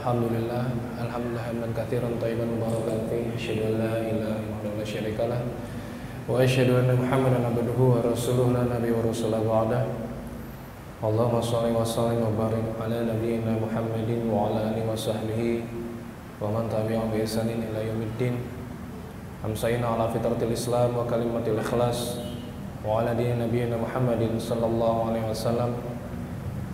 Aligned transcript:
الحمد 0.00 0.32
لله 0.32 0.64
الحمد 1.04 1.26
لله 1.28 1.42
حمدا 1.44 1.68
كثيرا 1.76 2.08
طيبا 2.24 2.44
مباركا 2.48 2.94
فيه 3.12 3.36
أشهد 3.36 3.58
أن 3.68 3.72
لا 3.84 3.92
إله 4.00 4.32
إلا 4.40 4.64
الله 4.64 4.72
لا 4.80 4.84
شريك 4.88 5.20
له 5.20 5.40
وأشهد 6.24 6.68
أن 6.72 6.88
محمدا 7.04 7.36
عبده 7.44 7.76
ورسوله 7.76 8.46
لا 8.56 8.64
نبي 8.80 8.96
ورسول 8.96 9.32
بعده 9.44 9.82
اللهم 11.04 11.36
صل 11.44 11.66
وسلم 11.76 12.16
وبارك 12.16 12.66
على 12.80 12.98
نبينا 13.12 13.52
محمد 13.60 14.10
وعلى 14.32 14.58
آله 14.72 14.82
وصحبه 14.88 15.40
ومن 16.40 16.64
تبعهم 16.72 17.08
بإحسان 17.12 17.48
إلى 17.52 17.80
يوم 17.92 18.00
الدين 18.00 18.34
أمسينا 19.44 19.84
على 19.84 20.04
فطرة 20.16 20.40
الإسلام 20.48 20.90
وكلمة 20.96 21.44
الإخلاص 21.44 22.00
وعلى 22.88 23.10
دين 23.20 23.36
نبينا 23.36 23.76
محمد 23.76 24.22
صلى 24.40 24.64
الله 24.66 24.94
عليه 25.12 25.24
وسلم 25.28 25.70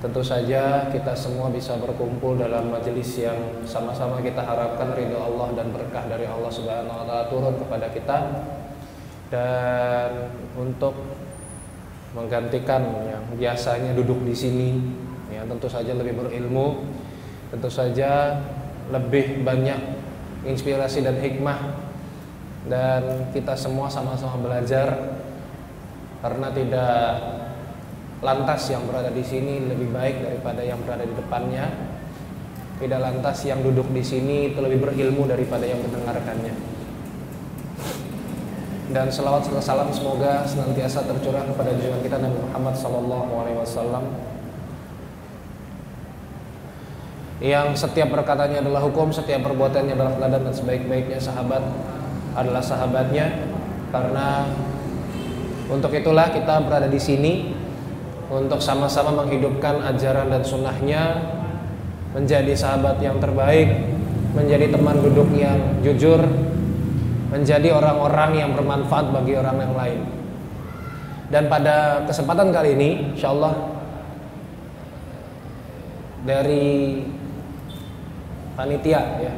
tentu 0.00 0.24
saja 0.24 0.88
kita 0.88 1.12
semua 1.12 1.52
bisa 1.52 1.76
berkumpul 1.76 2.40
dalam 2.40 2.72
majelis 2.72 3.20
yang 3.20 3.36
sama-sama 3.68 4.16
kita 4.24 4.40
harapkan 4.40 4.96
ridho 4.96 5.20
Allah 5.20 5.52
dan 5.52 5.68
berkah 5.76 6.08
dari 6.08 6.24
Allah 6.24 6.48
Subhanahu 6.48 6.88
wa 6.88 7.04
taala 7.04 7.28
turun 7.28 7.54
kepada 7.60 7.86
kita. 7.92 8.18
Dan 9.30 10.10
untuk 10.58 10.96
menggantikan 12.16 12.82
yang 13.06 13.22
biasanya 13.38 13.94
duduk 13.94 14.26
di 14.26 14.34
sini 14.34 14.68
yang 15.30 15.46
tentu 15.46 15.70
saja 15.70 15.94
lebih 15.94 16.18
berilmu 16.18 16.82
tentu 17.54 17.70
saja 17.70 18.42
lebih 18.90 19.46
banyak 19.46 19.78
inspirasi 20.48 21.04
dan 21.04 21.20
hikmah. 21.20 21.90
Dan 22.66 23.32
kita 23.32 23.56
semua 23.56 23.88
sama-sama 23.88 24.48
belajar 24.48 25.20
karena 26.20 26.48
tidak 26.52 27.00
lantas 28.20 28.68
yang 28.68 28.84
berada 28.84 29.08
di 29.08 29.24
sini 29.24 29.64
lebih 29.64 29.88
baik 29.92 30.20
daripada 30.20 30.60
yang 30.60 30.80
berada 30.84 31.04
di 31.04 31.14
depannya. 31.16 31.66
Tidak 32.80 32.96
lantas 32.96 33.44
yang 33.44 33.60
duduk 33.60 33.92
di 33.92 34.00
sini 34.00 34.52
itu 34.52 34.58
lebih 34.60 34.80
berilmu 34.80 35.28
daripada 35.28 35.68
yang 35.68 35.84
mendengarkannya. 35.84 36.56
Dan 38.90 39.06
selawat 39.12 39.44
serta 39.44 39.60
salam 39.60 39.92
semoga 39.92 40.42
senantiasa 40.48 41.04
tercurah 41.04 41.44
kepada 41.44 41.76
junjungan 41.76 42.00
kita 42.02 42.16
Nabi 42.18 42.38
Muhammad 42.40 42.74
sallallahu 42.74 43.32
alaihi 43.36 43.58
wasallam. 43.60 44.04
Yang 47.40 47.84
setiap 47.84 48.12
perkataannya 48.12 48.60
adalah 48.64 48.84
hukum, 48.84 49.12
setiap 49.12 49.44
perbuatannya 49.44 49.96
adalah 49.96 50.12
teladan 50.16 50.48
dan 50.48 50.54
sebaik-baiknya 50.56 51.20
sahabat 51.20 51.62
adalah 52.36 52.60
sahabatnya. 52.64 53.44
Karena 53.92 54.48
untuk 55.68 55.92
itulah 55.92 56.32
kita 56.32 56.64
berada 56.64 56.88
di 56.88 56.98
sini 56.98 57.59
untuk 58.30 58.62
sama-sama 58.62 59.26
menghidupkan 59.26 59.82
ajaran 59.90 60.30
dan 60.30 60.42
sunnahnya 60.46 61.02
menjadi 62.14 62.54
sahabat 62.54 63.02
yang 63.02 63.18
terbaik 63.18 63.74
menjadi 64.30 64.70
teman 64.70 65.02
duduk 65.02 65.26
yang 65.34 65.58
jujur 65.82 66.22
menjadi 67.30 67.74
orang-orang 67.74 68.30
yang 68.38 68.50
bermanfaat 68.58 69.14
bagi 69.14 69.38
orang 69.38 69.58
yang 69.62 69.74
lain. 69.74 70.00
Dan 71.30 71.46
pada 71.46 72.02
kesempatan 72.10 72.50
kali 72.50 72.74
ini 72.74 73.14
insya 73.14 73.30
Allah 73.30 73.54
dari 76.26 77.06
panitia 78.58 79.02
ya 79.22 79.34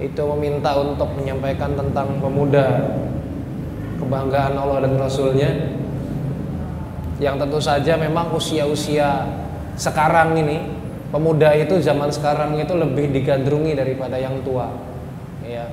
itu 0.00 0.22
meminta 0.34 0.72
untuk 0.80 1.06
menyampaikan 1.12 1.76
tentang 1.76 2.18
pemuda 2.18 2.88
kebanggaan 4.00 4.56
Allah 4.56 4.88
dan 4.88 4.96
Rasulnya 4.96 5.73
yang 7.24 7.40
tentu 7.40 7.56
saja 7.56 7.96
memang 7.96 8.36
usia-usia 8.36 9.24
sekarang 9.80 10.36
ini 10.36 10.60
pemuda 11.08 11.56
itu 11.56 11.80
zaman 11.80 12.12
sekarang 12.12 12.60
itu 12.60 12.76
lebih 12.76 13.08
digandrungi 13.16 13.72
daripada 13.72 14.20
yang 14.20 14.44
tua. 14.44 14.68
Ya 15.40 15.72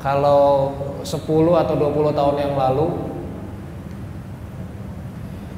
kalau 0.00 0.72
10 1.04 1.12
atau 1.60 1.74
20 1.76 2.16
tahun 2.16 2.36
yang 2.40 2.54
lalu 2.56 2.88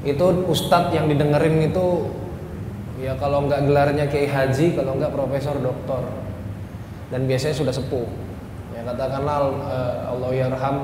itu 0.02 0.26
ustadz 0.50 0.90
yang 0.90 1.06
didengerin 1.06 1.62
itu 1.70 2.10
ya 2.98 3.14
kalau 3.22 3.46
nggak 3.46 3.62
gelarnya 3.70 4.10
kiai 4.10 4.26
haji 4.26 4.74
kalau 4.74 4.98
nggak 4.98 5.14
profesor 5.14 5.54
doktor. 5.62 6.02
Dan 7.14 7.30
biasanya 7.30 7.54
sudah 7.54 7.70
sepuh. 7.70 8.08
Ya 8.74 8.82
katakanlah 8.82 9.52
uh, 9.62 9.94
Allah 10.10 10.30
yarham 10.34 10.76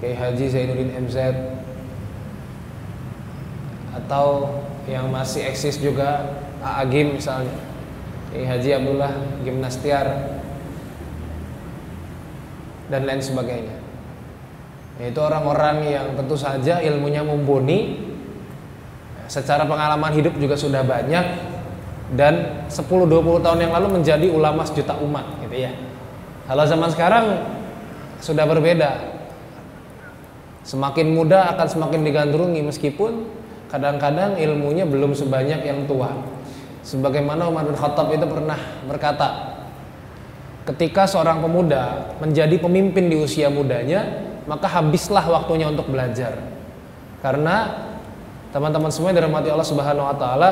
kiai 0.00 0.16
haji 0.16 0.46
Zainuddin 0.48 1.04
MZ 1.04 1.16
atau 3.94 4.50
yang 4.90 5.08
masih 5.08 5.46
eksis 5.48 5.78
juga 5.78 6.40
Agim 6.64 7.16
misalnya. 7.20 7.54
Kiai 8.32 8.48
haji 8.48 8.70
Abdullah 8.74 9.12
Gimnastiar 9.46 10.06
dan 12.90 13.02
lain 13.06 13.22
sebagainya. 13.22 13.76
Itu 14.98 15.20
orang-orang 15.22 15.86
yang 15.86 16.06
tentu 16.14 16.38
saja 16.38 16.78
ilmunya 16.82 17.22
mumpuni 17.22 17.98
secara 19.26 19.64
pengalaman 19.64 20.12
hidup 20.14 20.36
juga 20.36 20.54
sudah 20.54 20.84
banyak 20.84 21.24
dan 22.14 22.64
10-20 22.70 23.42
tahun 23.42 23.58
yang 23.64 23.72
lalu 23.74 24.00
menjadi 24.00 24.26
ulama 24.30 24.62
sejuta 24.62 24.94
umat 25.00 25.24
gitu 25.42 25.66
ya. 25.66 25.72
Kalau 26.44 26.64
zaman 26.68 26.88
sekarang 26.92 27.24
sudah 28.20 28.44
berbeda. 28.44 29.16
Semakin 30.64 31.12
muda 31.12 31.52
akan 31.52 31.66
semakin 31.68 32.00
digandrungi 32.08 32.64
meskipun 32.64 33.28
kadang-kadang 33.74 34.38
ilmunya 34.38 34.86
belum 34.86 35.18
sebanyak 35.18 35.66
yang 35.66 35.82
tua 35.90 36.14
sebagaimana 36.86 37.50
Umar 37.50 37.66
bin 37.66 37.74
Khattab 37.74 38.14
itu 38.14 38.22
pernah 38.22 38.58
berkata 38.86 39.58
ketika 40.70 41.10
seorang 41.10 41.42
pemuda 41.42 42.14
menjadi 42.22 42.54
pemimpin 42.62 43.10
di 43.10 43.18
usia 43.18 43.50
mudanya 43.50 44.30
maka 44.46 44.70
habislah 44.70 45.26
waktunya 45.26 45.66
untuk 45.66 45.90
belajar 45.90 46.54
karena 47.24 47.84
teman-teman 48.54 48.92
semua 48.92 49.10
yang 49.10 49.18
dirahmati 49.24 49.50
Allah 49.50 49.66
Subhanahu 49.66 50.06
wa 50.06 50.14
taala. 50.14 50.50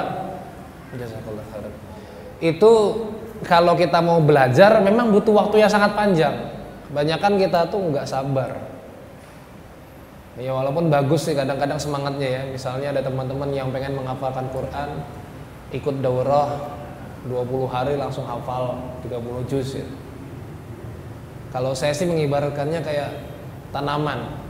Itu 2.42 2.72
kalau 3.46 3.78
kita 3.78 4.02
mau 4.02 4.18
belajar 4.18 4.82
memang 4.82 5.14
butuh 5.14 5.30
waktu 5.36 5.62
yang 5.62 5.70
sangat 5.70 5.94
panjang. 5.94 6.50
Kebanyakan 6.90 7.32
kita 7.38 7.70
tuh 7.70 7.78
nggak 7.94 8.08
sabar. 8.10 8.58
Ya 10.40 10.56
walaupun 10.56 10.88
bagus 10.88 11.28
sih 11.28 11.36
kadang-kadang 11.36 11.76
semangatnya 11.76 12.28
ya. 12.28 12.42
Misalnya 12.48 12.96
ada 12.96 13.02
teman-teman 13.04 13.52
yang 13.52 13.68
pengen 13.68 14.00
menghafalkan 14.00 14.48
Quran, 14.48 15.04
ikut 15.76 16.00
daurah 16.00 16.72
20 17.28 17.68
hari 17.68 17.94
langsung 18.00 18.24
hafal 18.24 18.80
30 19.04 19.50
juz 19.50 19.76
ya. 19.76 19.86
Kalau 21.52 21.76
saya 21.76 21.92
sih 21.92 22.08
mengibaratkannya 22.08 22.80
kayak 22.80 23.10
tanaman. 23.76 24.40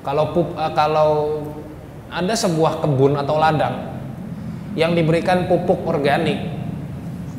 Kalau 0.00 0.32
pup, 0.32 0.56
kalau 0.76 1.44
ada 2.08 2.34
sebuah 2.36 2.80
kebun 2.80 3.16
atau 3.16 3.36
ladang 3.36 3.94
yang 4.74 4.92
diberikan 4.92 5.46
pupuk 5.46 5.84
organik 5.86 6.38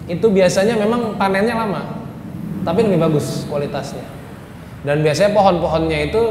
itu 0.06 0.28
biasanya 0.30 0.78
memang 0.78 1.18
panennya 1.18 1.56
lama 1.56 1.82
tapi 2.64 2.86
lebih 2.86 3.00
bagus 3.10 3.46
kualitasnya 3.50 4.06
dan 4.86 5.02
biasanya 5.02 5.34
pohon-pohonnya 5.34 6.00
itu 6.10 6.22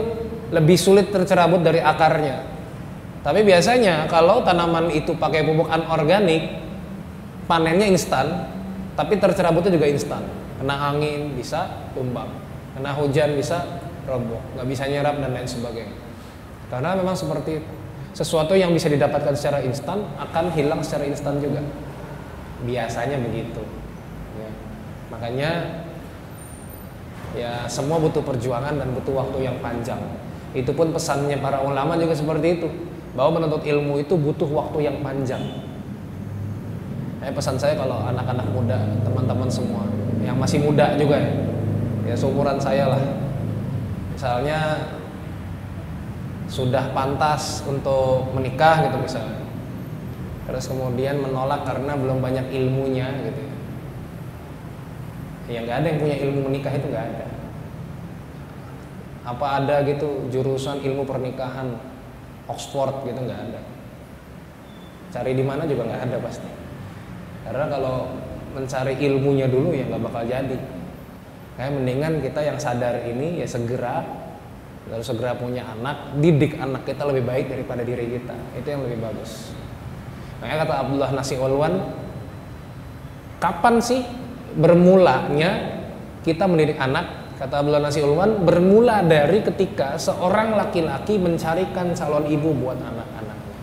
lebih 0.51 0.77
sulit 0.77 1.09
tercerabut 1.09 1.65
dari 1.65 1.81
akarnya. 1.81 2.45
Tapi 3.25 3.41
biasanya 3.41 4.05
kalau 4.11 4.45
tanaman 4.45 4.93
itu 4.93 5.17
pakai 5.17 5.45
pupuk 5.49 5.73
anorganik 5.73 6.61
panennya 7.49 7.89
instan 7.89 8.53
tapi 8.99 9.17
tercerabutnya 9.17 9.73
juga 9.73 9.89
instan. 9.89 10.23
Kena 10.61 10.93
angin 10.93 11.33
bisa 11.37 11.89
tumbang 11.97 12.29
kena 12.75 12.91
hujan 12.91 13.39
bisa 13.39 13.63
roboh 14.05 14.43
nggak 14.59 14.67
bisa 14.67 14.85
nyerap 14.91 15.17
dan 15.23 15.31
lain 15.33 15.49
sebagainya. 15.49 15.97
Karena 16.69 16.99
memang 16.99 17.17
seperti 17.17 17.63
itu. 17.63 17.73
Sesuatu 18.15 18.55
yang 18.55 18.71
bisa 18.71 18.87
didapatkan 18.87 19.35
secara 19.35 19.59
instan 19.67 20.07
akan 20.21 20.55
hilang 20.55 20.85
secara 20.87 21.09
instan 21.09 21.43
juga. 21.43 21.65
Biasanya 22.63 23.19
begitu 23.21 23.61
ya. 24.39 24.51
makanya 25.13 25.51
ya 27.35 27.53
semua 27.67 27.99
butuh 27.99 28.23
perjuangan 28.23 28.79
dan 28.79 28.89
butuh 28.95 29.15
waktu 29.21 29.51
yang 29.51 29.57
panjang 29.59 30.01
itu 30.55 30.71
pun 30.71 30.95
pesannya 30.95 31.43
para 31.43 31.59
ulama 31.67 31.99
juga 31.99 32.15
seperti 32.15 32.63
itu. 32.63 32.69
Bahwa 33.19 33.43
menuntut 33.43 33.67
ilmu 33.67 33.99
itu 33.99 34.15
butuh 34.15 34.47
waktu 34.47 34.87
yang 34.87 35.03
panjang. 35.03 35.43
Eh, 37.23 37.31
pesan 37.35 37.59
saya 37.59 37.75
kalau 37.75 38.07
anak-anak 38.07 38.47
muda 38.55 38.79
teman-teman 39.03 39.49
semua 39.51 39.83
yang 40.23 40.39
masih 40.39 40.63
muda 40.63 40.95
juga 40.95 41.19
ya. 41.19 41.31
Ya 42.11 42.15
seumuran 42.15 42.59
saya 42.63 42.91
lah. 42.91 43.03
Misalnya 44.15 44.59
sudah 46.47 46.95
pantas 46.95 47.67
untuk 47.67 48.31
menikah 48.35 48.87
gitu 48.87 48.99
misalnya. 49.03 49.43
Terus 50.45 50.65
kemudian 50.71 51.19
menolak 51.19 51.67
karena 51.67 51.99
belum 51.99 52.23
banyak 52.23 52.47
ilmunya 52.51 53.11
gitu 53.27 53.43
ya. 55.51 55.59
Nggak 55.65 55.77
ada 55.83 55.87
yang 55.91 55.99
punya 55.99 56.17
ilmu 56.19 56.41
menikah 56.51 56.73
itu 56.75 56.87
nggak 56.91 57.07
ada 57.15 57.34
apa 59.25 59.47
ada 59.65 59.81
gitu 59.89 60.29
jurusan 60.29 60.85
ilmu 60.85 61.09
pernikahan 61.09 61.73
Oxford 62.45 63.09
gitu 63.09 63.21
nggak 63.25 63.41
ada. 63.51 63.61
Cari 65.17 65.33
di 65.33 65.45
mana 65.45 65.65
juga 65.65 65.89
nggak 65.89 66.03
ada 66.13 66.17
pasti. 66.21 66.51
Karena 67.49 67.67
kalau 67.73 67.97
mencari 68.53 68.95
ilmunya 69.01 69.49
dulu 69.49 69.73
ya 69.73 69.89
nggak 69.89 70.03
bakal 70.05 70.23
jadi. 70.29 70.59
Kayak 71.57 71.73
mendingan 71.81 72.15
kita 72.21 72.41
yang 72.45 72.59
sadar 72.61 73.01
ini 73.09 73.41
ya 73.41 73.47
segera 73.49 74.05
lalu 74.85 75.01
segera 75.01 75.33
punya 75.33 75.65
anak 75.65 76.21
didik 76.21 76.61
anak 76.61 76.85
kita 76.85 77.09
lebih 77.09 77.25
baik 77.25 77.47
daripada 77.49 77.81
diri 77.81 78.21
kita. 78.21 78.37
Itu 78.61 78.69
yang 78.69 78.85
lebih 78.85 79.01
bagus. 79.01 79.57
Makanya 80.45 80.69
kata 80.69 80.75
Abdullah 80.85 81.11
Nasi 81.17 81.35
Ulwan 81.41 81.75
kapan 83.41 83.81
sih 83.81 84.05
bermulanya 84.61 85.81
kita 86.21 86.45
mendidik 86.45 86.77
anak 86.77 87.24
kata 87.35 87.55
Abdullah 87.61 87.83
Nasi 87.83 88.01
Ulwan 88.01 88.43
bermula 88.43 89.03
dari 89.03 89.43
ketika 89.43 89.99
seorang 89.99 90.55
laki-laki 90.55 91.19
mencarikan 91.19 91.95
calon 91.95 92.27
ibu 92.31 92.51
buat 92.55 92.79
anak-anaknya 92.79 93.59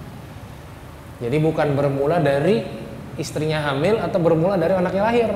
jadi 1.24 1.38
bukan 1.40 1.68
bermula 1.76 2.18
dari 2.20 2.64
istrinya 3.16 3.64
hamil 3.72 4.00
atau 4.00 4.20
bermula 4.20 4.56
dari 4.60 4.74
anaknya 4.76 5.04
lahir 5.04 5.30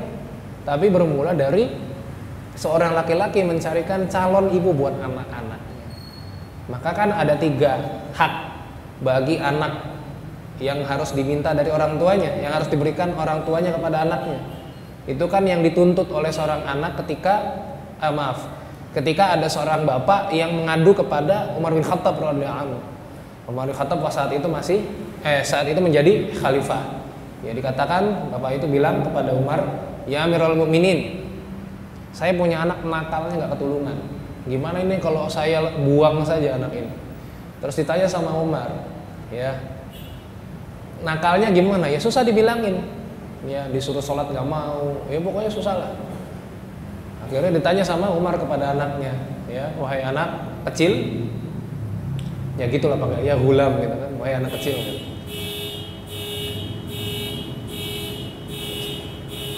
tapi 0.68 0.88
bermula 0.92 1.32
dari 1.32 1.70
seorang 2.56 2.96
laki-laki 2.96 3.44
mencarikan 3.44 4.08
calon 4.12 4.52
ibu 4.52 4.72
buat 4.76 4.96
anak-anak 5.00 5.62
maka 6.66 6.90
kan 6.98 7.10
ada 7.14 7.38
tiga 7.38 7.78
hak 8.18 8.34
bagi 9.06 9.38
anak 9.38 9.96
yang 10.58 10.88
harus 10.88 11.12
diminta 11.12 11.52
dari 11.52 11.68
orang 11.68 12.00
tuanya, 12.00 12.32
yang 12.40 12.56
harus 12.56 12.72
diberikan 12.72 13.12
orang 13.20 13.44
tuanya 13.44 13.76
kepada 13.76 14.08
anaknya. 14.08 14.40
Itu 15.06 15.28
kan 15.28 15.44
yang 15.46 15.62
dituntut 15.62 16.08
oleh 16.10 16.32
seorang 16.32 16.64
anak 16.64 16.98
ketika 17.04 17.44
eh, 18.00 18.14
maaf, 18.14 18.48
ketika 18.96 19.36
ada 19.36 19.48
seorang 19.52 19.84
bapak 19.84 20.32
yang 20.32 20.56
mengadu 20.56 20.96
kepada 20.96 21.52
Umar 21.60 21.76
bin 21.76 21.84
Khattab 21.84 22.16
radhiyallahu 22.16 22.62
anhu. 22.64 22.80
Umar 23.46 23.68
bin 23.68 23.76
Khattab 23.76 24.00
saat 24.08 24.32
itu 24.32 24.48
masih 24.48 24.80
eh 25.22 25.44
saat 25.44 25.68
itu 25.68 25.78
menjadi 25.84 26.32
khalifah. 26.40 27.04
Ya 27.44 27.52
dikatakan 27.52 28.32
bapak 28.32 28.58
itu 28.58 28.66
bilang 28.72 29.04
kepada 29.06 29.36
Umar, 29.36 29.62
"Ya 30.10 30.24
Amirul 30.26 30.58
Mukminin, 30.58 31.28
saya 32.16 32.32
punya 32.34 32.64
anak 32.64 32.82
nakalnya 32.88 33.46
nggak 33.46 33.52
ketulungan. 33.60 33.98
Gimana 34.48 34.78
ini 34.80 34.96
kalau 35.04 35.28
saya 35.28 35.62
buang 35.84 36.24
saja 36.24 36.56
anak 36.56 36.72
ini? 36.72 36.92
Terus 37.60 37.76
ditanya 37.76 38.08
sama 38.08 38.32
Umar 38.32 38.72
ya 39.30 39.60
nakalnya 41.04 41.52
gimana? 41.52 41.92
Ya 41.92 42.00
susah 42.00 42.24
dibilangin. 42.24 42.82
Ya 43.46 43.68
disuruh 43.70 44.02
sholat 44.02 44.32
nggak 44.32 44.48
mau. 44.48 45.06
Ya 45.12 45.20
pokoknya 45.22 45.52
susah 45.52 45.76
lah 45.76 45.92
akhirnya 47.26 47.58
ditanya 47.58 47.82
sama 47.82 48.14
Umar 48.14 48.38
kepada 48.38 48.78
anaknya 48.78 49.18
ya 49.50 49.74
wahai 49.82 50.06
anak 50.06 50.62
kecil. 50.70 50.94
Ya 52.56 52.72
gitulah 52.72 52.96
pakai 52.96 53.26
ya 53.28 53.36
gulam 53.36 53.82
gitu 53.82 53.96
kan 53.98 54.12
wahai 54.22 54.38
anak 54.38 54.52
kecil. 54.62 54.78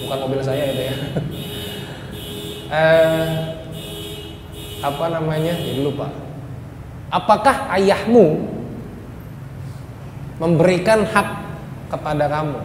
Bukan 0.07 0.17
mobil 0.23 0.39
saya 0.39 0.63
itu 0.71 0.83
ya. 0.87 0.95
Eh, 2.67 3.27
apa 4.83 5.05
namanya? 5.07 5.55
Jadi 5.55 5.87
lupa. 5.87 6.11
Apakah 7.07 7.71
ayahmu 7.71 8.43
memberikan 10.35 11.07
hak 11.07 11.47
kepada 11.87 12.27
kamu 12.27 12.59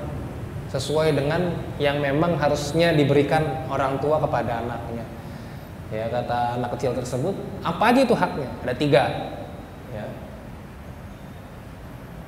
sesuai 0.72 1.12
dengan 1.12 1.52
yang 1.76 2.00
memang 2.00 2.40
harusnya 2.40 2.96
diberikan 2.96 3.69
orang 3.69 4.00
tua 4.00 4.16
kepada 4.16 4.64
anaknya. 4.64 5.04
Ya 5.92 6.08
kata 6.08 6.56
anak 6.56 6.72
kecil 6.80 6.96
tersebut 6.96 7.36
apa 7.60 7.92
aja 7.92 8.00
itu 8.00 8.16
haknya? 8.16 8.48
Ada 8.64 8.74
tiga. 8.80 9.04
Ya. 9.92 10.06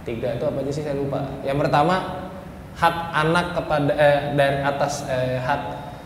Tiga 0.04 0.36
itu 0.36 0.44
apa 0.44 0.60
aja 0.60 0.70
sih? 0.76 0.84
Saya 0.84 1.00
lupa. 1.00 1.24
Yang 1.40 1.64
pertama 1.64 2.28
hak 2.76 2.96
anak 3.16 3.46
kepada 3.56 3.92
eh, 3.96 4.20
dari 4.36 4.60
atas 4.60 5.08
eh, 5.08 5.40
hak 5.40 5.62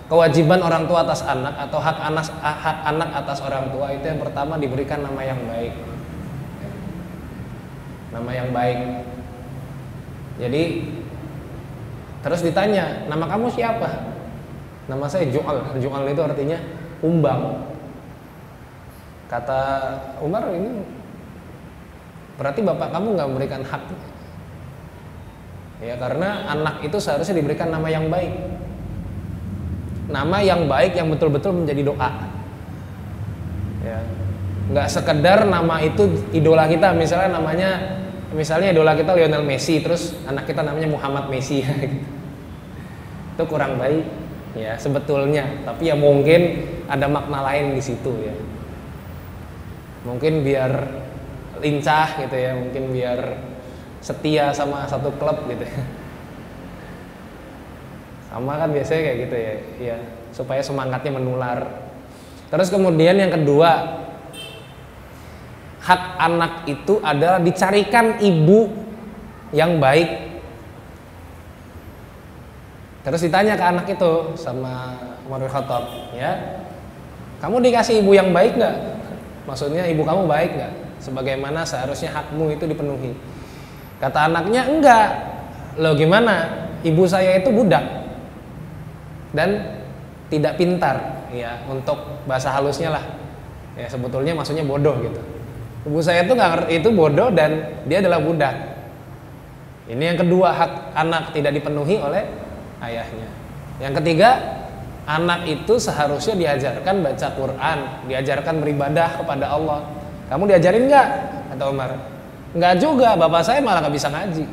kewajiban 0.07 0.63
orang 0.63 0.87
tua 0.87 1.03
atas 1.03 1.27
anak 1.27 1.59
atau 1.59 1.83
hak 1.83 1.99
anak 1.99 2.25
hak 2.39 2.79
anak 2.87 3.11
atas 3.19 3.43
orang 3.43 3.75
tua 3.75 3.91
itu 3.91 4.07
yang 4.07 4.23
pertama 4.23 4.55
diberikan 4.55 5.03
nama 5.03 5.27
yang 5.27 5.43
baik. 5.43 5.75
Nama 8.15 8.31
yang 8.31 8.49
baik. 8.55 8.79
Jadi 10.39 10.63
terus 12.25 12.41
ditanya 12.43 13.07
nama 13.07 13.25
kamu 13.27 13.47
siapa? 13.53 13.89
Nama 14.89 15.05
saya 15.07 15.29
Jual 15.29 15.57
Jual 15.79 16.03
itu 16.09 16.23
artinya 16.25 16.59
umbang. 17.05 17.69
Kata 19.29 19.61
Umar 20.25 20.49
ini 20.57 20.81
berarti 22.41 22.61
bapak 22.65 22.89
kamu 22.97 23.07
nggak 23.19 23.29
memberikan 23.29 23.63
hak? 23.63 23.85
Ya 25.79 25.95
karena 25.95 26.49
anak 26.49 26.83
itu 26.83 26.97
seharusnya 26.99 27.39
diberikan 27.39 27.71
nama 27.71 27.87
yang 27.93 28.09
baik. 28.09 28.35
Nama 30.09 30.37
yang 30.41 30.65
baik 30.65 30.97
yang 30.97 31.13
betul-betul 31.13 31.53
menjadi 31.53 31.93
doa. 31.93 32.11
Ya 33.85 34.01
nggak 34.69 34.89
sekedar 34.93 35.49
nama 35.49 35.81
itu 35.81 36.29
idola 36.37 36.69
kita 36.69 36.93
misalnya 36.93 37.41
namanya 37.41 37.98
misalnya 38.33 38.77
idola 38.77 38.93
kita 38.93 39.17
Lionel 39.17 39.45
Messi 39.45 39.81
terus 39.81 40.13
anak 40.29 40.45
kita 40.45 40.61
namanya 40.61 40.89
Muhammad 40.91 41.33
Messi. 41.33 41.65
Itu 43.35 43.43
kurang 43.49 43.79
baik 43.81 44.05
ya 44.59 44.77
sebetulnya. 44.77 45.65
Tapi 45.65 45.89
ya 45.89 45.97
mungkin 45.97 46.67
ada 46.91 47.07
makna 47.09 47.41
lain 47.45 47.77
di 47.77 47.83
situ 47.83 48.13
ya. 48.21 48.35
Mungkin 50.05 50.45
biar 50.45 50.73
lincah 51.59 52.23
gitu 52.23 52.37
ya 52.39 52.55
mungkin 52.55 52.95
biar 52.95 53.21
setia 53.99 54.55
sama 54.55 54.87
satu 54.87 55.15
klub 55.17 55.49
gitu 55.49 55.65
ya. 55.65 55.83
Sama 58.29 58.61
kan 58.61 58.71
biasanya 58.71 59.03
kayak 59.09 59.19
gitu 59.25 59.37
ya 59.37 59.55
ya 59.81 59.97
supaya 60.37 60.61
semangatnya 60.61 61.17
menular. 61.17 61.89
Terus 62.49 62.69
kemudian 62.69 63.17
yang 63.17 63.33
kedua 63.33 64.05
hak 65.89 66.03
anak 66.21 66.53
itu 66.69 67.01
adalah 67.01 67.41
dicarikan 67.41 68.21
ibu 68.21 68.69
yang 69.57 69.81
baik. 69.81 70.29
Terus 73.09 73.25
ditanya 73.25 73.57
ke 73.57 73.65
anak 73.65 73.89
itu 73.89 74.37
sama 74.37 74.93
Umar 75.25 75.41
bin 75.41 75.49
Khattab 75.49 76.13
ya 76.13 76.61
kamu 77.41 77.65
dikasih 77.65 78.05
ibu 78.05 78.13
yang 78.13 78.35
baik 78.37 78.61
nggak? 78.61 78.77
Maksudnya 79.49 79.89
ibu 79.89 80.05
kamu 80.05 80.29
baik 80.29 80.51
nggak? 80.61 80.73
Sebagaimana 81.01 81.65
seharusnya 81.65 82.13
hakmu 82.13 82.53
itu 82.53 82.67
dipenuhi. 82.67 83.15
Kata 84.03 84.29
anaknya 84.29 84.67
enggak. 84.67 85.09
Lo 85.79 85.95
gimana? 85.95 86.69
Ibu 86.83 87.07
saya 87.07 87.39
itu 87.39 87.49
budak 87.55 87.83
dan 89.33 89.79
tidak 90.29 90.59
pintar. 90.59 91.25
Ya 91.31 91.63
untuk 91.71 91.97
bahasa 92.27 92.51
halusnya 92.51 92.93
lah. 92.99 93.05
Ya 93.79 93.87
sebetulnya 93.87 94.35
maksudnya 94.35 94.67
bodoh 94.67 94.99
gitu 94.99 95.38
ibu 95.87 95.99
saya 96.03 96.27
itu 96.27 96.33
nggak 96.35 96.51
ngerti 96.55 96.73
itu 96.83 96.89
bodoh 96.91 97.29
dan 97.31 97.83
dia 97.87 98.03
adalah 98.03 98.19
budak. 98.23 98.55
Ini 99.89 100.15
yang 100.15 100.19
kedua 100.21 100.53
hak 100.53 100.73
anak 100.93 101.33
tidak 101.33 101.57
dipenuhi 101.57 101.97
oleh 101.97 102.29
ayahnya. 102.85 103.29
Yang 103.81 103.95
ketiga 104.03 104.31
anak 105.09 105.49
itu 105.49 105.81
seharusnya 105.81 106.37
diajarkan 106.37 107.01
baca 107.01 107.29
Quran 107.33 107.79
diajarkan 108.05 108.55
beribadah 108.61 109.17
kepada 109.17 109.49
Allah. 109.49 109.89
Kamu 110.29 110.45
diajarin 110.45 110.93
nggak? 110.93 111.09
Kata 111.55 111.65
Umar. 111.73 111.97
Nggak 112.53 112.75
juga 112.81 113.17
bapak 113.17 113.43
saya 113.45 113.65
malah 113.65 113.81
nggak 113.81 113.97
bisa 113.97 114.09
ngaji. 114.13 114.45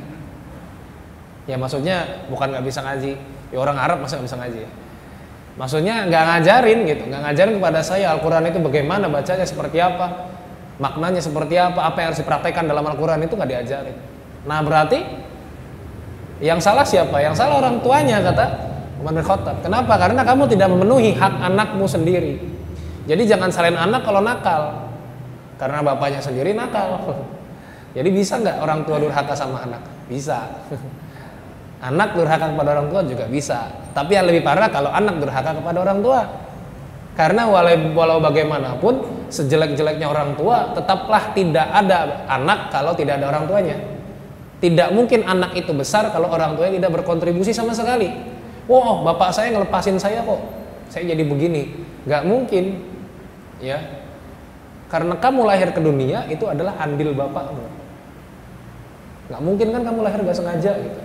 Ya 1.46 1.56
maksudnya 1.60 2.26
bukan 2.32 2.56
nggak 2.56 2.66
bisa 2.66 2.80
ngaji. 2.80 3.14
Ya 3.52 3.58
orang 3.60 3.76
Arab 3.76 4.00
masa 4.00 4.16
nggak 4.16 4.28
bisa 4.32 4.40
ngaji 4.40 4.60
ya? 4.64 4.72
Maksudnya 5.56 5.96
nggak 6.12 6.24
ngajarin 6.28 6.80
gitu 6.84 7.04
nggak 7.08 7.22
ngajarin 7.28 7.54
kepada 7.60 7.80
saya 7.80 8.12
Al-Quran 8.12 8.44
itu 8.52 8.60
bagaimana 8.60 9.08
bacanya 9.08 9.48
seperti 9.48 9.80
apa 9.80 10.32
maknanya 10.82 11.22
seperti 11.24 11.56
apa? 11.60 11.88
Apa 11.88 12.04
yang 12.04 12.08
harus 12.12 12.22
dipraktekkan 12.22 12.66
dalam 12.68 12.84
Al-Quran 12.84 13.24
itu 13.24 13.34
nggak 13.34 13.50
diajarin. 13.50 13.98
Nah 14.46 14.60
berarti 14.62 15.00
yang 16.44 16.60
salah 16.60 16.84
siapa? 16.84 17.18
Yang 17.24 17.40
salah 17.40 17.64
orang 17.64 17.80
tuanya 17.80 18.20
kata 18.20 18.46
Umar 19.00 19.12
bin 19.16 19.24
Khattab. 19.24 19.56
Kenapa? 19.64 19.94
Karena 19.96 20.22
kamu 20.24 20.44
tidak 20.52 20.68
memenuhi 20.72 21.16
hak 21.16 21.34
anakmu 21.52 21.86
sendiri. 21.88 22.40
Jadi 23.06 23.24
jangan 23.30 23.54
salin 23.54 23.78
anak 23.78 24.02
kalau 24.04 24.20
nakal. 24.24 24.92
Karena 25.56 25.80
bapaknya 25.86 26.20
sendiri 26.20 26.52
nakal. 26.52 27.00
Jadi 27.96 28.10
bisa 28.12 28.40
nggak 28.42 28.60
orang 28.60 28.84
tua 28.84 28.98
durhaka 29.00 29.32
sama 29.36 29.64
anak? 29.64 29.82
Bisa. 30.12 30.44
Anak 31.86 32.18
durhaka 32.18 32.50
kepada 32.50 32.70
orang 32.72 32.88
tua 32.90 33.02
juga 33.06 33.30
bisa. 33.30 33.70
Tapi 33.94 34.18
yang 34.18 34.26
lebih 34.26 34.42
parah 34.42 34.72
kalau 34.74 34.90
anak 34.90 35.22
durhaka 35.22 35.54
kepada 35.54 35.86
orang 35.86 36.00
tua. 36.02 36.22
Karena 37.16 37.48
walau, 37.48 37.96
walau 37.96 38.20
bagaimanapun 38.20 39.28
sejelek-jeleknya 39.32 40.12
orang 40.12 40.36
tua 40.36 40.76
tetaplah 40.76 41.32
tidak 41.32 41.64
ada 41.72 42.28
anak 42.28 42.68
kalau 42.76 42.92
tidak 42.92 43.24
ada 43.24 43.32
orang 43.32 43.48
tuanya. 43.48 43.78
Tidak 44.60 44.92
mungkin 44.92 45.24
anak 45.24 45.56
itu 45.56 45.72
besar 45.72 46.12
kalau 46.12 46.28
orang 46.28 46.60
tuanya 46.60 46.84
tidak 46.84 47.00
berkontribusi 47.00 47.56
sama 47.56 47.72
sekali. 47.72 48.12
Wow, 48.68 49.08
bapak 49.08 49.32
saya 49.32 49.56
ngelepasin 49.56 49.96
saya 49.96 50.28
kok. 50.28 50.42
Saya 50.92 51.16
jadi 51.16 51.24
begini. 51.24 51.72
Gak 52.04 52.28
mungkin. 52.28 52.84
Ya. 53.64 53.80
Karena 54.92 55.16
kamu 55.16 55.48
lahir 55.48 55.72
ke 55.72 55.80
dunia 55.80 56.28
itu 56.28 56.44
adalah 56.52 56.76
andil 56.84 57.16
bapakmu. 57.16 57.66
Gak 59.32 59.42
mungkin 59.42 59.72
kan 59.72 59.82
kamu 59.88 60.00
lahir 60.04 60.20
gak 60.20 60.36
sengaja 60.36 60.72
gitu. 60.84 61.00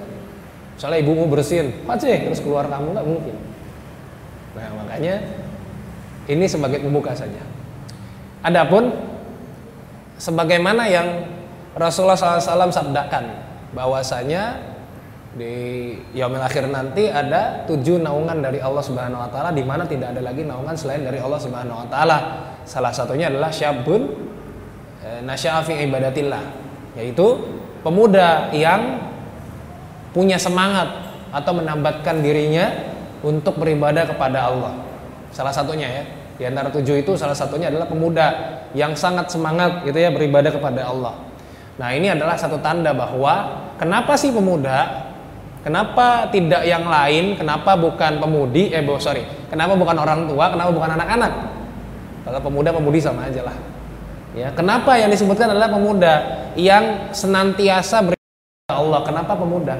Misalnya 0.74 0.98
ibumu 1.04 1.28
bersin, 1.28 1.84
paceh 1.84 2.18
terus 2.24 2.40
keluar 2.40 2.66
kamu 2.66 2.96
gak 2.96 3.06
mungkin. 3.06 3.36
Nah 4.56 4.68
makanya 4.80 5.14
ini 6.30 6.46
sebagai 6.46 6.78
pembuka 6.78 7.10
saja. 7.10 7.42
Adapun 8.46 8.94
sebagaimana 10.16 10.86
yang 10.86 11.26
Rasulullah 11.74 12.16
SAW 12.16 12.70
sabdakan 12.70 13.24
bahwasanya 13.74 14.70
di 15.30 15.94
yaumil 16.10 16.42
akhir 16.42 16.66
nanti 16.66 17.06
ada 17.06 17.62
tujuh 17.70 18.02
naungan 18.02 18.42
dari 18.42 18.58
Allah 18.58 18.82
Subhanahu 18.82 19.22
wa 19.22 19.30
taala 19.30 19.54
di 19.54 19.62
mana 19.62 19.86
tidak 19.86 20.10
ada 20.10 20.22
lagi 20.26 20.42
naungan 20.42 20.74
selain 20.74 21.06
dari 21.06 21.22
Allah 21.22 21.38
Subhanahu 21.38 21.86
wa 21.86 21.86
taala. 21.86 22.18
Salah 22.66 22.90
satunya 22.90 23.30
adalah 23.30 23.54
syabun 23.54 24.10
e, 24.98 25.08
nasya'a 25.22 25.62
fi 25.62 25.86
ibadatillah, 25.86 26.42
yaitu 26.98 27.38
pemuda 27.86 28.50
yang 28.50 28.98
punya 30.10 30.34
semangat 30.34 30.90
atau 31.30 31.54
menambatkan 31.54 32.18
dirinya 32.18 32.74
untuk 33.22 33.54
beribadah 33.54 34.10
kepada 34.10 34.50
Allah. 34.50 34.74
Salah 35.30 35.54
satunya 35.54 35.86
ya. 35.86 36.04
Di 36.40 36.48
antara 36.48 36.72
tujuh 36.72 37.04
itu 37.04 37.12
salah 37.20 37.36
satunya 37.36 37.68
adalah 37.68 37.84
pemuda 37.84 38.26
yang 38.72 38.96
sangat 38.96 39.28
semangat 39.28 39.84
gitu 39.84 40.00
ya 40.00 40.08
beribadah 40.08 40.48
kepada 40.48 40.88
Allah. 40.88 41.20
Nah 41.76 41.92
ini 41.92 42.08
adalah 42.08 42.32
satu 42.40 42.56
tanda 42.64 42.96
bahwa 42.96 43.60
kenapa 43.76 44.16
sih 44.16 44.32
pemuda, 44.32 45.04
kenapa 45.60 46.32
tidak 46.32 46.64
yang 46.64 46.88
lain, 46.88 47.36
kenapa 47.36 47.76
bukan 47.76 48.24
pemudi, 48.24 48.72
eh 48.72 48.80
sorry, 48.96 49.28
kenapa 49.52 49.76
bukan 49.76 50.00
orang 50.00 50.32
tua, 50.32 50.48
kenapa 50.48 50.72
bukan 50.72 50.90
anak-anak? 50.96 51.32
Kalau 52.24 52.40
pemuda 52.40 52.72
pemudi 52.72 53.04
sama 53.04 53.28
aja 53.28 53.44
lah. 53.44 53.56
Ya, 54.32 54.48
kenapa 54.56 54.96
yang 54.96 55.12
disebutkan 55.12 55.52
adalah 55.52 55.68
pemuda 55.68 56.24
yang 56.56 57.12
senantiasa 57.12 58.00
beribadah 58.00 58.80
Allah? 58.80 59.00
Kenapa 59.04 59.36
pemuda? 59.36 59.76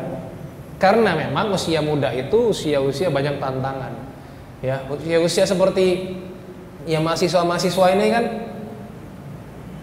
Karena 0.77 1.17
memang 1.17 1.57
usia 1.57 1.81
muda 1.81 2.13
itu 2.13 2.53
usia-usia 2.53 3.09
banyak 3.09 3.41
tantangan. 3.41 3.97
Ya, 4.61 4.85
usia-usia 4.93 5.49
seperti 5.49 6.21
ya 6.89 6.99
mahasiswa-mahasiswa 7.01 7.87
ini 7.97 8.07
kan 8.09 8.25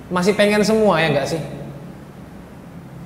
masih 0.08 0.34
pengen 0.34 0.63
semua 0.63 1.04
ya 1.04 1.12
enggak 1.12 1.27
sih? 1.36 1.42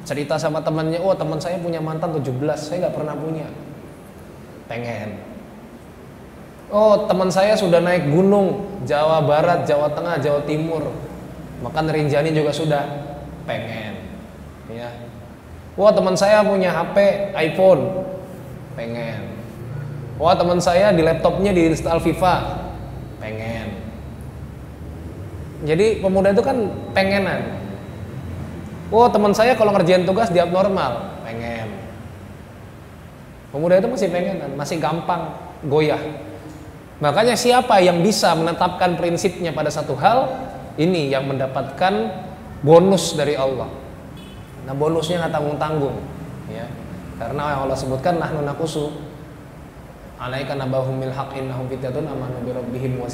Cerita 0.06 0.38
sama 0.38 0.62
temannya, 0.62 0.98
oh 1.02 1.14
teman 1.14 1.38
saya 1.38 1.58
punya 1.62 1.82
mantan 1.82 2.14
17, 2.14 2.42
saya 2.58 2.78
nggak 2.88 2.96
pernah 2.96 3.16
punya. 3.18 3.48
Pengen. 4.70 5.18
Oh 6.72 7.06
teman 7.06 7.28
saya 7.28 7.54
sudah 7.58 7.84
naik 7.84 8.08
gunung, 8.08 8.80
Jawa 8.88 9.22
Barat, 9.26 9.68
Jawa 9.68 9.92
Tengah, 9.92 10.18
Jawa 10.24 10.42
Timur. 10.48 10.90
Makan 11.62 11.86
Rinjani 11.94 12.34
juga 12.34 12.50
sudah 12.50 12.84
pengen. 13.46 13.94
Ya. 14.72 14.90
Wah 15.78 15.94
teman 15.94 16.18
saya 16.18 16.42
punya 16.42 16.74
HP 16.74 16.96
iPhone, 17.38 18.08
pengen. 18.74 19.38
Wah 20.18 20.34
teman 20.34 20.58
saya 20.58 20.94
di 20.94 21.06
laptopnya 21.06 21.54
di 21.54 21.70
install 21.70 22.02
FIFA, 22.02 22.36
pengen 23.22 23.82
jadi 25.62 26.02
pemuda 26.02 26.34
itu 26.34 26.42
kan 26.42 26.58
pengenan. 26.98 27.62
Oh 28.92 29.08
teman 29.08 29.32
saya 29.32 29.56
kalau 29.56 29.72
ngerjain 29.72 30.04
tugas 30.04 30.34
di 30.34 30.42
abnormal, 30.42 31.22
pengen. 31.24 31.70
Pemuda 33.54 33.80
itu 33.80 33.88
masih 33.88 34.10
pengenan, 34.12 34.52
masih 34.58 34.82
gampang 34.82 35.32
goyah. 35.70 36.02
Makanya 37.02 37.38
siapa 37.38 37.82
yang 37.82 38.02
bisa 38.02 38.34
menetapkan 38.36 38.98
prinsipnya 38.98 39.54
pada 39.54 39.70
satu 39.72 39.96
hal, 39.96 40.28
ini 40.76 41.10
yang 41.14 41.30
mendapatkan 41.30 41.94
bonus 42.66 43.14
dari 43.16 43.38
Allah. 43.38 43.70
Nah 44.66 44.74
bonusnya 44.76 45.26
nggak 45.26 45.34
tanggung 45.34 45.58
tanggung, 45.58 45.98
ya. 46.50 46.66
Karena 47.22 47.54
yang 47.54 47.62
Allah 47.70 47.78
sebutkan 47.78 48.18
nahnu 48.18 48.42
nakusu 48.42 48.90
alaika 50.18 50.58
nabahum 50.58 50.98
bil 50.98 51.14
haqq 51.14 51.38
innahum 51.38 51.70
fityatun 51.70 52.06
amanu 52.06 52.38
bi 52.46 52.50
rabbihim 52.54 52.98
wa. 52.98 53.06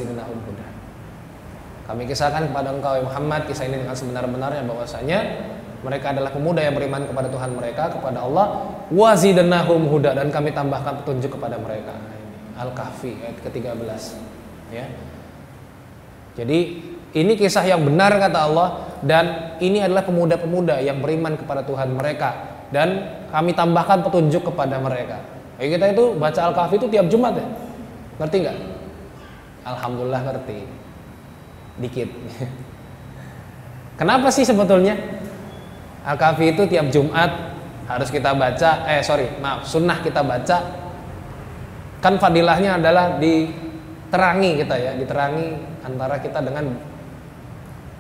Kami 1.88 2.04
kisahkan 2.04 2.52
kepada 2.52 2.76
engkau 2.76 3.00
ya 3.00 3.04
Muhammad 3.08 3.48
kisah 3.48 3.64
ini 3.64 3.80
dengan 3.80 3.96
sebenar-benarnya 3.96 4.68
bahwasanya 4.68 5.20
mereka 5.88 6.12
adalah 6.12 6.36
pemuda 6.36 6.60
yang 6.60 6.76
beriman 6.76 7.08
kepada 7.08 7.32
Tuhan 7.32 7.56
mereka 7.56 7.88
kepada 7.96 8.28
Allah 8.28 8.76
huda 8.92 10.12
dan 10.12 10.28
kami 10.28 10.52
tambahkan 10.52 11.00
petunjuk 11.00 11.40
kepada 11.40 11.56
mereka. 11.56 11.96
Al-Kahfi 12.60 13.24
ayat 13.24 13.40
ke-13 13.40 14.02
ya. 14.76 14.86
Jadi 16.36 16.60
ini 17.16 17.34
kisah 17.40 17.64
yang 17.64 17.88
benar 17.88 18.20
kata 18.20 18.40
Allah 18.52 18.68
dan 19.00 19.56
ini 19.64 19.80
adalah 19.80 20.04
pemuda-pemuda 20.04 20.84
yang 20.84 21.00
beriman 21.00 21.40
kepada 21.40 21.64
Tuhan 21.64 21.96
mereka 21.96 22.60
dan 22.74 23.16
kami 23.32 23.56
tambahkan 23.56 24.04
petunjuk 24.04 24.44
kepada 24.52 24.76
mereka. 24.84 25.24
Kita 25.56 25.88
itu 25.88 26.20
baca 26.20 26.52
Al-Kahfi 26.52 26.76
itu 26.84 26.88
tiap 26.92 27.08
Jumat 27.08 27.40
ya. 27.40 27.48
Ngerti 28.20 28.36
nggak? 28.44 28.58
Alhamdulillah 29.72 30.22
ngerti 30.26 30.77
dikit. 31.78 32.10
Kenapa 33.98 34.30
sih 34.30 34.46
sebetulnya 34.46 34.94
Al-Kahfi 36.06 36.54
itu 36.54 36.64
tiap 36.70 36.88
Jumat 36.94 37.58
harus 37.88 38.10
kita 38.12 38.36
baca, 38.36 38.86
eh 38.86 39.02
sorry, 39.02 39.28
maaf, 39.42 39.66
sunnah 39.66 40.00
kita 40.04 40.22
baca. 40.22 40.58
Kan 41.98 42.22
fadilahnya 42.22 42.78
adalah 42.78 43.18
diterangi 43.18 44.62
kita 44.62 44.76
ya, 44.78 44.92
diterangi 44.94 45.58
antara 45.82 46.22
kita 46.22 46.40
dengan 46.46 46.78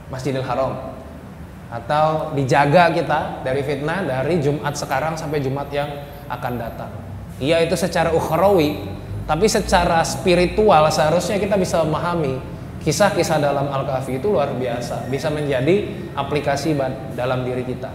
Masjidil 0.07 0.45
Haram 0.45 0.95
atau 1.67 2.31
dijaga 2.31 2.95
kita 2.95 3.43
dari 3.43 3.59
fitnah 3.59 4.07
dari 4.07 4.39
Jumat 4.39 4.71
sekarang 4.79 5.19
sampai 5.19 5.43
Jumat 5.43 5.67
yang 5.73 5.89
akan 6.31 6.53
datang. 6.55 6.91
Iya 7.43 7.59
itu 7.59 7.75
secara 7.75 8.15
ukhrawi, 8.15 8.87
tapi 9.27 9.51
secara 9.51 9.99
spiritual 10.07 10.87
seharusnya 10.87 11.35
kita 11.41 11.59
bisa 11.59 11.83
memahami 11.83 12.39
kisah-kisah 12.87 13.43
dalam 13.43 13.67
Al-Kahfi 13.67 14.15
itu 14.15 14.31
luar 14.31 14.47
biasa, 14.55 15.11
bisa 15.11 15.27
menjadi 15.27 15.91
aplikasi 16.15 16.71
dalam 17.19 17.43
diri 17.43 17.67
kita. 17.67 17.91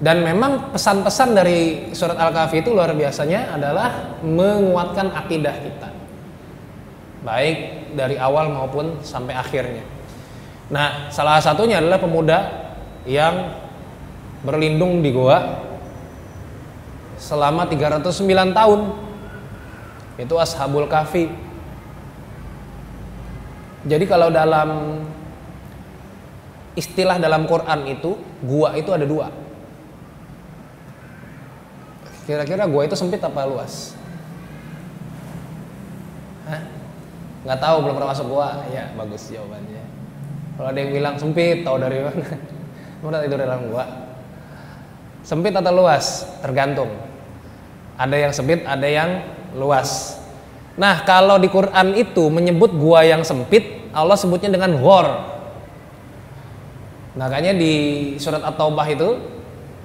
Dan 0.00 0.24
memang 0.24 0.72
pesan-pesan 0.72 1.36
dari 1.36 1.92
surat 1.92 2.16
Al-Kahfi 2.16 2.64
itu 2.64 2.72
luar 2.72 2.96
biasanya 2.96 3.52
adalah 3.52 4.16
menguatkan 4.24 5.12
akidah 5.12 5.52
kita. 5.52 5.88
Baik 7.28 7.92
dari 7.92 8.16
awal 8.16 8.48
maupun 8.48 9.04
sampai 9.04 9.36
akhirnya. 9.36 9.84
Nah, 10.72 11.12
salah 11.12 11.44
satunya 11.44 11.76
adalah 11.76 12.00
pemuda 12.00 12.38
yang 13.04 13.52
berlindung 14.40 15.04
di 15.04 15.12
goa 15.12 15.60
selama 17.20 17.68
309 17.68 18.56
tahun. 18.56 18.80
Itu 20.16 20.40
Ashabul 20.40 20.88
Kahfi 20.88 21.28
jadi 23.84 24.04
kalau 24.08 24.32
dalam 24.32 25.00
istilah 26.72 27.20
dalam 27.20 27.44
Quran 27.44 27.84
itu 27.84 28.16
gua 28.40 28.72
itu 28.80 28.90
ada 28.90 29.04
dua. 29.04 29.28
Kira-kira 32.24 32.64
gua 32.64 32.88
itu 32.88 32.96
sempit 32.96 33.20
apa 33.20 33.44
luas? 33.44 33.92
Hah? 36.48 36.60
Nggak 37.44 37.60
tahu 37.60 37.76
belum 37.84 37.94
pernah 38.00 38.10
masuk 38.16 38.26
gua. 38.32 38.48
Ya 38.72 38.88
bagus 38.96 39.28
jawabannya. 39.28 39.84
Kalau 40.54 40.68
ada 40.70 40.78
yang 40.78 40.92
bilang 40.94 41.14
sempit, 41.20 41.66
tahu 41.66 41.76
dari 41.82 41.98
mana? 42.00 42.26
Mana 43.04 43.26
itu 43.26 43.36
dalam 43.36 43.68
gua? 43.68 43.84
Sempit 45.20 45.52
atau 45.52 45.72
luas? 45.76 46.24
Tergantung. 46.40 46.88
Ada 48.00 48.16
yang 48.16 48.32
sempit, 48.32 48.64
ada 48.64 48.88
yang 48.88 49.20
luas. 49.52 50.20
Nah, 50.74 51.06
kalau 51.06 51.38
di 51.38 51.46
Quran 51.46 51.94
itu 51.94 52.26
menyebut 52.26 52.74
gua 52.74 53.06
yang 53.06 53.22
sempit, 53.22 53.86
Allah 53.94 54.18
sebutnya 54.18 54.50
dengan 54.50 54.74
ghor. 54.82 55.06
Makanya 57.14 57.54
di 57.54 57.74
surat 58.18 58.42
At-Taubah 58.42 58.86
itu 58.90 59.22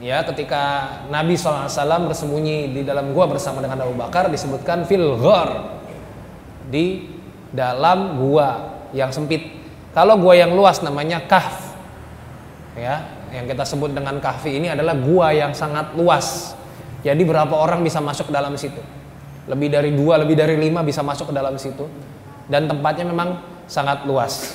ya 0.02 0.26
ketika 0.26 0.98
Nabi 1.14 1.38
SAW 1.38 2.10
bersembunyi 2.10 2.74
di 2.74 2.82
dalam 2.82 3.14
gua 3.14 3.30
bersama 3.30 3.62
dengan 3.62 3.86
Abu 3.86 3.94
Bakar 3.94 4.34
disebutkan 4.34 4.90
fil 4.90 5.14
ghor 5.22 5.78
di 6.74 7.06
dalam 7.54 8.18
gua 8.18 8.82
yang 8.90 9.14
sempit. 9.14 9.46
Kalau 9.94 10.18
gua 10.18 10.34
yang 10.34 10.58
luas 10.58 10.82
namanya 10.82 11.22
kahf. 11.30 11.70
Ya, 12.74 13.06
yang 13.30 13.46
kita 13.46 13.62
sebut 13.62 13.94
dengan 13.94 14.18
kahfi 14.18 14.58
ini 14.58 14.74
adalah 14.74 14.98
gua 14.98 15.30
yang 15.30 15.54
sangat 15.54 15.94
luas. 15.94 16.58
Jadi 17.06 17.22
berapa 17.22 17.54
orang 17.54 17.86
bisa 17.86 18.02
masuk 18.02 18.34
dalam 18.34 18.58
situ? 18.58 18.82
Lebih 19.50 19.68
dari 19.74 19.90
dua, 19.98 20.22
lebih 20.22 20.38
dari 20.38 20.56
lima 20.56 20.86
bisa 20.86 21.02
masuk 21.02 21.34
ke 21.34 21.36
dalam 21.36 21.58
situ. 21.58 21.90
Dan 22.46 22.70
tempatnya 22.70 23.10
memang 23.10 23.42
sangat 23.66 24.06
luas. 24.06 24.54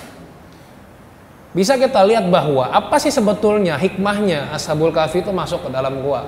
Bisa 1.55 1.79
kita 1.79 2.03
lihat 2.03 2.27
bahwa 2.27 2.67
apa 2.67 2.99
sih 2.99 3.15
sebetulnya 3.15 3.79
hikmahnya 3.79 4.51
Ashabul 4.51 4.91
Kahfi 4.91 5.23
itu 5.23 5.31
masuk 5.31 5.67
ke 5.67 5.71
dalam 5.71 6.03
gua? 6.03 6.27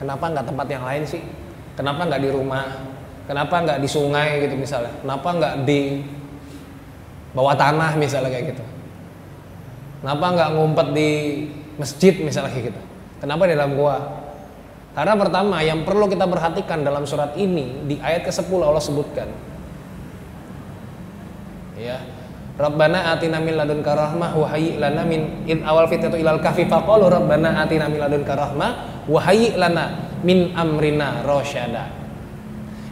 Kenapa 0.00 0.32
nggak 0.32 0.48
tempat 0.48 0.66
yang 0.68 0.84
lain 0.84 1.04
sih? 1.04 1.20
Kenapa 1.76 2.08
nggak 2.08 2.20
di 2.24 2.30
rumah? 2.32 2.64
Kenapa 3.28 3.60
nggak 3.60 3.78
di 3.84 3.88
sungai 3.88 4.48
gitu 4.48 4.56
misalnya? 4.56 4.92
Kenapa 5.04 5.28
nggak 5.28 5.54
di 5.68 6.00
bawah 7.36 7.52
tanah 7.52 8.00
misalnya 8.00 8.32
kayak 8.32 8.56
gitu? 8.56 8.64
Kenapa 10.00 10.24
nggak 10.32 10.50
ngumpet 10.56 10.88
di 10.96 11.10
masjid 11.76 12.14
misalnya 12.24 12.52
kayak 12.52 12.72
gitu? 12.72 12.80
Kenapa 13.20 13.44
di 13.44 13.52
dalam 13.52 13.76
gua? 13.76 14.23
Karena 14.94 15.18
pertama 15.18 15.58
yang 15.58 15.82
perlu 15.82 16.06
kita 16.06 16.22
perhatikan 16.24 16.86
dalam 16.86 17.02
surat 17.02 17.34
ini 17.34 17.82
di 17.90 17.98
ayat 17.98 18.30
ke-10 18.30 18.62
Allah 18.62 18.78
sebutkan 18.78 19.26
ya 21.74 21.98
Rabbana 22.54 23.10
atina 23.10 23.42
min 23.42 23.58
ladunka 23.58 23.90
rahmah 23.90 24.30
wa 24.38 24.46
hayyi 24.46 24.78
lana 24.78 25.02
min 25.02 25.42
id 25.42 25.66
awal 25.66 25.90
fitnatu 25.90 26.14
ilal 26.14 26.38
kahfi 26.38 26.70
faqalu 26.70 27.10
Rabbana 27.10 27.66
atina 27.66 27.90
min 27.90 27.98
ladunka 27.98 28.30
rahmah 28.38 28.70
wa 29.10 29.18
hayyi 29.18 29.58
lana 29.58 30.14
min 30.22 30.54
amrina 30.54 31.26
rasyada. 31.26 31.90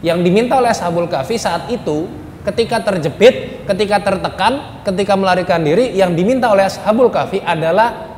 Yang 0.03 0.19
diminta 0.27 0.59
oleh 0.59 0.67
Ashabul 0.67 1.07
Kahfi 1.07 1.39
saat 1.39 1.71
itu 1.71 2.11
ketika 2.43 2.83
terjepit, 2.83 3.63
ketika 3.63 4.03
tertekan, 4.03 4.83
ketika 4.83 5.15
melarikan 5.15 5.63
diri 5.63 5.95
yang 5.95 6.11
diminta 6.11 6.51
oleh 6.51 6.67
Ashabul 6.67 7.07
Kahfi 7.07 7.39
adalah 7.39 8.11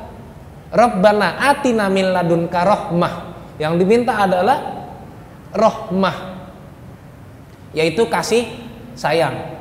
Rabbana 0.74 1.38
atina 1.46 1.86
min 1.86 2.10
ladunka 2.10 2.58
rahmah. 2.66 3.35
Yang 3.56 3.74
diminta 3.84 4.12
adalah 4.16 4.58
rahmah 5.56 6.36
yaitu 7.76 8.08
kasih 8.08 8.48
sayang 8.96 9.56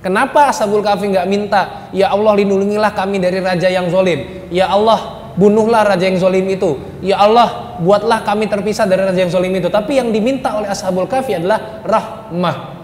Kenapa 0.00 0.48
Ashabul 0.48 0.80
Kahfi 0.80 1.12
nggak 1.12 1.28
minta, 1.28 1.92
ya 1.92 2.08
Allah 2.08 2.32
lindungilah 2.32 2.96
kami 2.96 3.20
dari 3.20 3.36
raja 3.44 3.68
yang 3.68 3.92
zolim. 3.92 4.48
Ya 4.48 4.72
Allah 4.72 5.28
bunuhlah 5.36 5.84
raja 5.84 6.08
yang 6.08 6.16
zolim 6.16 6.48
itu. 6.48 6.80
Ya 7.04 7.20
Allah 7.20 7.76
buatlah 7.84 8.24
kami 8.24 8.48
terpisah 8.48 8.88
dari 8.88 9.04
raja 9.04 9.20
yang 9.20 9.28
zolim 9.28 9.52
itu. 9.52 9.68
Tapi 9.68 10.00
yang 10.00 10.08
diminta 10.08 10.56
oleh 10.56 10.72
Ashabul 10.72 11.04
Kahfi 11.04 11.36
adalah 11.36 11.84
rahmah. 11.84 12.80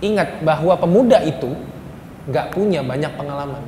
Ingat 0.00 0.48
bahwa 0.48 0.80
pemuda 0.80 1.20
itu 1.20 1.52
nggak 2.24 2.56
punya 2.56 2.80
banyak 2.80 3.12
pengalaman. 3.20 3.60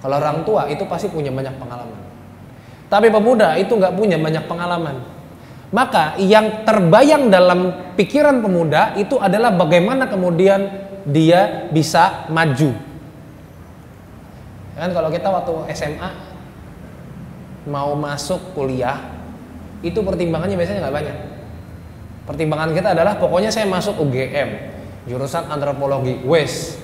Kalau 0.00 0.16
orang 0.16 0.42
tua 0.48 0.66
itu 0.72 0.82
pasti 0.88 1.12
punya 1.12 1.28
banyak 1.28 1.60
pengalaman. 1.60 2.00
Tapi 2.88 3.12
pemuda 3.12 3.54
itu 3.60 3.76
nggak 3.76 3.94
punya 3.94 4.16
banyak 4.16 4.44
pengalaman 4.48 5.20
maka 5.70 6.18
yang 6.18 6.66
terbayang 6.66 7.30
dalam 7.30 7.94
pikiran 7.94 8.42
pemuda 8.42 8.98
itu 8.98 9.14
adalah 9.22 9.54
bagaimana 9.54 10.10
kemudian 10.10 10.66
dia 11.06 11.70
bisa 11.70 12.26
maju. 12.26 12.74
Kan 14.74 14.90
kalau 14.90 15.08
kita 15.14 15.30
waktu 15.30 15.52
SMA 15.78 16.10
mau 17.70 17.94
masuk 17.94 18.50
kuliah 18.58 18.98
itu 19.86 20.02
pertimbangannya 20.02 20.58
biasanya 20.58 20.90
nggak 20.90 20.96
banyak. 20.98 21.18
Pertimbangan 22.26 22.70
kita 22.74 22.88
adalah 22.90 23.14
pokoknya 23.22 23.54
saya 23.54 23.70
masuk 23.70 23.94
UGM 24.02 24.74
jurusan 25.06 25.46
antropologi 25.48 26.18
wes 26.26 26.82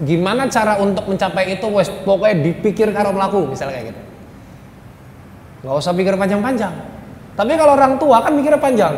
gimana 0.00 0.48
cara 0.48 0.80
untuk 0.80 1.04
mencapai 1.06 1.60
itu 1.60 1.66
wes 1.68 1.92
pokoknya 2.04 2.36
dipikir 2.40 2.88
karo 2.92 3.12
melaku 3.12 3.52
misalnya 3.52 3.80
kayak 3.80 3.86
gitu 3.92 4.00
nggak 5.60 5.76
usah 5.76 5.92
pikir 5.92 6.16
panjang-panjang 6.16 6.72
tapi 7.40 7.56
kalau 7.56 7.72
orang 7.72 7.96
tua 7.96 8.20
kan 8.20 8.36
mikirnya 8.36 8.60
panjang. 8.60 8.94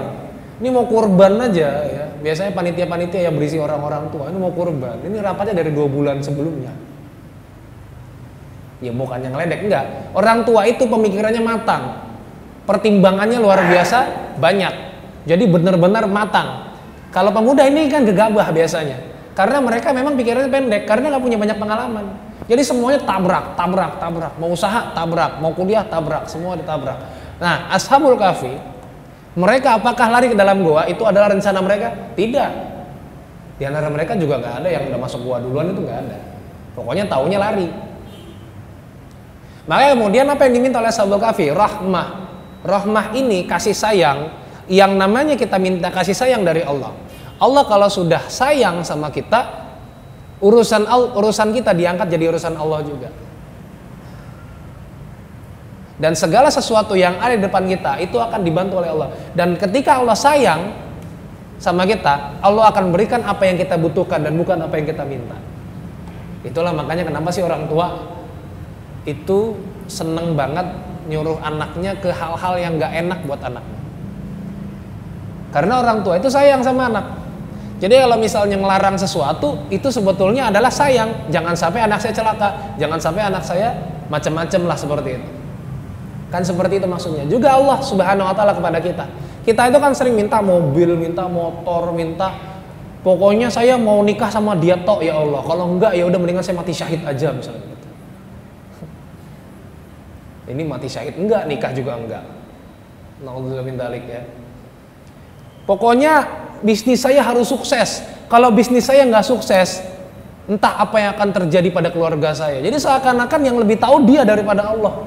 Ini 0.58 0.68
mau 0.74 0.82
kurban 0.90 1.38
aja 1.38 1.68
ya. 1.86 2.04
Biasanya 2.18 2.50
panitia-panitia 2.50 3.30
yang 3.30 3.38
berisi 3.38 3.54
orang-orang 3.54 4.10
tua 4.10 4.30
ini 4.34 4.38
mau 4.38 4.50
kurban. 4.50 4.98
Ini 4.98 5.22
rapatnya 5.22 5.62
dari 5.62 5.70
dua 5.70 5.86
bulan 5.86 6.18
sebelumnya. 6.22 6.74
Ya 8.82 8.90
bukan 8.90 9.22
yang 9.22 9.38
ledek 9.38 9.62
enggak. 9.62 10.10
Orang 10.10 10.42
tua 10.42 10.66
itu 10.66 10.86
pemikirannya 10.90 11.38
matang. 11.38 12.02
Pertimbangannya 12.66 13.38
luar 13.38 13.62
biasa 13.62 13.98
banyak. 14.42 14.74
Jadi 15.26 15.44
benar-benar 15.46 16.10
matang. 16.10 16.74
Kalau 17.14 17.30
pemuda 17.30 17.62
ini 17.70 17.86
kan 17.86 18.02
gegabah 18.02 18.50
biasanya. 18.50 18.98
Karena 19.32 19.64
mereka 19.64 19.96
memang 19.96 20.12
pikirannya 20.12 20.52
pendek 20.52 20.82
karena 20.84 21.08
nggak 21.08 21.24
punya 21.24 21.38
banyak 21.40 21.56
pengalaman. 21.56 22.04
Jadi 22.44 22.62
semuanya 22.68 23.00
tabrak, 23.00 23.56
tabrak, 23.56 23.96
tabrak. 23.96 24.32
Mau 24.36 24.52
usaha 24.52 24.92
tabrak, 24.92 25.40
mau 25.40 25.56
kuliah 25.56 25.86
tabrak, 25.86 26.28
semua 26.28 26.58
ditabrak. 26.58 26.98
Nah, 27.40 27.72
Ashabul 27.72 28.18
Kahfi, 28.20 28.52
mereka 29.32 29.80
apakah 29.80 30.12
lari 30.12 30.28
ke 30.28 30.36
dalam 30.36 30.60
gua 30.60 30.84
itu 30.84 31.00
adalah 31.08 31.32
rencana 31.32 31.64
mereka? 31.64 32.12
Tidak. 32.12 32.50
Di 33.56 33.64
antara 33.64 33.88
mereka 33.88 34.12
juga 34.20 34.36
nggak 34.42 34.54
ada 34.64 34.68
yang 34.68 34.82
udah 34.92 35.00
masuk 35.00 35.20
gua 35.24 35.40
duluan 35.40 35.72
itu 35.72 35.80
nggak 35.80 35.98
ada. 36.04 36.18
Pokoknya 36.76 37.04
taunya 37.08 37.38
lari. 37.40 37.68
Maka 39.64 39.94
kemudian 39.94 40.26
apa 40.26 40.44
yang 40.50 40.54
diminta 40.58 40.82
oleh 40.82 40.90
Ashabul 40.90 41.22
Kahfi? 41.22 41.48
Rahmah. 41.48 42.08
Rahmah 42.66 43.16
ini 43.16 43.48
kasih 43.48 43.72
sayang 43.72 44.42
yang 44.70 44.94
namanya 44.94 45.34
kita 45.34 45.58
minta 45.58 45.90
kasih 45.90 46.14
sayang 46.14 46.46
dari 46.46 46.62
Allah. 46.62 46.94
Allah 47.42 47.66
kalau 47.66 47.90
sudah 47.90 48.30
sayang 48.30 48.86
sama 48.86 49.10
kita, 49.10 49.66
urusan 50.38 50.86
urusan 51.18 51.50
kita 51.50 51.74
diangkat 51.74 52.06
jadi 52.06 52.30
urusan 52.30 52.54
Allah 52.54 52.86
juga. 52.86 53.10
Dan 55.98 56.14
segala 56.14 56.50
sesuatu 56.50 56.94
yang 56.94 57.18
ada 57.18 57.34
di 57.34 57.42
depan 57.42 57.66
kita 57.66 57.98
itu 57.98 58.18
akan 58.18 58.46
dibantu 58.46 58.78
oleh 58.78 58.90
Allah. 58.94 59.10
Dan 59.34 59.58
ketika 59.58 59.98
Allah 59.98 60.14
sayang 60.14 60.70
sama 61.58 61.86
kita, 61.86 62.42
Allah 62.42 62.70
akan 62.70 62.90
berikan 62.90 63.22
apa 63.22 63.46
yang 63.46 63.58
kita 63.58 63.78
butuhkan 63.78 64.22
dan 64.22 64.34
bukan 64.34 64.62
apa 64.62 64.74
yang 64.78 64.86
kita 64.86 65.02
minta. 65.06 65.38
Itulah 66.42 66.74
makanya 66.74 67.06
kenapa 67.06 67.30
sih 67.30 67.46
orang 67.46 67.70
tua 67.70 68.02
itu 69.06 69.54
seneng 69.86 70.34
banget 70.34 70.66
nyuruh 71.06 71.38
anaknya 71.38 71.94
ke 71.98 72.10
hal-hal 72.10 72.54
yang 72.58 72.82
gak 72.82 72.94
enak 72.98 73.18
buat 73.26 73.38
anaknya. 73.46 73.80
Karena 75.54 75.74
orang 75.86 76.02
tua 76.02 76.18
itu 76.18 76.26
sayang 76.26 76.66
sama 76.66 76.90
anak. 76.90 77.21
Jadi 77.82 77.98
kalau 77.98 78.14
misalnya 78.14 78.54
ngelarang 78.62 78.94
sesuatu 78.94 79.66
itu 79.66 79.90
sebetulnya 79.90 80.54
adalah 80.54 80.70
sayang. 80.70 81.26
Jangan 81.34 81.58
sampai 81.58 81.82
anak 81.82 81.98
saya 81.98 82.14
celaka, 82.14 82.78
jangan 82.78 83.02
sampai 83.02 83.26
anak 83.26 83.42
saya 83.42 83.74
macam-macam 84.06 84.70
lah 84.70 84.78
seperti 84.78 85.18
itu. 85.18 85.28
Kan 86.30 86.46
seperti 86.46 86.78
itu 86.78 86.86
maksudnya. 86.86 87.26
Juga 87.26 87.58
Allah 87.58 87.82
Subhanahu 87.82 88.30
wa 88.30 88.34
taala 88.38 88.54
kepada 88.54 88.78
kita. 88.78 89.02
Kita 89.42 89.66
itu 89.66 89.78
kan 89.82 89.90
sering 89.98 90.14
minta 90.14 90.38
mobil, 90.38 90.94
minta 90.94 91.26
motor, 91.26 91.90
minta 91.90 92.30
pokoknya 93.02 93.50
saya 93.50 93.74
mau 93.74 93.98
nikah 94.06 94.30
sama 94.30 94.54
dia 94.54 94.78
tok 94.78 95.02
ya 95.02 95.18
Allah. 95.18 95.42
Kalau 95.42 95.74
enggak 95.74 95.98
ya 95.98 96.06
udah 96.06 96.18
mendingan 96.22 96.46
saya 96.46 96.62
mati 96.62 96.70
syahid 96.70 97.02
aja 97.02 97.34
misalnya 97.34 97.66
gitu. 97.66 97.88
Ini 100.54 100.62
mati 100.62 100.86
syahid 100.86 101.18
enggak, 101.18 101.50
nikah 101.50 101.74
juga 101.74 101.98
enggak. 101.98 102.22
Nauzubillah 103.26 103.90
ya. 104.06 104.22
Pokoknya 105.66 106.41
bisnis 106.62 107.02
saya 107.02 107.20
harus 107.20 107.50
sukses. 107.50 108.00
Kalau 108.30 108.48
bisnis 108.54 108.88
saya 108.88 109.04
nggak 109.04 109.26
sukses, 109.26 109.82
entah 110.48 110.80
apa 110.80 110.96
yang 110.98 111.10
akan 111.14 111.28
terjadi 111.30 111.68
pada 111.70 111.92
keluarga 111.92 112.32
saya. 112.32 112.58
Jadi 112.62 112.78
seakan-akan 112.80 113.40
yang 113.44 113.56
lebih 113.60 113.76
tahu 113.76 114.08
dia 114.08 114.24
daripada 114.24 114.72
Allah. 114.72 115.06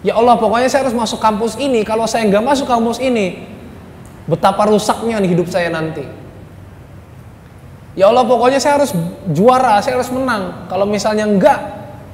Ya 0.00 0.16
Allah 0.16 0.36
pokoknya 0.40 0.68
saya 0.72 0.88
harus 0.88 0.96
masuk 0.96 1.20
kampus 1.20 1.60
ini. 1.60 1.84
Kalau 1.84 2.08
saya 2.08 2.24
nggak 2.24 2.44
masuk 2.44 2.66
kampus 2.66 2.98
ini, 3.04 3.44
betapa 4.24 4.64
rusaknya 4.66 5.20
nih 5.20 5.30
hidup 5.36 5.48
saya 5.52 5.68
nanti. 5.68 6.02
Ya 7.98 8.08
Allah 8.08 8.24
pokoknya 8.24 8.56
saya 8.56 8.80
harus 8.80 8.96
juara, 9.28 9.76
saya 9.84 10.00
harus 10.00 10.08
menang. 10.08 10.66
Kalau 10.72 10.88
misalnya 10.88 11.28
enggak, 11.28 11.58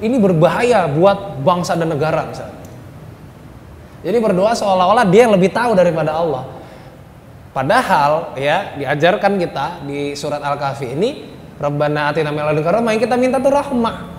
ini 0.03 0.19
berbahaya 0.19 0.89
buat 0.91 1.39
bangsa 1.41 1.79
dan 1.79 1.95
negara 1.95 2.27
misalnya. 2.27 2.59
Jadi 4.03 4.17
berdoa 4.19 4.51
seolah-olah 4.53 5.05
dia 5.09 5.25
yang 5.25 5.33
lebih 5.33 5.49
tahu 5.51 5.73
daripada 5.73 6.11
Allah. 6.15 6.56
Padahal 7.57 8.37
ya 8.37 8.77
diajarkan 8.77 9.41
kita 9.41 9.81
di 9.89 10.13
surat 10.13 10.45
Al-Kahfi 10.45 10.93
ini 10.93 11.25
Rabbana 11.57 12.13
atina 12.13 12.29
min 12.29 12.45
ladunka 12.45 12.69
yang 12.69 13.01
kita 13.01 13.17
minta 13.17 13.41
tuh 13.41 13.49
rahmah. 13.49 14.13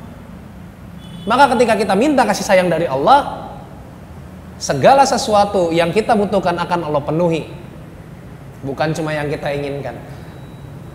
Maka 1.23 1.55
ketika 1.55 1.79
kita 1.79 1.95
minta 1.95 2.27
kasih 2.27 2.43
sayang 2.43 2.67
dari 2.67 2.91
Allah, 2.91 3.47
segala 4.59 5.07
sesuatu 5.07 5.71
yang 5.71 5.95
kita 5.95 6.19
butuhkan 6.19 6.59
akan 6.59 6.91
Allah 6.91 6.99
penuhi. 6.99 7.47
Bukan 8.67 8.91
cuma 8.91 9.15
yang 9.15 9.31
kita 9.31 9.55
inginkan. 9.55 9.95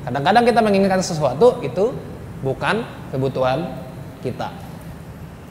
Kadang-kadang 0.03 0.43
kita 0.43 0.60
menginginkan 0.60 0.99
sesuatu 0.99 1.63
itu 1.63 1.95
bukan 2.43 2.84
kebutuhan 3.15 3.71
kita. 4.19 4.51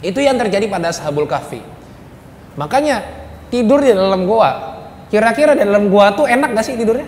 Itu 0.05 0.21
yang 0.21 0.37
terjadi 0.37 0.69
pada 0.69 0.93
sahabul 0.93 1.25
kahfi. 1.25 1.65
Makanya 2.61 3.01
tidur 3.49 3.81
di 3.81 3.97
dalam 3.97 4.29
gua 4.29 4.72
kira-kira 5.13 5.53
dalam 5.53 5.93
gua 5.93 6.17
tuh 6.17 6.25
enak 6.25 6.57
gak 6.57 6.65
sih 6.65 6.81
tidurnya 6.81 7.05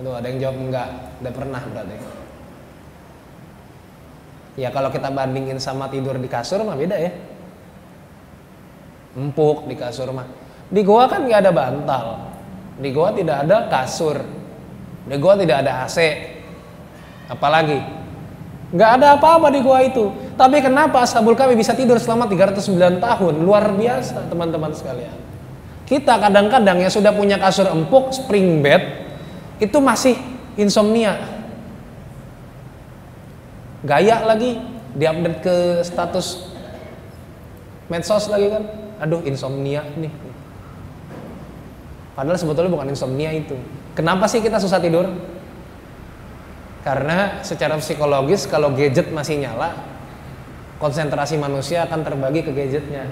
itu 0.00 0.10
ada 0.12 0.26
yang 0.26 0.38
jawab 0.40 0.56
enggak 0.56 0.88
udah 1.20 1.32
pernah 1.36 1.60
berarti 1.60 1.96
ya 4.56 4.72
kalau 4.72 4.88
kita 4.88 5.12
bandingin 5.12 5.60
sama 5.60 5.92
tidur 5.92 6.16
di 6.16 6.28
kasur 6.32 6.64
mah 6.64 6.72
beda 6.72 6.96
ya 6.96 7.12
empuk 9.16 9.66
di 9.66 9.74
kasur 9.74 10.12
mah. 10.12 10.28
Di 10.68 10.84
goa 10.84 11.08
kan 11.08 11.24
nggak 11.24 11.40
ada 11.48 11.52
bantal, 11.52 12.06
di 12.76 12.92
goa 12.92 13.10
tidak 13.16 13.48
ada 13.48 13.66
kasur, 13.72 14.20
di 15.08 15.16
goa 15.16 15.34
tidak 15.40 15.64
ada 15.64 15.88
AC, 15.88 15.98
apalagi 17.32 17.80
nggak 18.76 18.90
ada 19.00 19.16
apa-apa 19.16 19.48
di 19.48 19.60
goa 19.64 19.80
itu. 19.82 20.12
Tapi 20.36 20.60
kenapa 20.60 21.00
Ashabul 21.00 21.32
Kahfi 21.32 21.56
bisa 21.56 21.72
tidur 21.72 21.96
selama 21.96 22.28
309 22.28 23.00
tahun? 23.00 23.34
Luar 23.40 23.72
biasa 23.72 24.28
teman-teman 24.28 24.76
sekalian. 24.76 25.25
Kita 25.86 26.18
kadang-kadang 26.18 26.82
yang 26.82 26.90
sudah 26.90 27.14
punya 27.14 27.38
kasur 27.38 27.70
empuk, 27.70 28.10
spring 28.10 28.58
bed, 28.58 29.06
itu 29.62 29.78
masih 29.78 30.18
insomnia. 30.58 31.14
Gaya 33.86 34.26
lagi, 34.26 34.58
diupdate 34.98 35.38
ke 35.46 35.56
status 35.86 36.50
medsos 37.86 38.26
lagi 38.26 38.50
kan. 38.50 38.66
Aduh, 38.98 39.22
insomnia 39.22 39.86
nih. 39.94 40.10
Padahal 42.18 42.34
sebetulnya 42.34 42.72
bukan 42.74 42.90
insomnia 42.90 43.30
itu. 43.30 43.54
Kenapa 43.94 44.26
sih 44.26 44.42
kita 44.42 44.58
susah 44.58 44.82
tidur? 44.82 45.06
Karena 46.82 47.46
secara 47.46 47.78
psikologis 47.78 48.50
kalau 48.50 48.74
gadget 48.74 49.14
masih 49.14 49.38
nyala, 49.38 49.78
konsentrasi 50.82 51.38
manusia 51.38 51.86
akan 51.86 52.02
terbagi 52.02 52.42
ke 52.42 52.50
gadgetnya 52.50 53.06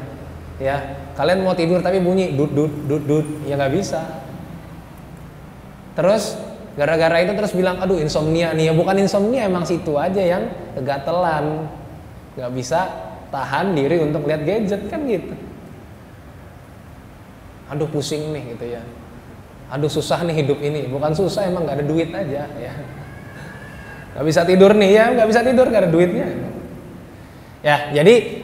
ya 0.63 0.77
kalian 1.19 1.43
mau 1.43 1.55
tidur 1.59 1.83
tapi 1.83 1.99
bunyi 1.99 2.35
dut 2.35 2.55
dut 2.55 2.73
dut 2.87 3.03
dut. 3.07 3.27
Ya 3.47 3.59
nggak 3.59 3.75
bisa. 3.75 4.01
Terus 5.95 6.39
gara-gara 6.75 7.23
itu 7.23 7.33
terus 7.39 7.55
bilang 7.55 7.79
aduh 7.79 7.99
insomnia 7.99 8.51
nih. 8.55 8.71
Ya 8.71 8.75
bukan 8.75 8.99
insomnia 8.99 9.47
emang 9.47 9.67
situ 9.67 9.95
aja 9.99 10.23
yang 10.23 10.51
kegatelan. 10.79 11.71
Nggak 12.35 12.53
bisa 12.55 12.81
tahan 13.31 13.75
diri 13.75 13.99
untuk 14.03 14.27
lihat 14.27 14.43
gadget 14.47 14.83
kan 14.91 15.03
gitu. 15.07 15.35
Aduh 17.71 17.89
pusing 17.91 18.31
nih 18.35 18.55
gitu 18.55 18.79
ya. 18.79 18.83
Aduh 19.73 19.91
susah 19.91 20.23
nih 20.23 20.45
hidup 20.45 20.59
ini. 20.63 20.87
Bukan 20.87 21.15
susah 21.17 21.47
emang 21.47 21.67
nggak 21.67 21.83
ada 21.83 21.87
duit 21.87 22.11
aja 22.15 22.47
ya. 22.47 22.73
Nggak 24.15 24.25
bisa 24.31 24.41
tidur 24.47 24.71
nih 24.79 24.91
ya 24.95 25.05
nggak 25.19 25.29
bisa 25.31 25.41
tidur 25.43 25.67
nggak 25.67 25.83
ada 25.87 25.91
duitnya. 25.91 26.27
Ya 27.65 27.91
jadi 27.91 28.44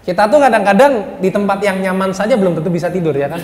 kita 0.00 0.26
tuh 0.32 0.40
kadang-kadang 0.40 1.20
di 1.20 1.28
tempat 1.28 1.60
yang 1.60 1.78
nyaman 1.80 2.16
saja 2.16 2.34
belum 2.34 2.56
tentu 2.56 2.72
bisa 2.72 2.88
tidur 2.88 3.12
ya 3.12 3.28
kan. 3.28 3.42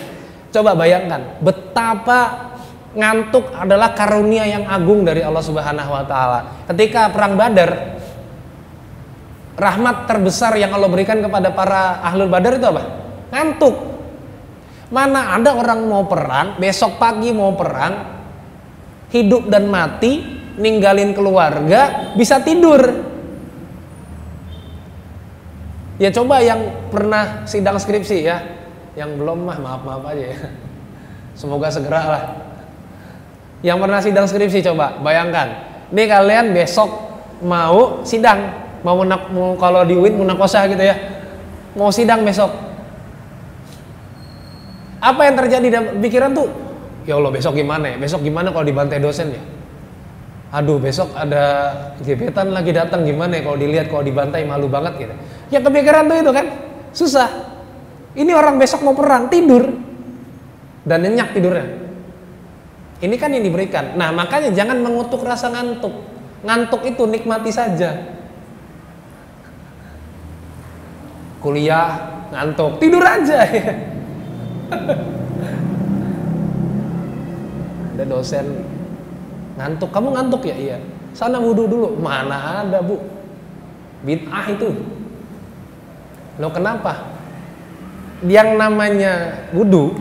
Coba 0.51 0.73
bayangkan 0.73 1.37
betapa 1.45 2.53
ngantuk 2.97 3.53
adalah 3.53 3.93
karunia 3.93 4.49
yang 4.49 4.65
agung 4.65 5.05
dari 5.05 5.21
Allah 5.21 5.45
Subhanahu 5.45 5.91
wa 5.93 6.05
taala. 6.09 6.65
Ketika 6.65 7.13
perang 7.13 7.37
Badar 7.37 8.01
rahmat 9.57 10.09
terbesar 10.09 10.57
yang 10.57 10.73
Allah 10.73 10.89
berikan 10.89 11.21
kepada 11.21 11.53
para 11.53 12.01
ahlul 12.05 12.33
Badar 12.33 12.57
itu 12.57 12.67
apa? 12.69 12.83
Ngantuk. 13.33 13.77
Mana 14.87 15.35
ada 15.35 15.51
orang 15.59 15.83
mau 15.83 16.07
perang, 16.07 16.57
besok 16.63 16.97
pagi 16.97 17.35
mau 17.35 17.53
perang, 17.59 18.07
hidup 19.11 19.51
dan 19.51 19.67
mati, 19.67 20.23
ninggalin 20.57 21.11
keluarga, 21.11 22.15
bisa 22.15 22.39
tidur. 22.39 23.06
Ya 25.97 26.13
coba 26.13 26.45
yang 26.45 26.61
pernah 26.93 27.49
sidang 27.49 27.81
skripsi 27.81 28.29
ya, 28.29 28.37
yang 28.97 29.17
belum 29.17 29.49
mah 29.49 29.57
maaf 29.57 29.81
maaf 29.81 30.05
aja 30.13 30.25
ya. 30.29 30.39
Semoga 31.41 31.73
segera 31.73 32.03
lah. 32.05 32.23
Yang 33.65 33.79
pernah 33.81 34.01
sidang 34.05 34.27
skripsi 34.29 34.61
coba 34.61 35.01
bayangkan, 35.01 35.57
ini 35.89 36.05
kalian 36.05 36.53
besok 36.53 36.93
mau 37.41 38.05
sidang, 38.05 38.53
mau 38.85 39.01
menak, 39.01 39.33
mau 39.33 39.57
kalau 39.57 39.89
di 39.89 39.97
UIN 39.97 40.21
munakosa 40.21 40.69
gitu 40.69 40.85
ya, 40.85 40.97
mau 41.73 41.89
sidang 41.89 42.25
besok. 42.25 42.53
Apa 45.01 45.29
yang 45.29 45.37
terjadi 45.41 45.67
dalam 45.73 45.87
pikiran 46.05 46.37
tuh? 46.37 46.49
Ya 47.09 47.17
Allah 47.17 47.33
besok 47.33 47.57
gimana 47.57 47.95
ya? 47.95 47.97
Besok 47.97 48.21
gimana 48.21 48.53
kalau 48.53 48.67
dibantai 48.69 49.01
dosen 49.01 49.33
ya? 49.33 49.41
aduh 50.55 50.79
besok 50.79 51.11
ada 51.19 51.75
gebetan 52.07 52.55
lagi 52.55 52.71
datang 52.71 53.03
gimana 53.03 53.37
ya 53.37 53.43
kalau 53.43 53.59
dilihat 53.59 53.87
kalau 53.91 54.05
dibantai 54.07 54.47
malu 54.47 54.71
banget 54.71 54.95
gitu 55.05 55.15
ya 55.53 55.61
kepikiran 55.63 56.09
tuh 56.11 56.17
itu 56.21 56.33
kan 56.33 56.47
susah 56.93 57.29
ini 58.17 58.33
orang 58.33 58.59
besok 58.59 58.83
mau 58.83 58.95
perang 58.97 59.29
tidur 59.29 59.69
dan 60.87 61.03
nyenyak 61.03 61.35
tidurnya 61.35 61.67
ini 63.03 63.17
kan 63.21 63.31
yang 63.35 63.45
diberikan 63.45 63.95
nah 63.99 64.11
makanya 64.15 64.51
jangan 64.55 64.81
mengutuk 64.81 65.23
rasa 65.23 65.53
ngantuk 65.53 65.93
ngantuk 66.47 66.83
itu 66.87 67.03
nikmati 67.07 67.51
saja 67.53 68.17
kuliah 71.43 72.23
ngantuk 72.33 72.79
tidur 72.83 73.05
aja 73.05 73.41
ada 77.97 78.05
dosen 78.05 78.77
Ngantuk, 79.57 79.89
kamu 79.89 80.09
ngantuk 80.13 80.43
ya? 80.45 80.57
Iya. 80.57 80.79
Sana 81.17 81.41
wudhu 81.41 81.65
dulu. 81.65 81.89
Mana 81.97 82.61
ada 82.63 82.85
bu? 82.85 83.01
Bid'ah 84.05 84.53
itu. 84.53 84.69
Lo 86.37 86.53
kenapa? 86.53 87.17
Yang 88.25 88.49
namanya 88.57 89.13
wudhu 89.53 89.93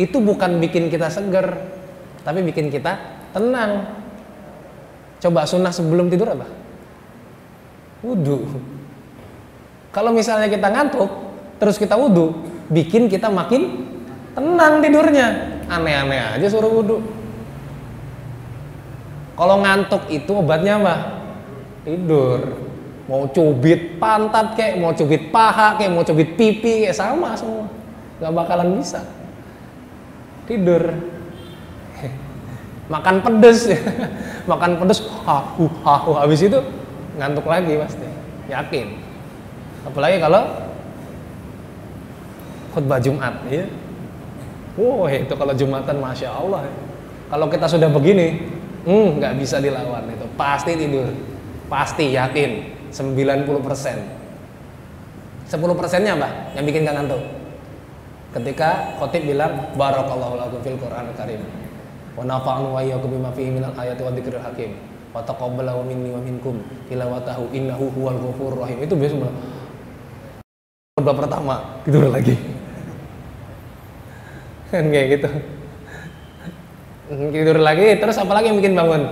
itu 0.00 0.16
bukan 0.16 0.60
bikin 0.60 0.88
kita 0.88 1.12
seger, 1.12 1.60
tapi 2.24 2.40
bikin 2.40 2.72
kita 2.72 2.96
tenang. 3.36 4.00
Coba 5.20 5.44
sunnah 5.44 5.72
sebelum 5.72 6.08
tidur 6.08 6.32
apa? 6.32 6.48
Wudhu. 8.00 8.48
Kalau 9.92 10.16
misalnya 10.16 10.48
kita 10.48 10.72
ngantuk, 10.72 11.10
terus 11.60 11.76
kita 11.76 12.00
wudhu, 12.00 12.32
bikin 12.72 13.12
kita 13.12 13.28
makin 13.28 13.84
tenang 14.32 14.80
tidurnya. 14.80 15.60
Aneh-aneh 15.68 16.40
aja 16.40 16.46
suruh 16.48 16.72
wudhu. 16.72 17.04
Kalau 19.36 19.56
ngantuk 19.60 20.08
itu 20.08 20.32
obatnya 20.32 20.80
apa? 20.80 20.94
Tidur. 21.84 22.69
Mau 23.10 23.26
cubit 23.26 23.98
pantat 23.98 24.54
kayak, 24.54 24.78
mau 24.78 24.94
cubit 24.94 25.34
paha 25.34 25.74
kayak, 25.74 25.90
mau 25.90 26.06
cubit 26.06 26.38
pipi 26.38 26.86
kayak 26.86 26.94
sama 26.94 27.34
semua. 27.34 27.66
Gak 28.22 28.30
bakalan 28.30 28.78
bisa. 28.78 29.02
Tidur. 30.46 30.94
Makan 32.94 33.16
pedes. 33.18 33.66
Makan 34.50 34.78
pedes, 34.78 35.02
hahu 35.26 35.66
hahu 35.82 36.12
habis 36.22 36.46
itu 36.46 36.62
ngantuk 37.18 37.50
lagi 37.50 37.74
pasti. 37.82 38.06
Yakin. 38.46 38.94
Apalagi 39.90 40.22
kalau 40.22 40.46
khutbah 42.70 43.02
Jumat 43.02 43.34
ya. 43.50 43.66
Wow, 44.78 45.10
itu 45.10 45.34
kalau 45.34 45.50
Jumatan 45.50 45.98
Masya 45.98 46.30
Allah. 46.30 46.62
Kalau 47.26 47.50
kita 47.50 47.66
sudah 47.66 47.90
begini, 47.90 48.38
hmm 48.86 49.20
nggak 49.20 49.34
bisa 49.36 49.60
dilawan 49.60 50.08
itu 50.08 50.26
pasti 50.40 50.72
tidur 50.76 51.08
pasti 51.68 52.16
yakin 52.16 52.79
90 52.90 53.66
persen. 53.66 53.98
10 55.50 55.58
persennya 55.74 56.14
apa 56.14 56.54
yang 56.54 56.62
bikin 56.62 56.86
gak 56.86 56.94
ngantuk 56.94 57.18
ketika 58.30 58.94
khotib 59.02 59.26
bilang 59.26 59.50
barakallahu 59.74 60.38
lakum 60.38 60.62
fil 60.62 60.78
Qur'an 60.78 61.10
karim 61.18 61.42
wa 62.14 62.22
nafa'nu 62.22 62.70
wa 62.70 62.78
iyyakum 62.78 63.10
bima 63.10 63.34
fihi 63.34 63.50
minal 63.50 63.74
ayati 63.74 64.02
wa 64.06 64.14
dzikril 64.14 64.42
hakim. 64.42 64.78
Wa 65.10 65.26
taqabbalahu 65.26 65.82
minni 65.90 66.14
wa 66.14 66.22
minkum 66.22 66.62
tilawatahu 66.86 67.50
innahu 67.50 67.90
huwal 67.98 68.14
ghafurur 68.14 68.62
rahim. 68.62 68.78
Itu 68.78 68.94
biasa 68.94 69.18
khutbah 70.94 71.18
pertama 71.18 71.82
tidur 71.82 72.06
lagi. 72.06 72.38
Kan 74.70 74.86
kayak 74.94 75.18
gitu. 75.18 75.28
Tidur 77.10 77.58
lagi 77.58 77.98
terus 77.98 78.22
apa 78.22 78.38
lagi 78.38 78.54
yang 78.54 78.62
bikin 78.62 78.78
bangun 78.78 79.02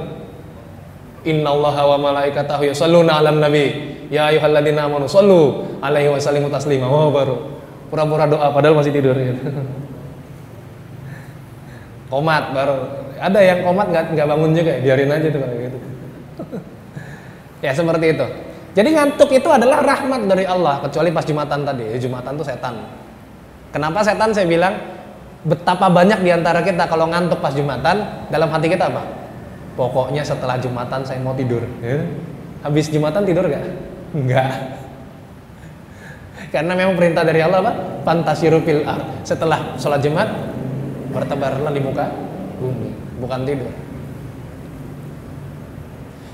innallaha 1.27 1.83
wa 1.95 2.11
malaikatahu 2.11 2.69
yusalluna 2.69 3.19
'alan 3.19 3.43
nabi. 3.43 3.97
Ya 4.09 4.33
ayyuhalladzina 4.33 4.89
amanu 4.89 5.07
sallu 5.07 5.67
alaihi 5.83 6.09
wa 6.11 6.21
sallimu 6.21 6.49
taslima. 6.49 6.87
Oh 6.89 7.11
baru 7.13 7.59
pura-pura 7.89 8.29
doa 8.29 8.53
padahal 8.53 8.77
masih 8.77 8.93
tidur. 8.93 9.17
Gitu. 9.17 9.41
komat 12.13 12.53
baru. 12.53 12.77
Ada 13.19 13.41
yang 13.43 13.59
komat 13.67 13.87
nggak 13.91 14.05
nggak 14.15 14.27
bangun 14.29 14.51
juga 14.55 14.71
ya? 14.77 14.81
Biarin 14.85 15.11
aja 15.13 15.29
tuh 15.29 15.41
gitu. 15.43 15.79
Ya 17.59 17.75
seperti 17.75 18.15
itu. 18.15 18.27
Jadi 18.79 18.95
ngantuk 18.95 19.35
itu 19.35 19.49
adalah 19.51 19.83
rahmat 19.83 20.31
dari 20.31 20.47
Allah 20.47 20.79
kecuali 20.87 21.11
pas 21.11 21.27
jumatan 21.27 21.67
tadi. 21.67 21.99
Jumatan 21.99 22.39
tuh 22.39 22.47
setan. 22.47 22.79
Kenapa 23.75 24.07
setan? 24.07 24.31
Saya 24.31 24.47
bilang 24.47 24.79
betapa 25.43 25.91
banyak 25.91 26.23
di 26.23 26.31
antara 26.31 26.63
kita 26.63 26.87
kalau 26.87 27.11
ngantuk 27.11 27.43
pas 27.43 27.51
Jumatan 27.51 28.27
dalam 28.31 28.49
hati 28.51 28.71
kita 28.71 28.87
apa? 28.87 29.03
Pokoknya 29.79 30.27
setelah 30.27 30.59
Jumatan 30.59 31.07
saya 31.07 31.23
mau 31.23 31.39
tidur. 31.39 31.63
Ya. 31.79 32.03
Habis 32.67 32.91
Jumatan 32.91 33.23
tidur 33.23 33.47
gak? 33.47 33.63
Enggak. 34.11 34.51
Karena 36.51 36.75
memang 36.75 36.99
perintah 36.99 37.23
dari 37.23 37.39
Allah 37.39 37.63
apa? 37.63 37.73
Fantasiru 38.03 38.59
fil 38.67 38.83
Setelah 39.23 39.79
sholat 39.79 40.03
Jumat 40.03 40.27
bertebarlah 41.15 41.71
di 41.71 41.79
muka 41.79 42.11
bumi, 42.59 42.91
bukan 43.23 43.41
tidur. 43.47 43.71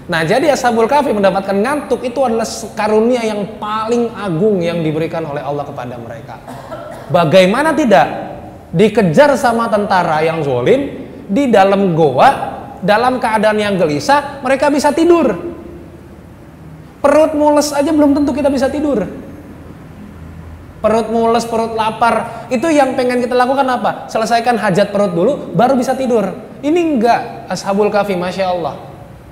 Nah, 0.04 0.20
jadi 0.20 0.52
Ashabul 0.52 0.88
Kahfi 0.88 1.16
mendapatkan 1.16 1.56
ngantuk 1.56 2.04
itu 2.04 2.20
adalah 2.20 2.44
karunia 2.76 3.24
yang 3.24 3.56
paling 3.56 4.12
agung 4.12 4.60
yang 4.60 4.84
diberikan 4.84 5.24
oleh 5.24 5.40
Allah 5.40 5.64
kepada 5.64 5.96
mereka. 5.96 6.40
Bagaimana 7.08 7.72
tidak 7.72 8.06
dikejar 8.72 9.36
sama 9.36 9.68
tentara 9.68 10.20
yang 10.20 10.44
zolim 10.44 11.08
di 11.24 11.48
dalam 11.48 11.96
goa 11.96 12.53
dalam 12.84 13.16
keadaan 13.16 13.56
yang 13.56 13.80
gelisah 13.80 14.44
mereka 14.44 14.68
bisa 14.68 14.92
tidur. 14.92 15.32
Perut 17.00 17.32
mules 17.36 17.72
aja 17.72 17.88
belum 17.88 18.12
tentu 18.12 18.36
kita 18.36 18.52
bisa 18.52 18.68
tidur. 18.68 19.04
Perut 20.84 21.08
mules, 21.08 21.48
perut 21.48 21.72
lapar, 21.72 22.44
itu 22.52 22.68
yang 22.68 22.92
pengen 22.92 23.24
kita 23.24 23.32
lakukan 23.32 23.64
apa? 23.64 24.04
Selesaikan 24.12 24.60
hajat 24.60 24.92
perut 24.92 25.16
dulu, 25.16 25.56
baru 25.56 25.80
bisa 25.80 25.96
tidur. 25.96 26.28
Ini 26.60 26.76
enggak, 26.76 27.48
Ashabul 27.48 27.88
Kahfi, 27.88 28.12
Masya 28.20 28.52
Allah. 28.52 28.76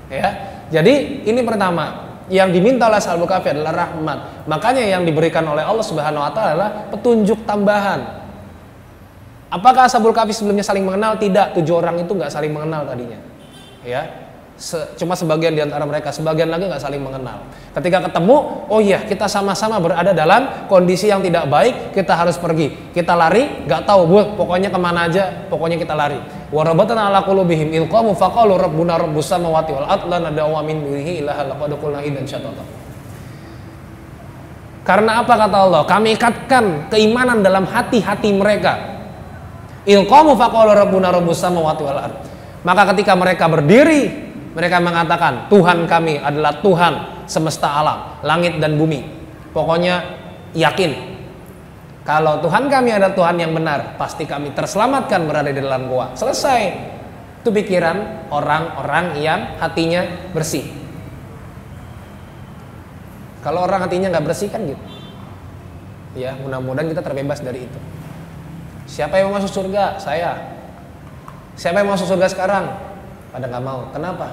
Ya, 0.08 0.28
jadi 0.72 1.20
ini 1.28 1.44
pertama, 1.44 2.08
yang 2.32 2.48
diminta 2.48 2.88
oleh 2.88 2.96
Ashabul 2.96 3.28
Kahfi 3.28 3.52
adalah 3.52 3.84
rahmat. 3.84 4.48
Makanya 4.48 4.80
yang 4.80 5.04
diberikan 5.04 5.44
oleh 5.44 5.60
Allah 5.60 5.84
Subhanahu 5.84 6.24
wa 6.24 6.32
taala 6.32 6.48
adalah 6.56 6.70
petunjuk 6.88 7.44
tambahan. 7.44 8.00
Apakah 9.52 9.92
Ashabul 9.92 10.16
Kahfi 10.16 10.32
sebelumnya 10.32 10.64
saling 10.64 10.88
mengenal? 10.88 11.20
Tidak, 11.20 11.52
tujuh 11.52 11.76
orang 11.76 12.00
itu 12.00 12.16
nggak 12.16 12.32
saling 12.32 12.48
mengenal 12.48 12.88
tadinya. 12.88 13.31
Ya, 13.82 14.06
Se 14.62 14.76
cuma 15.00 15.16
sebagian 15.16 15.56
di 15.56 15.64
antara 15.64 15.82
mereka, 15.82 16.12
sebagian 16.12 16.46
lagi 16.46 16.68
nggak 16.68 16.78
saling 16.78 17.00
mengenal. 17.00 17.40
Ketika 17.72 18.04
ketemu, 18.04 18.62
oh 18.68 18.78
iya 18.84 19.00
kita 19.00 19.24
sama-sama 19.24 19.80
berada 19.80 20.12
dalam 20.12 20.68
kondisi 20.68 21.08
yang 21.08 21.24
tidak 21.24 21.48
baik, 21.48 21.96
kita 21.96 22.12
harus 22.12 22.36
pergi. 22.36 22.92
Kita 22.92 23.16
lari, 23.16 23.64
nggak 23.64 23.82
tahu, 23.88 24.00
bu, 24.04 24.20
pokoknya 24.36 24.68
ke 24.68 24.76
mana 24.76 25.08
aja, 25.08 25.48
pokoknya 25.48 25.80
kita 25.80 25.96
lari. 25.96 26.20
Warabatan 26.52 26.94
ala 26.94 27.24
rabbuna 27.24 28.94
wal. 29.00 29.66
Karena 34.86 35.26
apa 35.26 35.34
kata 35.38 35.56
Allah? 35.58 35.82
Kami 35.88 36.14
ikatkan 36.14 36.64
keimanan 36.86 37.42
dalam 37.42 37.66
hati-hati 37.66 38.30
mereka. 38.30 38.78
Maka 42.62 42.94
ketika 42.94 43.18
mereka 43.18 43.50
berdiri 43.50 44.30
mereka 44.52 44.78
mengatakan 44.78 45.48
Tuhan 45.48 45.88
kami 45.88 46.20
adalah 46.20 46.60
Tuhan 46.60 47.26
semesta 47.26 47.72
alam, 47.72 48.20
langit 48.22 48.60
dan 48.60 48.76
bumi. 48.76 49.02
Pokoknya 49.50 50.04
yakin 50.52 51.12
kalau 52.02 52.42
Tuhan 52.42 52.66
kami 52.66 52.90
adalah 52.90 53.14
Tuhan 53.14 53.38
yang 53.38 53.54
benar, 53.54 53.94
pasti 53.94 54.26
kami 54.26 54.50
terselamatkan 54.50 55.22
berada 55.22 55.54
di 55.54 55.62
dalam 55.62 55.86
gua. 55.86 56.10
Selesai. 56.18 56.90
Itu 57.42 57.54
pikiran 57.54 58.30
orang-orang 58.30 59.18
yang 59.22 59.58
hatinya 59.62 60.30
bersih. 60.34 60.66
Kalau 63.42 63.66
orang 63.66 63.86
hatinya 63.86 64.10
nggak 64.10 64.26
bersih 64.26 64.50
kan 64.50 64.62
gitu. 64.66 64.82
Ya, 66.14 66.34
mudah-mudahan 66.38 66.90
kita 66.90 67.02
terbebas 67.02 67.42
dari 67.42 67.66
itu. 67.66 67.78
Siapa 68.86 69.18
yang 69.18 69.30
mau 69.30 69.38
masuk 69.38 69.50
surga? 69.62 69.98
Saya. 69.98 70.61
Siapa 71.62 71.78
yang 71.78 71.94
masuk 71.94 72.10
surga 72.10 72.26
sekarang? 72.26 72.92
pada 73.32 73.48
nggak 73.48 73.64
mau. 73.64 73.88
Kenapa? 73.90 74.26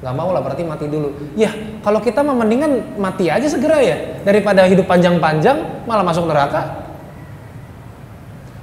Nggak 0.00 0.14
mau 0.16 0.28
lah 0.32 0.40
berarti 0.40 0.64
mati 0.64 0.88
dulu. 0.88 1.12
Ya 1.36 1.52
kalau 1.84 2.00
kita 2.00 2.24
mah 2.24 2.34
mendingan 2.34 2.96
mati 2.96 3.28
aja 3.28 3.44
segera 3.44 3.78
ya. 3.84 4.24
Daripada 4.24 4.64
hidup 4.64 4.88
panjang-panjang 4.88 5.84
malah 5.84 6.02
masuk 6.02 6.24
neraka. 6.24 6.88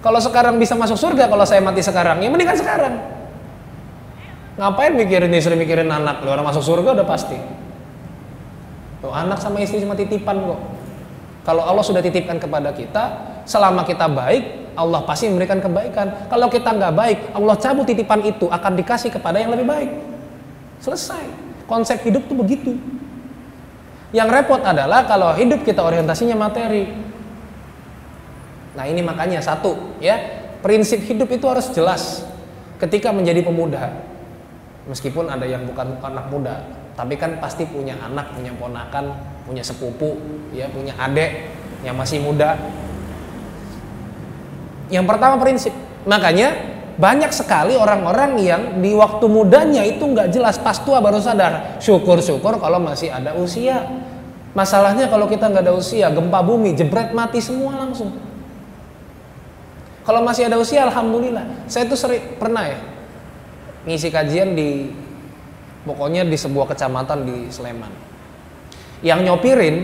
Kalau 0.02 0.22
sekarang 0.22 0.58
bisa 0.58 0.74
masuk 0.74 0.98
surga 0.98 1.30
kalau 1.30 1.46
saya 1.46 1.62
mati 1.62 1.86
sekarang 1.86 2.26
ya 2.26 2.30
mendingan 2.34 2.58
sekarang. 2.58 2.94
Ngapain 4.56 4.96
mikirin 4.96 5.30
istri 5.36 5.54
mikirin 5.54 5.92
anak? 5.92 6.24
Lu 6.26 6.32
orang 6.34 6.48
masuk 6.48 6.64
surga 6.64 6.96
udah 6.96 7.08
pasti. 7.08 7.36
Tuh, 9.04 9.12
anak 9.12 9.38
sama 9.44 9.60
istri 9.60 9.84
cuma 9.84 9.94
titipan 9.94 10.40
kok. 10.40 10.60
Kalau 11.44 11.62
Allah 11.62 11.84
sudah 11.84 12.00
titipkan 12.00 12.40
kepada 12.40 12.72
kita 12.72 13.04
selama 13.44 13.84
kita 13.84 14.08
baik 14.08 14.65
Allah 14.76 15.02
pasti 15.08 15.32
memberikan 15.32 15.64
kebaikan. 15.64 16.28
Kalau 16.28 16.48
kita 16.52 16.76
nggak 16.76 16.94
baik, 16.94 17.18
Allah 17.32 17.56
cabut 17.56 17.88
titipan 17.88 18.22
itu 18.28 18.52
akan 18.52 18.72
dikasih 18.76 19.10
kepada 19.10 19.40
yang 19.40 19.56
lebih 19.56 19.68
baik. 19.68 19.92
Selesai. 20.84 21.24
Konsep 21.66 22.04
hidup 22.06 22.28
tuh 22.30 22.38
begitu. 22.38 22.78
Yang 24.14 24.30
repot 24.32 24.62
adalah 24.62 25.04
kalau 25.08 25.34
hidup 25.34 25.66
kita 25.66 25.82
orientasinya 25.82 26.38
materi. 26.38 26.88
Nah 28.76 28.86
ini 28.86 29.00
makanya 29.00 29.40
satu 29.40 29.98
ya 30.04 30.20
prinsip 30.60 31.00
hidup 31.04 31.32
itu 31.32 31.46
harus 31.48 31.72
jelas 31.72 32.28
ketika 32.78 33.10
menjadi 33.16 33.42
pemuda. 33.42 33.92
Meskipun 34.86 35.26
ada 35.32 35.50
yang 35.50 35.66
bukan 35.66 35.98
anak 35.98 36.30
muda, 36.30 36.62
tapi 36.94 37.18
kan 37.18 37.42
pasti 37.42 37.66
punya 37.66 37.98
anak, 38.06 38.38
punya 38.38 38.54
ponakan, 38.54 39.18
punya 39.44 39.66
sepupu, 39.66 40.14
ya 40.54 40.70
punya 40.70 40.94
adik 41.02 41.50
yang 41.82 41.98
masih 41.98 42.22
muda, 42.22 42.54
yang 44.90 45.06
pertama 45.10 45.42
prinsip. 45.42 45.74
Makanya 46.06 46.54
banyak 46.96 47.32
sekali 47.36 47.76
orang-orang 47.76 48.40
yang 48.40 48.62
di 48.80 48.96
waktu 48.96 49.26
mudanya 49.28 49.84
itu 49.84 50.00
nggak 50.06 50.32
jelas 50.32 50.56
pas 50.62 50.80
tua 50.80 51.04
baru 51.04 51.20
sadar. 51.20 51.82
Syukur-syukur 51.84 52.62
kalau 52.62 52.80
masih 52.80 53.12
ada 53.12 53.36
usia. 53.36 53.84
Masalahnya 54.56 55.12
kalau 55.12 55.28
kita 55.28 55.52
nggak 55.52 55.68
ada 55.68 55.76
usia, 55.76 56.08
gempa 56.08 56.40
bumi, 56.40 56.72
jebret 56.80 57.12
mati 57.12 57.44
semua 57.44 57.76
langsung. 57.76 58.16
Kalau 60.08 60.24
masih 60.24 60.48
ada 60.48 60.56
usia, 60.56 60.88
alhamdulillah. 60.88 61.68
Saya 61.68 61.90
tuh 61.92 62.00
sering 62.00 62.40
pernah 62.40 62.64
ya 62.64 62.80
ngisi 63.86 64.10
kajian 64.10 64.56
di 64.56 64.90
pokoknya 65.84 66.24
di 66.24 66.38
sebuah 66.40 66.72
kecamatan 66.72 67.28
di 67.28 67.38
Sleman. 67.52 67.92
Yang 69.04 69.20
nyopirin 69.28 69.76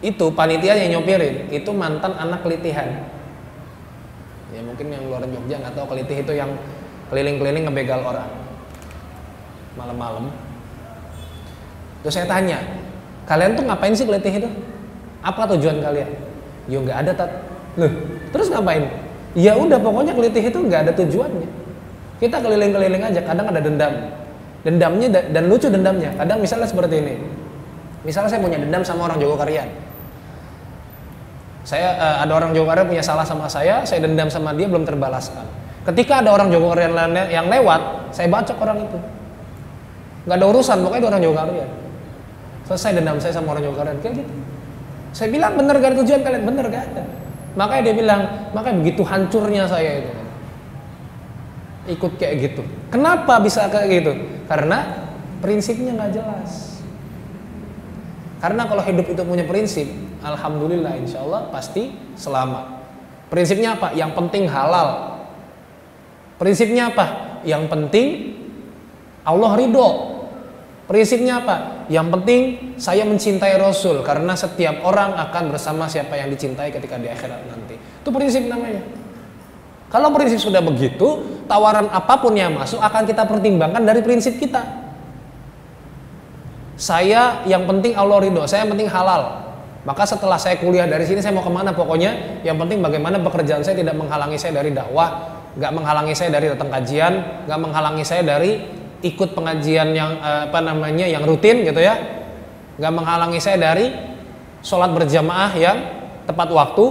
itu 0.00 0.30
panitia 0.32 0.78
yang 0.78 0.98
nyopirin 0.98 1.50
itu 1.52 1.70
mantan 1.74 2.14
anak 2.16 2.46
kelitihan 2.46 3.17
ya 4.48 4.60
mungkin 4.64 4.86
yang 4.88 5.02
luar 5.04 5.22
Jogja 5.28 5.56
nggak 5.60 5.74
tahu 5.76 5.86
kelitih 5.92 6.24
itu 6.24 6.32
yang 6.32 6.50
keliling-keliling 7.12 7.64
ngebegal 7.68 8.00
orang. 8.04 8.28
Malam-malam. 9.76 10.32
Terus 12.02 12.14
saya 12.14 12.26
tanya 12.26 12.58
kalian 13.28 13.54
tuh 13.58 13.64
ngapain 13.68 13.94
sih 13.94 14.06
kelitih 14.08 14.44
itu? 14.44 14.48
Apa 15.20 15.44
tujuan 15.56 15.82
kalian? 15.84 16.10
Yo 16.68 16.80
nggak 16.84 16.98
ada 17.06 17.12
tat. 17.12 17.30
Loh 17.76 17.92
terus 18.32 18.48
ngapain? 18.48 18.88
Ya 19.36 19.54
udah 19.54 19.76
pokoknya 19.78 20.16
kelitih 20.16 20.44
itu 20.48 20.58
nggak 20.58 20.88
ada 20.88 20.92
tujuannya. 20.96 21.48
Kita 22.18 22.42
keliling-keliling 22.42 23.02
aja 23.04 23.20
kadang 23.22 23.46
ada 23.52 23.60
dendam. 23.62 23.92
Dendamnya 24.66 25.08
dan 25.30 25.44
lucu 25.46 25.70
dendamnya. 25.70 26.10
Kadang 26.18 26.42
misalnya 26.42 26.66
seperti 26.66 26.98
ini. 26.98 27.14
Misalnya 28.02 28.30
saya 28.32 28.40
punya 28.42 28.58
dendam 28.58 28.82
sama 28.82 29.06
orang 29.06 29.22
Jogokarian 29.22 29.87
saya 31.68 32.00
uh, 32.00 32.16
ada 32.24 32.32
orang 32.32 32.56
Jawa 32.56 32.80
punya 32.88 33.04
salah 33.04 33.28
sama 33.28 33.44
saya, 33.44 33.84
saya 33.84 34.00
dendam 34.00 34.32
sama 34.32 34.56
dia 34.56 34.64
belum 34.64 34.88
terbalaskan. 34.88 35.44
Ketika 35.84 36.24
ada 36.24 36.32
orang 36.32 36.48
Jawa 36.48 36.72
yang 37.28 37.52
lewat, 37.52 38.08
saya 38.08 38.24
baca 38.32 38.56
orang 38.56 38.88
itu. 38.88 38.96
Gak 40.24 40.36
ada 40.40 40.46
urusan, 40.48 40.80
pokoknya 40.80 41.12
orang 41.12 41.22
Jawa. 41.28 41.40
Selesai 42.64 42.96
dendam 42.96 43.20
saya 43.20 43.36
sama 43.36 43.52
orang 43.52 43.68
Jawa 43.68 43.84
kayak 44.00 44.16
gitu. 44.16 44.32
Saya 45.12 45.28
bilang 45.28 45.60
bener 45.60 45.76
gak 45.76 45.92
ada 45.92 45.96
tujuan 46.00 46.20
kalian, 46.24 46.42
bener 46.48 46.64
gak 46.72 46.84
ada. 46.88 47.04
Makanya 47.60 47.82
dia 47.84 47.94
bilang, 48.00 48.20
makanya 48.56 48.76
begitu 48.80 49.02
hancurnya 49.04 49.68
saya 49.68 50.00
itu. 50.00 50.12
Ikut 52.00 52.16
kayak 52.16 52.34
gitu. 52.48 52.62
Kenapa 52.88 53.44
bisa 53.44 53.68
kayak 53.68 53.88
gitu? 53.92 54.12
Karena 54.48 55.04
prinsipnya 55.44 55.92
nggak 55.92 56.16
jelas. 56.16 56.80
Karena 58.40 58.64
kalau 58.64 58.80
hidup 58.84 59.04
itu 59.04 59.20
punya 59.20 59.44
prinsip, 59.44 59.88
Alhamdulillah 60.18 60.98
insya 60.98 61.22
Allah 61.22 61.46
pasti 61.50 61.94
selamat. 62.18 62.78
Prinsipnya 63.30 63.78
apa? 63.78 63.94
Yang 63.94 64.10
penting 64.18 64.44
halal. 64.50 65.20
Prinsipnya 66.40 66.90
apa? 66.90 67.06
Yang 67.46 67.64
penting 67.70 68.06
Allah 69.22 69.50
ridho. 69.54 69.88
Prinsipnya 70.88 71.44
apa? 71.44 71.86
Yang 71.92 72.06
penting 72.16 72.40
saya 72.80 73.04
mencintai 73.04 73.60
Rasul 73.60 74.00
karena 74.00 74.32
setiap 74.32 74.80
orang 74.82 75.12
akan 75.28 75.52
bersama 75.52 75.84
siapa 75.84 76.16
yang 76.16 76.32
dicintai 76.32 76.72
ketika 76.72 76.96
di 76.96 77.12
akhirat 77.12 77.44
nanti. 77.44 77.76
Itu 77.76 78.08
prinsip 78.08 78.48
namanya. 78.48 78.80
Kalau 79.88 80.12
prinsip 80.12 80.40
sudah 80.40 80.60
begitu, 80.64 81.40
tawaran 81.48 81.88
apa 81.92 82.20
pun 82.20 82.32
yang 82.36 82.56
masuk 82.56 82.80
akan 82.80 83.04
kita 83.04 83.24
pertimbangkan 83.24 83.84
dari 83.84 84.00
prinsip 84.00 84.36
kita. 84.40 84.64
Saya 86.78 87.44
yang 87.44 87.68
penting 87.68 87.92
Allah 87.92 88.20
ridho, 88.24 88.44
saya 88.48 88.64
yang 88.64 88.72
penting 88.72 88.88
halal. 88.88 89.47
Maka 89.88 90.04
setelah 90.04 90.36
saya 90.36 90.60
kuliah 90.60 90.84
dari 90.84 91.08
sini 91.08 91.24
saya 91.24 91.32
mau 91.32 91.40
ke 91.40 91.48
mana 91.48 91.72
pokoknya 91.72 92.44
yang 92.44 92.60
penting 92.60 92.84
bagaimana 92.84 93.16
pekerjaan 93.24 93.64
saya 93.64 93.72
tidak 93.72 93.96
menghalangi 93.96 94.36
saya 94.36 94.60
dari 94.60 94.68
dakwah, 94.68 95.40
nggak 95.56 95.72
menghalangi 95.72 96.12
saya 96.12 96.28
dari 96.28 96.52
datang 96.52 96.68
kajian, 96.68 97.12
nggak 97.48 97.56
menghalangi 97.56 98.04
saya 98.04 98.20
dari 98.20 98.68
ikut 99.00 99.32
pengajian 99.32 99.96
yang 99.96 100.20
eh, 100.20 100.52
apa 100.52 100.60
namanya 100.60 101.08
yang 101.08 101.24
rutin 101.24 101.64
gitu 101.64 101.80
ya, 101.80 101.96
nggak 102.76 102.92
menghalangi 102.92 103.40
saya 103.40 103.56
dari 103.56 103.88
sholat 104.60 104.92
berjamaah 104.92 105.56
yang 105.56 105.80
tepat 106.28 106.52
waktu, 106.52 106.84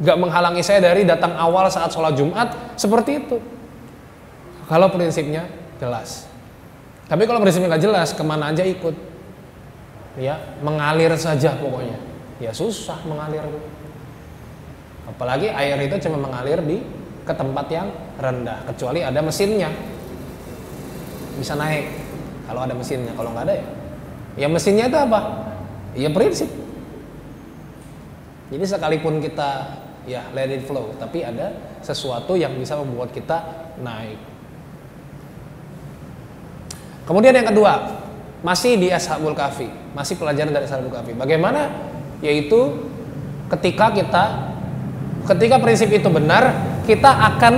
nggak 0.00 0.16
menghalangi 0.16 0.64
saya 0.64 0.80
dari 0.80 1.04
datang 1.04 1.36
awal 1.36 1.68
saat 1.68 1.92
sholat 1.92 2.16
Jumat 2.16 2.80
seperti 2.80 3.28
itu. 3.28 3.44
Kalau 4.72 4.88
prinsipnya 4.88 5.44
jelas. 5.76 6.24
Tapi 7.12 7.28
kalau 7.28 7.44
prinsipnya 7.44 7.76
nggak 7.76 7.84
jelas, 7.84 8.16
ke 8.16 8.24
mana 8.24 8.56
aja 8.56 8.64
ikut, 8.64 8.96
ya 10.16 10.40
mengalir 10.64 11.12
saja 11.20 11.52
pokoknya. 11.60 12.11
Ya 12.42 12.50
susah 12.50 12.98
mengalir. 13.06 13.46
Apalagi 15.06 15.46
air 15.46 15.78
itu 15.86 15.94
cuma 16.10 16.18
mengalir 16.18 16.58
di 16.66 16.82
ke 17.22 17.30
tempat 17.30 17.70
yang 17.70 17.88
rendah, 18.18 18.66
kecuali 18.66 19.06
ada 19.06 19.22
mesinnya 19.22 19.70
bisa 21.38 21.54
naik. 21.54 21.86
Kalau 22.50 22.66
ada 22.66 22.74
mesinnya, 22.74 23.14
kalau 23.14 23.30
nggak 23.30 23.46
ada 23.46 23.54
ya, 23.54 23.66
ya 24.42 24.46
mesinnya 24.50 24.90
itu 24.90 24.98
apa? 24.98 25.20
Ya 25.94 26.10
prinsip. 26.10 26.50
Jadi 28.50 28.64
sekalipun 28.66 29.22
kita 29.22 29.78
ya 30.04 30.26
let 30.34 30.50
it 30.50 30.66
flow, 30.66 30.92
tapi 30.98 31.22
ada 31.22 31.54
sesuatu 31.80 32.34
yang 32.34 32.58
bisa 32.58 32.74
membuat 32.74 33.14
kita 33.14 33.70
naik. 33.78 34.18
Kemudian 37.06 37.34
yang 37.34 37.48
kedua, 37.48 38.02
masih 38.42 38.78
di 38.78 38.90
Ashabul 38.90 39.34
Kahfi, 39.34 39.70
masih 39.94 40.18
pelajaran 40.18 40.50
dari 40.50 40.66
Ashabul 40.66 40.90
Kahfi. 40.90 41.14
Bagaimana? 41.14 41.70
Yaitu 42.22 42.88
ketika 43.50 43.92
kita 43.92 44.24
ketika 45.28 45.58
prinsip 45.62 45.90
itu 45.92 46.08
benar, 46.08 46.54
kita 46.86 47.10
akan 47.10 47.54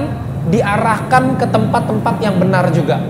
diarahkan 0.52 1.40
ke 1.40 1.46
tempat-tempat 1.48 2.14
yang 2.20 2.36
benar 2.36 2.68
juga. 2.72 3.00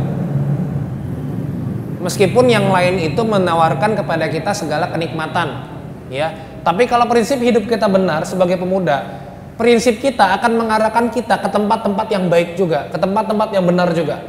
Meskipun 2.05 2.53
yang 2.53 2.69
lain 2.69 3.01
itu 3.01 3.23
menawarkan 3.25 3.97
kepada 3.97 4.29
kita 4.29 4.53
segala 4.53 4.93
kenikmatan, 4.93 5.67
ya. 6.12 6.37
Tapi 6.61 6.85
kalau 6.85 7.09
prinsip 7.09 7.40
hidup 7.40 7.64
kita 7.64 7.88
benar 7.88 8.29
sebagai 8.29 8.61
pemuda, 8.61 9.25
prinsip 9.57 9.99
kita 10.05 10.37
akan 10.37 10.53
mengarahkan 10.61 11.09
kita 11.09 11.40
ke 11.40 11.49
tempat-tempat 11.49 12.07
yang 12.12 12.29
baik 12.29 12.61
juga, 12.61 12.93
ke 12.93 12.99
tempat-tempat 13.01 13.49
yang 13.57 13.64
benar 13.64 13.88
juga. 13.97 14.21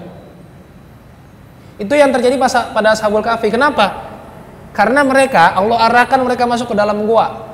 Itu 1.75 1.91
yang 1.91 2.15
terjadi 2.15 2.39
pada 2.71 2.95
Ashabul 2.95 3.19
Kahfi. 3.19 3.51
Kenapa? 3.51 4.04
Karena 4.75 5.07
mereka 5.07 5.55
Allah 5.55 5.87
arahkan 5.87 6.19
mereka 6.19 6.43
masuk 6.43 6.75
ke 6.75 6.75
dalam 6.75 7.07
gua. 7.07 7.47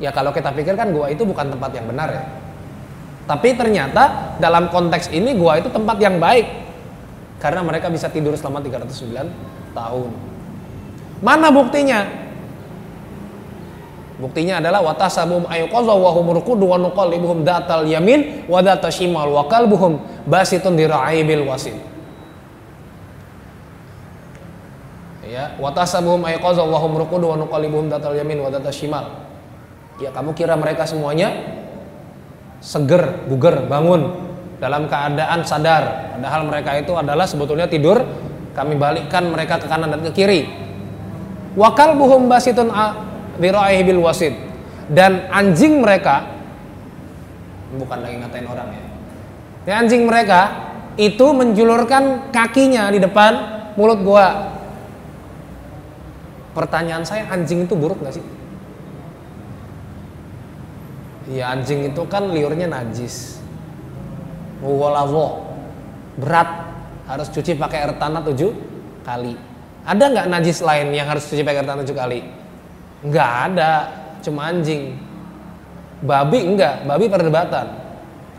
Ya 0.00 0.08
kalau 0.16 0.32
kita 0.32 0.48
pikirkan 0.48 0.96
gua 0.96 1.12
itu 1.12 1.28
bukan 1.28 1.52
tempat 1.52 1.70
yang 1.76 1.84
benar 1.84 2.08
ya. 2.08 2.24
Tapi 3.28 3.52
ternyata 3.52 4.34
dalam 4.40 4.72
konteks 4.72 5.12
ini 5.12 5.36
gua 5.36 5.60
itu 5.60 5.68
tempat 5.68 6.00
yang 6.00 6.16
baik. 6.16 6.48
Karena 7.36 7.60
mereka 7.60 7.92
bisa 7.92 8.08
tidur 8.08 8.32
selama 8.32 8.64
309 8.64 9.76
tahun. 9.76 10.10
Mana 11.20 11.52
buktinya? 11.52 12.08
Buktinya 14.20 14.60
adalah 14.60 14.84
watasabum 14.84 15.48
ayqadha 15.48 15.96
wa 15.96 16.10
hum 16.12 16.32
rukudu 16.36 16.68
wa 16.68 16.76
nuqallibuhum 16.76 17.40
datal 17.40 17.88
yamin 17.88 18.44
wa 18.44 18.60
datal 18.60 18.92
shimal 18.92 19.28
wa 19.32 19.48
qalbuhum 19.48 20.00
basitun 20.28 20.76
diraibil 20.76 21.44
wasit. 21.48 21.89
Ya, 25.30 25.54
watasabum 25.62 26.26
ayqadha 26.26 26.66
wa 26.66 26.74
hum 26.82 26.98
rukudu 26.98 27.30
wa 27.30 27.38
nuqallibuhum 27.38 27.86
datal 27.86 28.18
yamin 28.18 28.42
wa 28.42 28.50
datal 28.50 28.74
shimal. 28.74 29.06
Ya, 30.02 30.10
kamu 30.10 30.34
kira 30.34 30.58
mereka 30.58 30.90
semuanya 30.90 31.30
seger, 32.58 33.14
buger, 33.30 33.62
bangun 33.70 34.10
dalam 34.58 34.90
keadaan 34.90 35.46
sadar, 35.46 36.18
padahal 36.18 36.50
mereka 36.50 36.74
itu 36.82 36.92
adalah 36.98 37.30
sebetulnya 37.30 37.70
tidur. 37.70 38.02
Kami 38.50 38.74
balikkan 38.74 39.30
mereka 39.30 39.62
ke 39.62 39.70
kanan 39.70 39.94
dan 39.94 40.02
ke 40.02 40.10
kiri. 40.10 40.50
Wakal 41.54 41.94
buhum 41.94 42.26
basitun 42.26 42.74
diraihi 43.38 43.86
bil 43.86 44.02
wasid 44.02 44.34
dan 44.90 45.30
anjing 45.30 45.78
mereka 45.78 46.26
bukan 47.78 47.98
lagi 48.02 48.16
ngatain 48.18 48.46
orang 48.50 48.68
ya. 48.74 48.82
ya 49.70 49.74
anjing 49.78 50.02
mereka 50.04 50.40
itu 50.98 51.26
menjulurkan 51.30 52.34
kakinya 52.34 52.90
di 52.90 52.98
depan 52.98 53.32
mulut 53.78 54.02
gua 54.02 54.26
pertanyaan 56.56 57.06
saya 57.06 57.26
anjing 57.30 57.64
itu 57.64 57.74
buruk 57.78 58.02
gak 58.02 58.18
sih 58.18 58.24
ya 61.30 61.54
anjing 61.54 61.86
itu 61.86 62.02
kan 62.10 62.26
liurnya 62.30 62.66
najis 62.66 63.38
walawo 64.60 65.46
berat 66.18 66.68
harus 67.06 67.30
cuci 67.30 67.54
pakai 67.54 67.86
air 67.86 67.94
tanah 67.96 68.22
tujuh 68.26 68.50
kali 69.06 69.38
ada 69.86 70.04
nggak 70.10 70.26
najis 70.26 70.58
lain 70.60 70.90
yang 70.92 71.06
harus 71.06 71.24
cuci 71.30 71.40
pakai 71.46 71.62
air 71.62 71.68
tanah 71.70 71.82
tujuh 71.86 71.96
kali 71.96 72.20
Enggak 73.00 73.30
ada, 73.52 73.72
cuma 74.20 74.52
anjing. 74.52 74.96
Babi 76.00 76.40
enggak, 76.44 76.84
babi 76.84 77.08
perdebatan. 77.08 77.66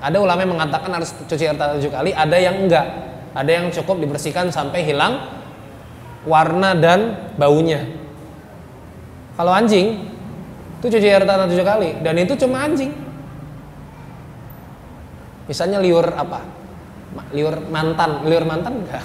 Ada 0.01 0.17
ulama 0.17 0.41
yang 0.41 0.53
mengatakan 0.57 0.89
harus 0.97 1.13
cuci 1.13 1.43
air 1.45 1.57
tanah 1.57 1.77
tujuh 1.81 1.93
kali, 1.93 2.13
ada 2.13 2.37
yang 2.37 2.65
enggak. 2.65 2.85
Ada 3.31 3.51
yang 3.61 3.65
cukup 3.73 4.01
dibersihkan 4.01 4.53
sampai 4.53 4.85
hilang 4.85 5.17
warna 6.25 6.77
dan 6.77 7.31
baunya. 7.37 7.85
Kalau 9.41 9.57
anjing, 9.57 9.97
itu 10.77 10.85
cuci 10.85 11.07
air 11.09 11.25
tanah 11.25 11.49
tujuh 11.49 11.65
kali, 11.65 11.97
dan 12.05 12.13
itu 12.21 12.37
cuma 12.37 12.61
anjing. 12.61 12.93
Misalnya 15.49 15.81
liur 15.81 16.05
apa? 16.13 16.45
Liur 17.33 17.57
mantan, 17.73 18.21
liur 18.29 18.45
mantan 18.45 18.85
enggak. 18.85 19.01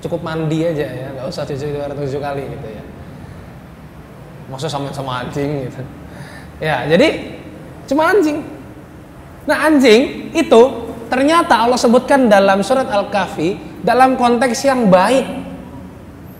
Cukup 0.00 0.24
mandi 0.24 0.64
aja 0.64 0.88
ya, 0.88 1.06
nggak 1.12 1.28
usah 1.28 1.44
cuci 1.44 1.76
air 1.76 1.92
tujuh 1.92 2.18
kali 2.24 2.42
gitu 2.56 2.68
ya 2.72 2.82
masa 4.52 4.68
sama 4.68 4.92
sama 4.92 5.24
anjing 5.24 5.64
gitu 5.64 5.80
ya 6.60 6.84
jadi 6.84 7.08
cuma 7.88 8.12
anjing 8.12 8.44
nah 9.48 9.64
anjing 9.66 10.30
itu 10.36 10.62
ternyata 11.08 11.64
Allah 11.64 11.80
sebutkan 11.80 12.28
dalam 12.28 12.60
surat 12.60 12.86
Al-Kahfi 12.92 13.80
dalam 13.80 14.20
konteks 14.20 14.60
yang 14.68 14.92
baik 14.92 15.24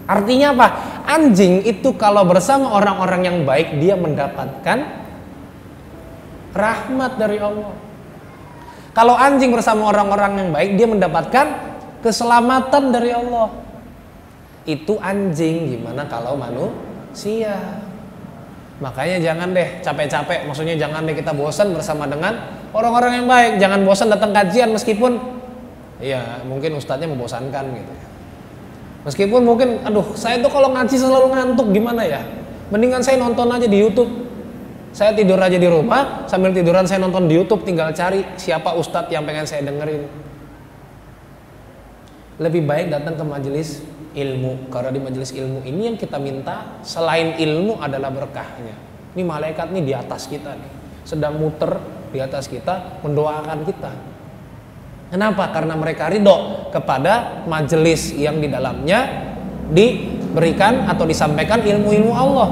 artinya 0.05 0.53
apa 0.53 0.69
anjing 1.07 1.63
itu 1.67 1.95
kalau 1.99 2.27
bersama 2.27 2.73
orang-orang 2.73 3.23
yang 3.27 3.39
baik 3.43 3.79
dia 3.79 3.95
mendapatkan 3.99 4.79
rahmat 6.53 7.13
dari 7.17 7.39
Allah 7.41 7.75
kalau 8.93 9.17
anjing 9.17 9.51
bersama 9.51 9.89
orang-orang 9.89 10.33
yang 10.43 10.51
baik 10.53 10.71
dia 10.77 10.89
mendapatkan 10.89 11.47
keselamatan 12.05 12.93
dari 12.93 13.11
Allah 13.15 13.49
itu 14.69 14.95
anjing 15.03 15.79
gimana 15.79 16.07
kalau 16.07 16.39
manusia 16.39 17.83
Makanya 18.83 19.23
jangan 19.23 19.55
deh 19.55 19.79
capek-capek, 19.79 20.43
maksudnya 20.43 20.75
jangan 20.75 21.07
deh 21.07 21.15
kita 21.15 21.31
bosan 21.31 21.71
bersama 21.71 22.03
dengan 22.11 22.35
orang-orang 22.75 23.23
yang 23.23 23.27
baik. 23.31 23.53
Jangan 23.63 23.87
bosan 23.87 24.11
datang 24.11 24.35
kajian 24.35 24.75
meskipun 24.75 25.23
ya 26.03 26.43
mungkin 26.43 26.75
ustadznya 26.75 27.07
membosankan 27.07 27.65
gitu. 27.79 27.95
Meskipun 29.03 29.43
mungkin 29.43 29.83
aduh, 29.83 30.15
saya 30.15 30.39
tuh 30.39 30.51
kalau 30.51 30.71
ngaji 30.71 30.95
selalu 30.95 31.35
ngantuk 31.35 31.69
gimana 31.75 32.07
ya? 32.07 32.23
Mendingan 32.71 33.03
saya 33.03 33.19
nonton 33.19 33.51
aja 33.51 33.67
di 33.67 33.79
YouTube. 33.83 34.11
Saya 34.93 35.17
tidur 35.17 35.41
aja 35.41 35.57
di 35.57 35.65
rumah, 35.65 36.29
sambil 36.29 36.53
tiduran 36.53 36.85
saya 36.85 37.01
nonton 37.01 37.25
di 37.25 37.33
YouTube 37.33 37.65
tinggal 37.65 37.97
cari 37.97 38.23
siapa 38.37 38.77
ustadz 38.77 39.09
yang 39.09 39.25
pengen 39.25 39.49
saya 39.49 39.65
dengerin. 39.65 40.05
Lebih 42.37 42.63
baik 42.69 42.93
datang 42.93 43.17
ke 43.17 43.25
majelis 43.25 43.81
ilmu 44.13 44.69
karena 44.69 44.93
di 44.93 45.01
majelis 45.01 45.33
ilmu 45.33 45.65
ini 45.65 45.93
yang 45.93 45.97
kita 45.97 46.21
minta 46.21 46.81
selain 46.85 47.41
ilmu 47.41 47.81
adalah 47.81 48.13
berkahnya 48.13 48.77
ini 49.17 49.23
malaikat 49.25 49.73
nih 49.73 49.85
di 49.85 49.93
atas 49.97 50.29
kita 50.29 50.53
nih 50.53 50.73
sedang 51.03 51.41
muter 51.41 51.81
di 52.13 52.21
atas 52.21 52.47
kita 52.47 53.01
mendoakan 53.01 53.65
kita 53.65 53.93
kenapa? 55.13 55.53
Karena 55.53 55.77
mereka 55.77 56.09
ridho 56.09 56.69
kepada 56.73 57.45
majelis 57.45 58.17
yang 58.17 58.41
di 58.41 58.49
dalamnya 58.49 59.29
diberikan 59.69 60.89
atau 60.89 61.05
disampaikan 61.05 61.61
ilmu-ilmu 61.61 62.13
Allah. 62.17 62.51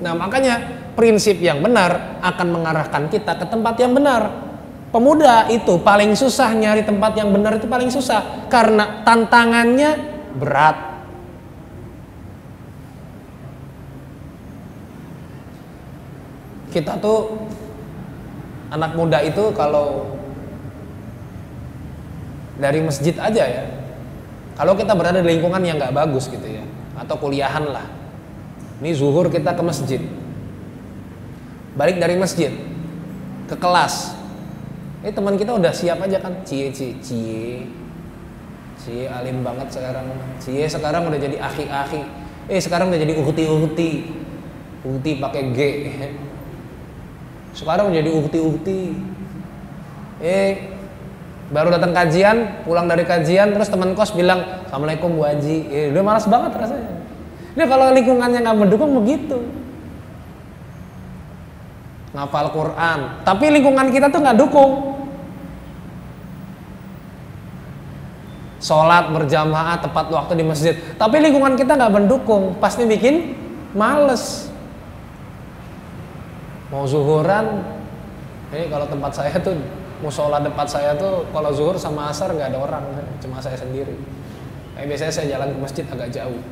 Nah 0.00 0.16
makanya 0.16 0.80
prinsip 0.96 1.36
yang 1.44 1.60
benar 1.60 2.20
akan 2.24 2.48
mengarahkan 2.48 3.12
kita 3.12 3.36
ke 3.36 3.44
tempat 3.44 3.76
yang 3.76 3.92
benar. 3.92 4.48
Pemuda 4.90 5.46
itu 5.52 5.78
paling 5.86 6.18
susah 6.18 6.50
nyari 6.50 6.82
tempat 6.82 7.14
yang 7.14 7.30
benar 7.30 7.62
itu 7.62 7.70
paling 7.70 7.92
susah 7.94 8.50
karena 8.50 9.06
tantangannya 9.06 9.94
berat. 10.34 10.90
Kita 16.74 16.98
tuh 16.98 17.46
anak 18.70 18.94
muda 18.94 19.18
itu 19.20 19.50
kalau 19.52 20.16
dari 22.56 22.80
masjid 22.80 23.14
aja 23.18 23.44
ya. 23.44 23.64
Kalau 24.54 24.76
kita 24.76 24.92
berada 24.92 25.24
di 25.24 25.28
lingkungan 25.28 25.64
yang 25.64 25.80
nggak 25.80 25.96
bagus 25.96 26.28
gitu 26.28 26.44
ya, 26.44 26.60
atau 26.94 27.16
kuliahan 27.16 27.64
lah. 27.72 27.86
Ini 28.80 28.92
zuhur 28.92 29.32
kita 29.32 29.56
ke 29.56 29.62
masjid. 29.64 30.00
Balik 31.74 31.96
dari 31.96 32.20
masjid 32.20 32.52
ke 33.48 33.56
kelas, 33.56 34.12
eh 35.00 35.12
teman 35.12 35.40
kita 35.40 35.56
udah 35.56 35.72
siap 35.72 36.04
aja 36.04 36.20
kan 36.20 36.44
cie 36.44 36.68
cie 36.68 36.92
cie 37.00 37.64
cie 38.76 39.08
alim 39.08 39.40
banget 39.40 39.72
sekarang 39.72 40.04
cie 40.36 40.68
sekarang 40.68 41.08
udah 41.08 41.16
jadi 41.16 41.36
akhi-akhi 41.40 42.02
eh 42.52 42.60
sekarang 42.60 42.92
udah 42.92 43.00
jadi 43.00 43.14
uhti-uhti 43.16 43.90
uhti 44.84 45.12
pakai 45.20 45.42
G 45.56 45.60
sekarang 47.54 47.90
jadi 47.90 48.10
uhti-uhti 48.14 48.94
eh 50.20 50.70
baru 51.50 51.74
datang 51.74 51.90
kajian 51.90 52.62
pulang 52.62 52.86
dari 52.86 53.02
kajian 53.02 53.50
terus 53.50 53.66
teman 53.66 53.98
kos 53.98 54.14
bilang 54.14 54.60
assalamualaikum 54.70 55.18
bu 55.18 55.26
Haji. 55.26 55.56
Ya, 55.66 55.82
udah 55.90 56.02
malas 56.06 56.26
banget 56.30 56.54
rasanya. 56.54 56.94
Ini 57.58 57.64
kalau 57.66 57.90
lingkungannya 57.90 58.38
nggak 58.46 58.58
mendukung 58.62 58.90
begitu. 59.02 59.42
Ngapal 62.14 62.54
Quran. 62.54 62.98
Tapi 63.26 63.44
lingkungan 63.50 63.90
kita 63.90 64.06
tuh 64.14 64.22
nggak 64.22 64.38
dukung. 64.38 64.94
Sholat 68.62 69.10
berjamaah 69.10 69.82
tepat 69.82 70.06
waktu 70.14 70.38
di 70.38 70.44
masjid. 70.46 70.74
Tapi 70.94 71.18
lingkungan 71.18 71.58
kita 71.58 71.74
nggak 71.74 71.90
mendukung. 71.90 72.54
Pasti 72.62 72.86
bikin 72.86 73.34
males 73.74 74.49
mau 76.70 76.86
zuhuran? 76.86 77.66
Ini 78.50 78.66
kalau 78.66 78.86
tempat 78.86 79.14
saya 79.14 79.34
tuh 79.38 79.54
musola 80.00 80.40
depan 80.40 80.64
saya 80.64 80.96
tuh 80.96 81.28
kalau 81.30 81.52
zuhur 81.52 81.76
sama 81.76 82.08
asar 82.08 82.32
nggak 82.32 82.50
ada 82.50 82.58
orang 82.58 82.84
cuma 83.22 83.38
saya 83.38 83.54
sendiri. 83.58 83.94
Kayak 84.74 84.86
biasanya 84.96 85.12
saya 85.12 85.26
jalan 85.36 85.48
ke 85.54 85.58
masjid 85.60 85.84
agak 85.86 86.08
jauh. 86.10 86.42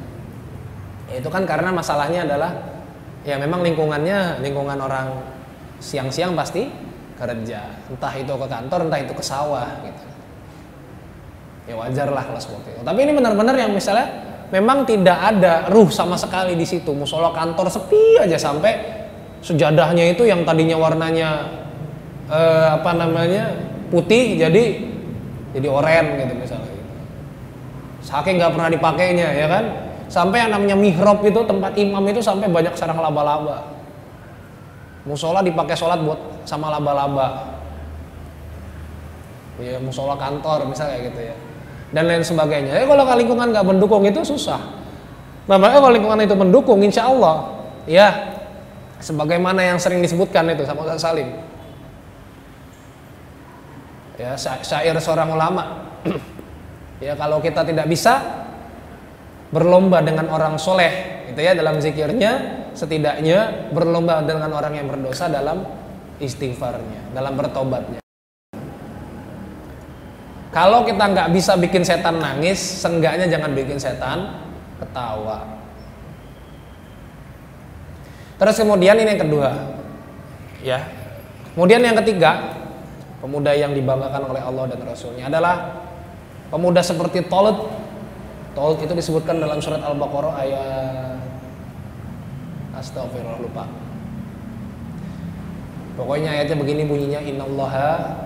Ya, 1.08 1.24
itu 1.24 1.28
kan 1.32 1.48
karena 1.48 1.72
masalahnya 1.72 2.28
adalah 2.28 2.52
ya 3.24 3.40
memang 3.40 3.64
lingkungannya 3.64 4.44
lingkungan 4.44 4.78
orang 4.78 5.16
siang-siang 5.80 6.36
pasti 6.36 6.68
kerja. 7.16 7.60
Entah 7.88 8.14
itu 8.14 8.30
ke 8.30 8.46
kantor 8.46 8.78
entah 8.86 9.00
itu 9.00 9.12
ke 9.16 9.24
sawah 9.24 9.80
gitu. 9.82 10.04
Ya 11.68 11.74
wajar 11.76 12.08
lah 12.12 12.24
kalau 12.28 12.40
seperti 12.40 12.76
itu. 12.76 12.82
Tapi 12.84 12.98
ini 13.02 13.12
benar-benar 13.16 13.56
yang 13.56 13.72
misalnya 13.72 14.06
memang 14.52 14.84
tidak 14.84 15.18
ada 15.18 15.68
ruh 15.72 15.88
sama 15.88 16.14
sekali 16.20 16.52
di 16.54 16.64
situ. 16.68 16.92
Musola 16.92 17.32
kantor 17.32 17.72
sepi 17.72 18.20
aja 18.20 18.36
sampai 18.36 18.97
sejadahnya 19.42 20.12
itu 20.12 20.26
yang 20.26 20.42
tadinya 20.42 20.76
warnanya 20.78 21.46
eh, 22.28 22.68
apa 22.74 22.90
namanya 22.94 23.54
putih 23.88 24.36
jadi 24.36 24.64
jadi 25.56 25.68
oren 25.68 26.06
gitu 26.20 26.34
misalnya. 26.36 26.76
Saking 28.04 28.40
nggak 28.40 28.52
pernah 28.54 28.70
dipakainya 28.72 29.28
ya 29.36 29.46
kan? 29.48 29.64
Sampai 30.08 30.40
yang 30.40 30.56
namanya 30.56 30.76
mihrab 30.76 31.20
itu 31.20 31.40
tempat 31.44 31.76
imam 31.76 32.00
itu 32.08 32.20
sampai 32.24 32.48
banyak 32.48 32.72
sarang 32.76 33.00
laba-laba. 33.00 33.76
Musola 35.04 35.44
dipakai 35.44 35.76
sholat 35.76 36.00
buat 36.04 36.20
sama 36.44 36.72
laba-laba. 36.72 37.56
Ya 39.60 39.76
musola 39.80 40.16
kantor 40.16 40.68
misalnya 40.68 41.12
gitu 41.12 41.20
ya. 41.32 41.36
Dan 41.92 42.04
lain 42.08 42.24
sebagainya. 42.24 42.76
Ya 42.76 42.84
kalau 42.84 43.04
lingkungan 43.04 43.52
nggak 43.52 43.66
mendukung 43.66 44.04
itu 44.04 44.20
susah. 44.24 44.60
Nah 45.48 45.56
kalau 45.56 45.88
lingkungan 45.88 46.20
itu 46.24 46.36
mendukung 46.36 46.80
insya 46.84 47.08
Allah 47.08 47.56
ya 47.88 48.36
sebagaimana 48.98 49.62
yang 49.62 49.78
sering 49.78 50.02
disebutkan 50.02 50.46
itu 50.52 50.66
sama 50.66 50.86
Ustaz 50.86 51.06
Salim. 51.06 51.28
Ya 54.18 54.34
syair 54.38 54.96
seorang 54.98 55.30
ulama. 55.32 55.64
Ya 56.98 57.14
kalau 57.14 57.38
kita 57.38 57.62
tidak 57.62 57.86
bisa 57.86 58.18
berlomba 59.54 60.02
dengan 60.02 60.26
orang 60.34 60.58
soleh 60.58 61.22
itu 61.30 61.38
ya 61.38 61.54
dalam 61.54 61.78
zikirnya 61.78 62.66
setidaknya 62.74 63.70
berlomba 63.70 64.18
dengan 64.26 64.50
orang 64.50 64.74
yang 64.74 64.90
berdosa 64.90 65.30
dalam 65.30 65.62
istighfarnya 66.18 67.14
dalam 67.14 67.38
bertobatnya. 67.38 68.02
Kalau 70.50 70.82
kita 70.82 71.04
nggak 71.06 71.30
bisa 71.30 71.54
bikin 71.54 71.86
setan 71.86 72.18
nangis 72.18 72.58
senggaknya 72.58 73.30
jangan 73.30 73.54
bikin 73.54 73.78
setan 73.78 74.42
ketawa 74.82 75.46
terus 78.38 78.56
kemudian 78.56 78.96
ini 78.96 79.18
yang 79.18 79.22
kedua. 79.26 79.50
Ya. 80.62 80.78
Kemudian 81.54 81.82
yang 81.82 81.98
ketiga 82.02 82.54
pemuda 83.18 83.50
yang 83.50 83.74
dibanggakan 83.74 84.30
oleh 84.30 84.42
Allah 84.42 84.64
dan 84.70 84.80
Rasulnya 84.86 85.26
adalah 85.26 85.82
pemuda 86.54 86.78
seperti 86.82 87.26
Tolut 87.26 87.66
Tolut 88.58 88.78
itu 88.82 88.90
disebutkan 88.90 89.38
dalam 89.38 89.62
surat 89.62 89.82
Al-Baqarah 89.82 90.34
ayat 90.42 91.18
Astagfirullah 92.78 93.42
lupa. 93.42 93.66
Pokoknya 95.98 96.30
ayatnya 96.30 96.54
begini 96.62 96.86
bunyinya 96.86 97.18
innallaha 97.22 98.22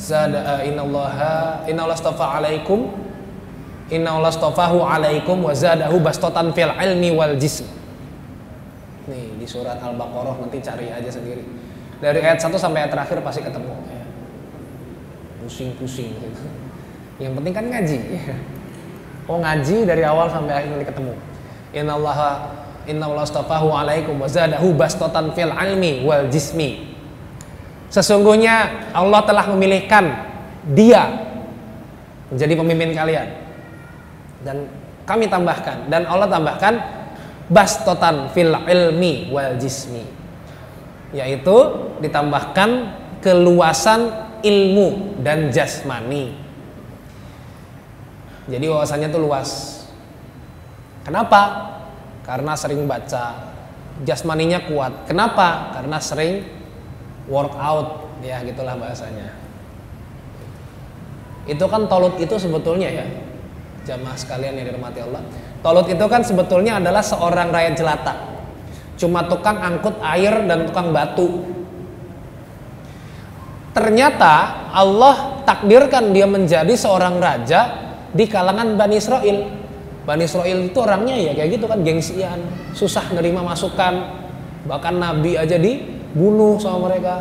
zada 0.00 0.60
eh, 0.60 0.72
innallaha 0.72 1.64
innallaha 1.68 1.96
astafa 1.96 2.40
alaikum 2.40 2.88
innallaha 3.92 4.32
astafahu 4.32 4.80
alaikum 4.80 5.44
wa 5.44 5.52
zadahu 5.52 6.00
bastotan 6.00 6.56
fil 6.56 6.72
ilmi 6.72 7.12
wal 7.12 7.36
jism 7.36 7.68
di 9.46 9.48
surat 9.54 9.78
Al-Baqarah 9.78 10.42
nanti 10.42 10.58
cari 10.58 10.90
aja 10.90 11.06
sendiri 11.06 11.46
dari 12.02 12.18
ayat 12.18 12.42
1 12.42 12.50
sampai 12.58 12.82
ayat 12.82 12.90
terakhir 12.90 13.22
pasti 13.22 13.46
ketemu 13.46 13.70
pusing-pusing 15.46 16.10
gitu. 16.18 16.42
Yang 17.22 17.32
penting 17.38 17.54
kan 17.54 17.64
ngaji. 17.70 17.98
Oh 19.26 19.42
ngaji 19.42 19.90
dari 19.90 20.06
awal 20.06 20.30
sampai 20.30 20.54
akhir 20.54 20.70
nanti 20.70 20.86
ketemu. 20.86 21.10
Innallaha 21.74 22.46
innallaha 22.86 23.26
astafahu 23.26 23.74
alaikum 23.74 24.22
wa 24.22 24.30
zadahu 24.30 24.70
bastatan 24.70 25.34
fil 25.34 25.50
ilmi 25.50 26.06
wal 26.06 26.30
jismi. 26.30 26.94
Sesungguhnya 27.90 28.86
Allah 28.94 29.26
telah 29.26 29.50
memilihkan 29.50 30.14
dia 30.78 31.10
menjadi 32.30 32.54
pemimpin 32.54 32.94
kalian. 32.94 33.28
Dan 34.46 34.70
kami 35.02 35.26
tambahkan 35.26 35.90
dan 35.90 36.06
Allah 36.06 36.30
tambahkan 36.30 36.78
bastotan 37.46 38.30
fil 38.34 38.54
ilmi 38.54 39.30
wal 39.30 39.54
jismi 39.58 40.02
yaitu 41.14 41.56
ditambahkan 42.02 42.92
keluasan 43.22 44.10
ilmu 44.42 45.18
dan 45.22 45.48
jasmani. 45.50 46.34
Jadi 48.46 48.66
wawasannya 48.70 49.08
tuh 49.10 49.22
luas. 49.22 49.50
Kenapa? 51.02 51.72
Karena 52.22 52.54
sering 52.54 52.86
baca. 52.86 53.54
Jasmaninya 54.06 54.66
kuat. 54.70 55.08
Kenapa? 55.08 55.74
Karena 55.74 55.98
sering 55.98 56.46
workout, 57.26 58.06
ya 58.22 58.42
gitulah 58.46 58.78
bahasanya. 58.78 59.34
Itu 61.46 61.66
kan 61.70 61.86
tolut 61.86 62.18
itu 62.18 62.34
sebetulnya 62.38 62.90
ya, 62.90 63.06
jamaah 63.86 64.18
sekalian 64.18 64.58
yang 64.58 64.66
dirahmati 64.74 65.00
Allah. 65.02 65.22
Tolut 65.64 65.86
itu 65.88 66.04
kan 66.06 66.22
sebetulnya 66.22 66.78
adalah 66.78 67.02
seorang 67.04 67.52
rakyat 67.52 67.74
jelata. 67.76 68.14
Cuma 68.96 69.28
tukang 69.28 69.60
angkut 69.60 70.00
air 70.00 70.46
dan 70.48 70.68
tukang 70.68 70.90
batu 70.92 71.56
ternyata 73.76 74.64
Allah 74.72 75.44
takdirkan 75.44 76.16
dia 76.16 76.24
menjadi 76.24 76.72
seorang 76.72 77.20
raja 77.20 77.76
di 78.08 78.24
kalangan 78.24 78.72
Bani 78.80 78.96
Israel. 78.96 79.52
Bani 80.08 80.24
Israel 80.24 80.64
itu 80.64 80.78
orangnya 80.80 81.12
ya 81.12 81.36
kayak 81.36 81.60
gitu 81.60 81.68
kan 81.68 81.84
gengsian, 81.84 82.40
susah 82.72 83.04
nerima 83.12 83.44
masukan, 83.44 84.16
bahkan 84.64 84.96
nabi 84.96 85.36
aja 85.36 85.60
dibunuh 85.60 86.56
sama 86.56 86.88
mereka. 86.88 87.20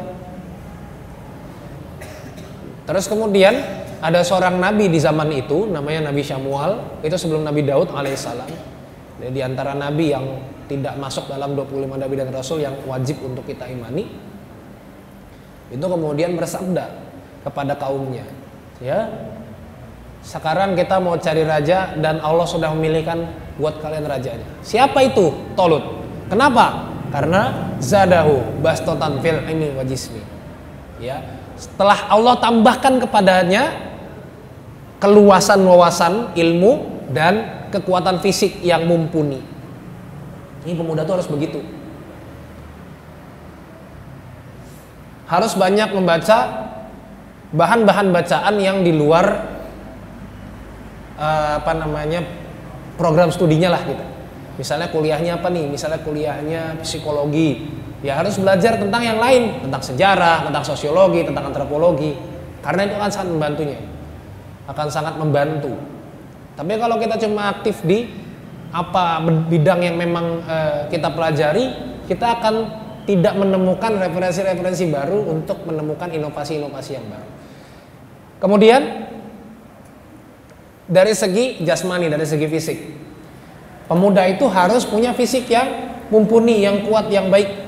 Terus 2.88 3.10
kemudian 3.12 3.60
ada 4.02 4.20
seorang 4.24 4.60
nabi 4.60 4.92
di 4.92 5.00
zaman 5.00 5.32
itu 5.32 5.70
namanya 5.70 6.12
Nabi 6.12 6.22
Syamual, 6.24 7.02
itu 7.06 7.16
sebelum 7.16 7.44
Nabi 7.44 7.64
Daud 7.64 7.92
alaihissalam. 7.94 8.50
Di 9.16 9.42
antara 9.42 9.72
nabi 9.72 10.12
yang 10.12 10.26
tidak 10.66 10.98
masuk 10.98 11.30
dalam 11.30 11.54
25 11.54 11.98
nabi 11.98 12.14
dan 12.18 12.30
rasul 12.34 12.62
yang 12.62 12.74
wajib 12.90 13.22
untuk 13.22 13.46
kita 13.46 13.70
imani 13.70 14.06
itu 15.70 15.86
kemudian 15.86 16.38
bersabda 16.38 16.90
kepada 17.46 17.74
kaumnya 17.78 18.26
ya 18.82 19.10
sekarang 20.26 20.74
kita 20.74 20.98
mau 20.98 21.18
cari 21.22 21.46
raja 21.46 21.94
dan 22.02 22.18
Allah 22.18 22.50
sudah 22.50 22.74
memilihkan 22.74 23.30
buat 23.62 23.78
kalian 23.78 24.10
rajanya. 24.10 24.48
Siapa 24.66 25.06
itu? 25.06 25.30
Tolut. 25.54 25.86
Kenapa? 26.34 26.90
Karena 27.14 27.70
zadahu 27.78 28.42
bastotan 28.66 29.22
fil 29.22 29.38
ini 29.46 29.78
wajismi. 29.78 30.26
Ya 30.98 31.22
setelah 31.56 32.12
Allah 32.12 32.36
tambahkan 32.40 33.00
kepadanya 33.04 33.72
keluasan 35.00 35.64
wawasan 35.64 36.36
ilmu 36.36 37.04
dan 37.12 37.68
kekuatan 37.72 38.20
fisik 38.20 38.60
yang 38.64 38.88
mumpuni 38.88 39.40
ini 40.68 40.74
pemuda 40.76 41.04
itu 41.04 41.14
harus 41.16 41.30
begitu 41.32 41.60
harus 45.26 45.58
banyak 45.58 45.90
membaca 45.90 46.70
bahan-bahan 47.56 48.14
bacaan 48.14 48.56
yang 48.62 48.84
di 48.86 48.94
luar 48.94 49.56
uh, 51.18 51.64
apa 51.64 51.72
namanya 51.74 52.22
program 53.00 53.32
studinya 53.32 53.74
lah 53.76 53.82
gitu. 53.88 54.06
Misalnya 54.56 54.88
kuliahnya 54.88 55.40
apa 55.40 55.52
nih? 55.52 55.68
Misalnya 55.68 56.00
kuliahnya 56.00 56.80
psikologi, 56.80 57.68
ya 58.06 58.22
harus 58.22 58.38
belajar 58.38 58.78
tentang 58.78 59.02
yang 59.02 59.18
lain, 59.18 59.66
tentang 59.66 59.82
sejarah, 59.82 60.46
tentang 60.46 60.62
sosiologi, 60.62 61.26
tentang 61.26 61.50
antropologi. 61.50 62.14
Karena 62.62 62.86
itu 62.86 62.94
akan 63.02 63.10
sangat 63.10 63.30
membantunya. 63.34 63.80
Akan 64.70 64.88
sangat 64.94 65.18
membantu. 65.18 65.74
Tapi 66.54 66.78
kalau 66.78 67.02
kita 67.02 67.18
cuma 67.18 67.50
aktif 67.50 67.82
di 67.82 68.06
apa 68.70 69.26
bidang 69.50 69.82
yang 69.82 69.98
memang 69.98 70.46
uh, 70.46 70.86
kita 70.94 71.10
pelajari, 71.10 71.66
kita 72.06 72.38
akan 72.40 72.56
tidak 73.06 73.34
menemukan 73.38 74.02
referensi-referensi 74.02 74.90
baru 74.90 75.30
untuk 75.30 75.66
menemukan 75.66 76.10
inovasi-inovasi 76.10 76.92
yang 76.98 77.06
baru. 77.10 77.30
Kemudian 78.42 78.82
dari 80.86 81.14
segi 81.18 81.62
jasmani, 81.66 82.10
dari 82.10 82.26
segi 82.26 82.46
fisik. 82.46 82.78
Pemuda 83.86 84.26
itu 84.26 84.46
harus 84.50 84.86
punya 84.86 85.14
fisik 85.14 85.46
yang 85.50 85.98
mumpuni, 86.10 86.66
yang 86.66 86.86
kuat, 86.86 87.10
yang 87.10 87.30
baik. 87.30 87.65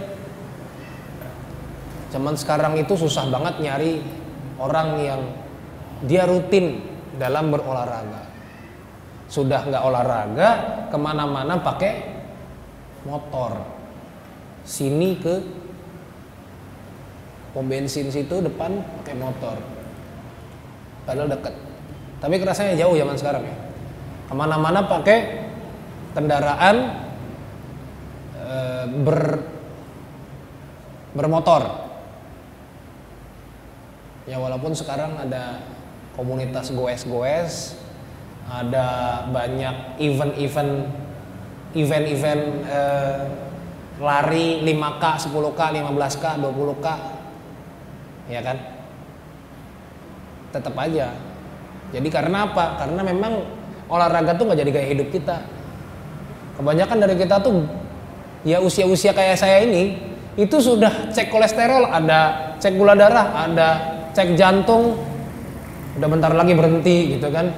Zaman 2.07 2.39
sekarang 2.39 2.79
itu 2.79 2.95
susah 2.95 3.27
banget 3.27 3.59
nyari 3.59 3.99
orang 4.57 4.89
yang 5.01 5.21
dia 6.07 6.23
rutin 6.23 6.79
dalam 7.17 7.51
berolahraga. 7.51 8.23
Sudah 9.27 9.67
nggak 9.67 9.83
olahraga, 9.83 10.49
ke 10.87 10.97
mana-mana 10.97 11.59
pakai 11.59 11.93
motor. 13.03 13.59
Sini 14.63 15.19
ke 15.19 15.35
pom 17.51 17.67
bensin 17.67 18.07
situ 18.07 18.39
depan 18.39 18.79
pakai 19.01 19.15
motor. 19.19 19.57
Padahal 21.03 21.31
deket. 21.31 21.55
Tapi 22.19 22.35
kerasanya 22.39 22.75
jauh 22.75 22.95
zaman 22.95 23.15
sekarang 23.15 23.43
ya. 23.47 23.57
Ke 24.27 24.33
mana-mana 24.35 24.83
pakai 24.83 25.47
kendaraan 26.11 26.75
e, 28.35 28.55
ber 29.07 29.19
bermotor. 31.15 31.86
Ya 34.27 34.37
walaupun 34.37 34.75
sekarang 34.75 35.15
ada 35.15 35.63
komunitas 36.13 36.75
goes-goes, 36.75 37.79
ada 38.51 39.23
banyak 39.31 40.03
event-event 40.03 40.91
event-event 41.71 42.43
e, 42.67 42.81
lari 44.03 44.61
5K, 44.67 45.03
10K, 45.31 45.61
15K, 45.79 46.25
20K. 46.43 46.87
Ya 48.27 48.43
kan? 48.43 48.57
Tetap 50.51 50.75
aja. 50.75 51.15
Jadi 51.95 52.07
karena 52.11 52.51
apa? 52.51 52.83
Karena 52.83 53.01
memang 53.07 53.47
olahraga 53.87 54.35
tuh 54.35 54.51
nggak 54.51 54.59
jadi 54.59 54.71
gaya 54.75 54.87
hidup 54.91 55.07
kita 55.15 55.39
Kebanyakan 56.57 56.97
dari 57.05 57.15
kita 57.21 57.37
tuh 57.37 57.69
ya 58.41 58.57
usia-usia 58.57 59.13
kayak 59.13 59.37
saya 59.37 59.61
ini 59.61 59.93
itu 60.33 60.57
sudah 60.57 61.13
cek 61.13 61.29
kolesterol, 61.29 61.85
ada 61.85 62.53
cek 62.57 62.73
gula 62.73 62.97
darah, 62.97 63.45
ada 63.45 63.96
cek 64.17 64.33
jantung, 64.33 64.97
udah 66.01 66.09
bentar 66.09 66.33
lagi 66.33 66.57
berhenti 66.57 67.13
gitu 67.13 67.29
kan. 67.29 67.53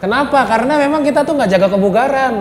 Kenapa? 0.00 0.48
Karena 0.48 0.80
memang 0.80 1.04
kita 1.04 1.28
tuh 1.28 1.36
nggak 1.36 1.50
jaga 1.52 1.68
kebugaran. 1.76 2.34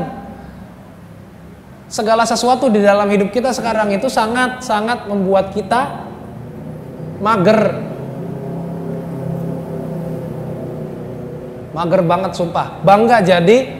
Segala 1.92 2.24
sesuatu 2.24 2.72
di 2.72 2.80
dalam 2.80 3.12
hidup 3.12 3.36
kita 3.36 3.52
sekarang 3.52 3.92
itu 3.92 4.08
sangat 4.08 4.64
sangat 4.64 5.12
membuat 5.12 5.52
kita 5.52 6.08
mager, 7.20 7.80
mager 11.72 12.02
banget 12.04 12.32
sumpah 12.36 12.84
bangga 12.84 13.24
jadi 13.24 13.72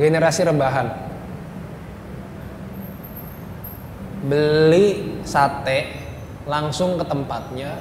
generasi 0.00 0.48
rebahan 0.48 1.03
beli 4.24 5.20
sate 5.22 5.92
langsung 6.48 6.96
ke 6.96 7.04
tempatnya 7.04 7.76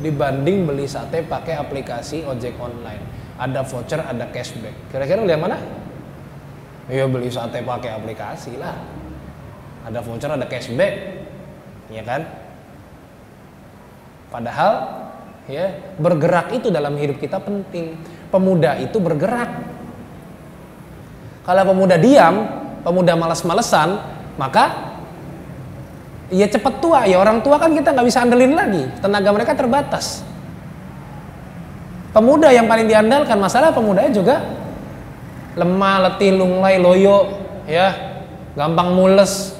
dibanding 0.00 0.64
beli 0.64 0.88
sate 0.88 1.24
pakai 1.24 1.60
aplikasi 1.60 2.24
ojek 2.24 2.56
online. 2.56 3.04
Ada 3.38 3.62
voucher 3.62 4.00
ada 4.02 4.26
cashback. 4.32 4.90
Kira-kira 4.90 5.22
lihat 5.22 5.40
mana? 5.40 5.58
Ya 6.88 7.04
beli 7.06 7.28
sate 7.28 7.62
pakai 7.62 7.94
aplikasi 7.94 8.56
lah. 8.58 8.74
Ada 9.86 10.00
voucher 10.02 10.30
ada 10.32 10.46
cashback. 10.48 10.94
Ya 11.92 12.02
kan? 12.02 12.26
Padahal 14.28 14.72
ya 15.48 15.72
bergerak 15.96 16.52
itu 16.52 16.68
dalam 16.68 16.96
hidup 16.96 17.20
kita 17.20 17.40
penting. 17.40 17.96
Pemuda 18.28 18.76
itu 18.80 19.00
bergerak. 19.00 19.48
Kalau 21.48 21.64
pemuda 21.64 21.96
diam, 21.96 22.44
pemuda 22.84 23.16
malas-malesan, 23.16 23.96
maka 24.36 24.87
ya 26.28 26.46
cepat 26.48 26.80
tua. 26.80 27.04
Ya 27.08 27.20
orang 27.20 27.40
tua 27.40 27.56
kan 27.56 27.72
kita 27.72 27.92
nggak 27.92 28.06
bisa 28.06 28.24
andelin 28.24 28.54
lagi, 28.56 28.84
tenaga 29.00 29.30
mereka 29.32 29.52
terbatas. 29.56 30.24
Pemuda 32.12 32.48
yang 32.48 32.64
paling 32.64 32.88
diandalkan 32.88 33.36
masalah 33.36 33.68
pemudanya 33.70 34.12
juga 34.12 34.36
lemah, 35.58 36.08
letih, 36.08 36.32
lunglai, 36.38 36.80
loyo, 36.80 37.36
ya, 37.68 37.92
gampang 38.56 38.94
mules, 38.94 39.52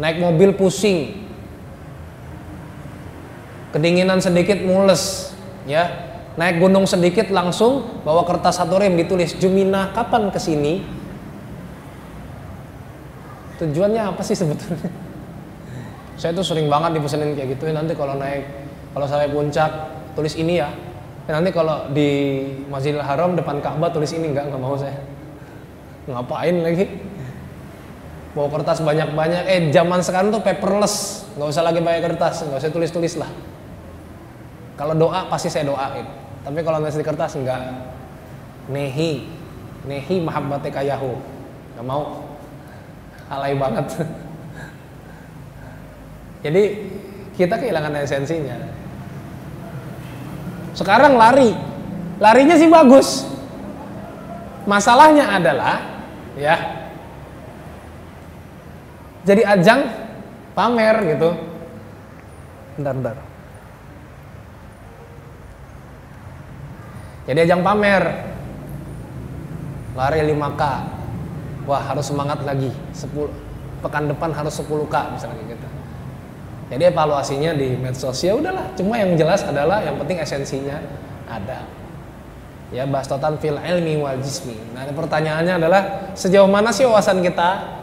naik 0.00 0.22
mobil 0.22 0.54
pusing, 0.54 1.26
kedinginan 3.74 4.22
sedikit 4.22 4.62
mules, 4.62 5.34
ya, 5.66 5.90
naik 6.38 6.62
gunung 6.62 6.86
sedikit 6.86 7.28
langsung 7.34 8.00
bawa 8.06 8.22
kertas 8.24 8.62
satu 8.62 8.78
rem 8.78 8.94
ditulis 8.94 9.36
Jumina 9.36 9.90
kapan 9.92 10.30
ke 10.30 10.38
sini? 10.38 10.86
Tujuannya 13.60 14.08
apa 14.08 14.22
sih 14.24 14.32
sebetulnya 14.32 15.09
saya 16.20 16.36
tuh 16.36 16.44
sering 16.44 16.68
banget 16.68 17.00
dipesenin 17.00 17.32
kayak 17.32 17.56
gitu 17.56 17.72
nanti 17.72 17.96
kalau 17.96 18.20
naik 18.20 18.44
kalau 18.92 19.08
sampai 19.08 19.32
puncak 19.32 19.70
tulis 20.12 20.36
ini 20.36 20.60
ya 20.60 20.68
nanti 21.30 21.48
kalau 21.48 21.88
di 21.94 22.42
Masjidil 22.68 23.00
Haram 23.00 23.38
depan 23.38 23.64
Ka'bah 23.64 23.88
tulis 23.88 24.12
ini 24.12 24.36
enggak 24.36 24.52
nggak 24.52 24.60
mau 24.60 24.76
saya 24.76 25.00
ngapain 26.04 26.60
lagi 26.60 26.84
bawa 28.36 28.52
kertas 28.52 28.84
banyak-banyak 28.84 29.42
eh 29.48 29.60
zaman 29.72 30.04
sekarang 30.04 30.28
tuh 30.28 30.44
paperless 30.44 31.24
nggak 31.40 31.48
usah 31.48 31.64
lagi 31.64 31.80
pakai 31.80 32.02
kertas 32.04 32.44
nggak 32.44 32.60
usah 32.60 32.70
tulis-tulis 32.74 33.14
lah 33.16 33.30
kalau 34.80 34.96
doa 34.96 35.28
pasti 35.28 35.52
saya 35.52 35.68
doain. 35.68 36.08
Tapi 36.40 36.64
kalau 36.64 36.80
nulis 36.80 36.96
di 36.96 37.04
kertas 37.04 37.36
enggak. 37.36 37.60
Nehi, 38.72 39.28
nehi 39.84 40.16
mahabbate 40.24 40.72
kayahu. 40.72 41.20
Enggak 41.76 41.84
mau. 41.84 42.24
Alay 43.28 43.52
banget. 43.60 43.84
Jadi 46.40 46.62
kita 47.36 47.60
kehilangan 47.60 48.00
esensinya. 48.00 48.56
Sekarang 50.72 51.16
lari. 51.16 51.52
Larinya 52.20 52.56
sih 52.56 52.68
bagus. 52.68 53.24
Masalahnya 54.68 55.40
adalah 55.40 55.80
ya 56.36 56.80
jadi 59.24 59.42
ajang 59.44 59.80
pamer 60.56 60.96
gitu. 61.16 61.30
Bentar, 62.80 62.92
bentar. 62.96 63.16
Jadi 67.28 67.38
ajang 67.46 67.60
pamer. 67.60 68.04
Lari 69.94 70.20
5K. 70.24 70.62
Wah, 71.68 71.82
harus 71.84 72.08
semangat 72.08 72.40
lagi. 72.42 72.72
10 72.96 73.30
pekan 73.84 74.08
depan 74.08 74.32
harus 74.32 74.56
10K 74.58 74.96
misalnya 75.14 75.44
gitu. 75.46 75.68
Jadi 76.70 76.86
evaluasinya 76.86 77.50
di 77.58 77.74
medsos 77.74 78.22
ya 78.22 78.38
udahlah, 78.38 78.70
cuma 78.78 78.94
yang 78.94 79.18
jelas 79.18 79.42
adalah 79.42 79.82
yang 79.82 79.98
penting 79.98 80.22
esensinya 80.22 80.78
ada. 81.26 81.66
Ya, 82.70 82.86
bahas 82.86 83.10
total 83.10 83.34
fil 83.42 83.58
ilmi 83.58 83.98
wal 83.98 84.22
jismi. 84.22 84.54
Nah, 84.70 84.86
pertanyaannya 84.86 85.58
adalah 85.58 85.82
sejauh 86.14 86.46
mana 86.46 86.70
sih 86.70 86.86
wawasan 86.86 87.18
kita? 87.26 87.82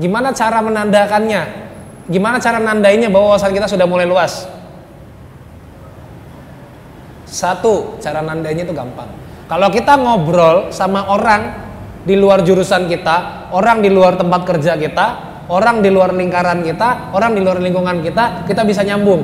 Gimana 0.00 0.32
cara 0.32 0.64
menandakannya? 0.64 1.68
Gimana 2.08 2.40
cara 2.40 2.56
nandainya 2.56 3.12
bahwa 3.12 3.36
wawasan 3.36 3.52
kita 3.52 3.68
sudah 3.68 3.84
mulai 3.84 4.08
luas? 4.08 4.48
Satu, 7.28 8.00
cara 8.00 8.24
nandanya 8.24 8.64
itu 8.64 8.72
gampang. 8.72 9.10
Kalau 9.50 9.68
kita 9.68 9.98
ngobrol 10.00 10.72
sama 10.72 11.12
orang 11.12 11.52
di 12.06 12.14
luar 12.14 12.46
jurusan 12.46 12.86
kita, 12.86 13.50
orang 13.50 13.82
di 13.82 13.90
luar 13.90 14.14
tempat 14.14 14.46
kerja 14.46 14.78
kita, 14.78 15.06
orang 15.46 15.82
di 15.82 15.90
luar 15.90 16.10
lingkaran 16.14 16.62
kita, 16.66 17.14
orang 17.14 17.34
di 17.34 17.40
luar 17.42 17.62
lingkungan 17.62 18.02
kita, 18.02 18.46
kita 18.46 18.62
bisa 18.66 18.82
nyambung. 18.82 19.22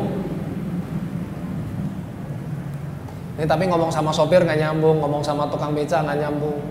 Ini 3.38 3.46
tapi 3.50 3.66
ngomong 3.66 3.90
sama 3.90 4.14
sopir 4.14 4.46
nggak 4.46 4.60
nyambung, 4.60 5.02
ngomong 5.02 5.22
sama 5.26 5.50
tukang 5.50 5.74
beca 5.74 5.98
nggak 6.04 6.18
nyambung, 6.22 6.62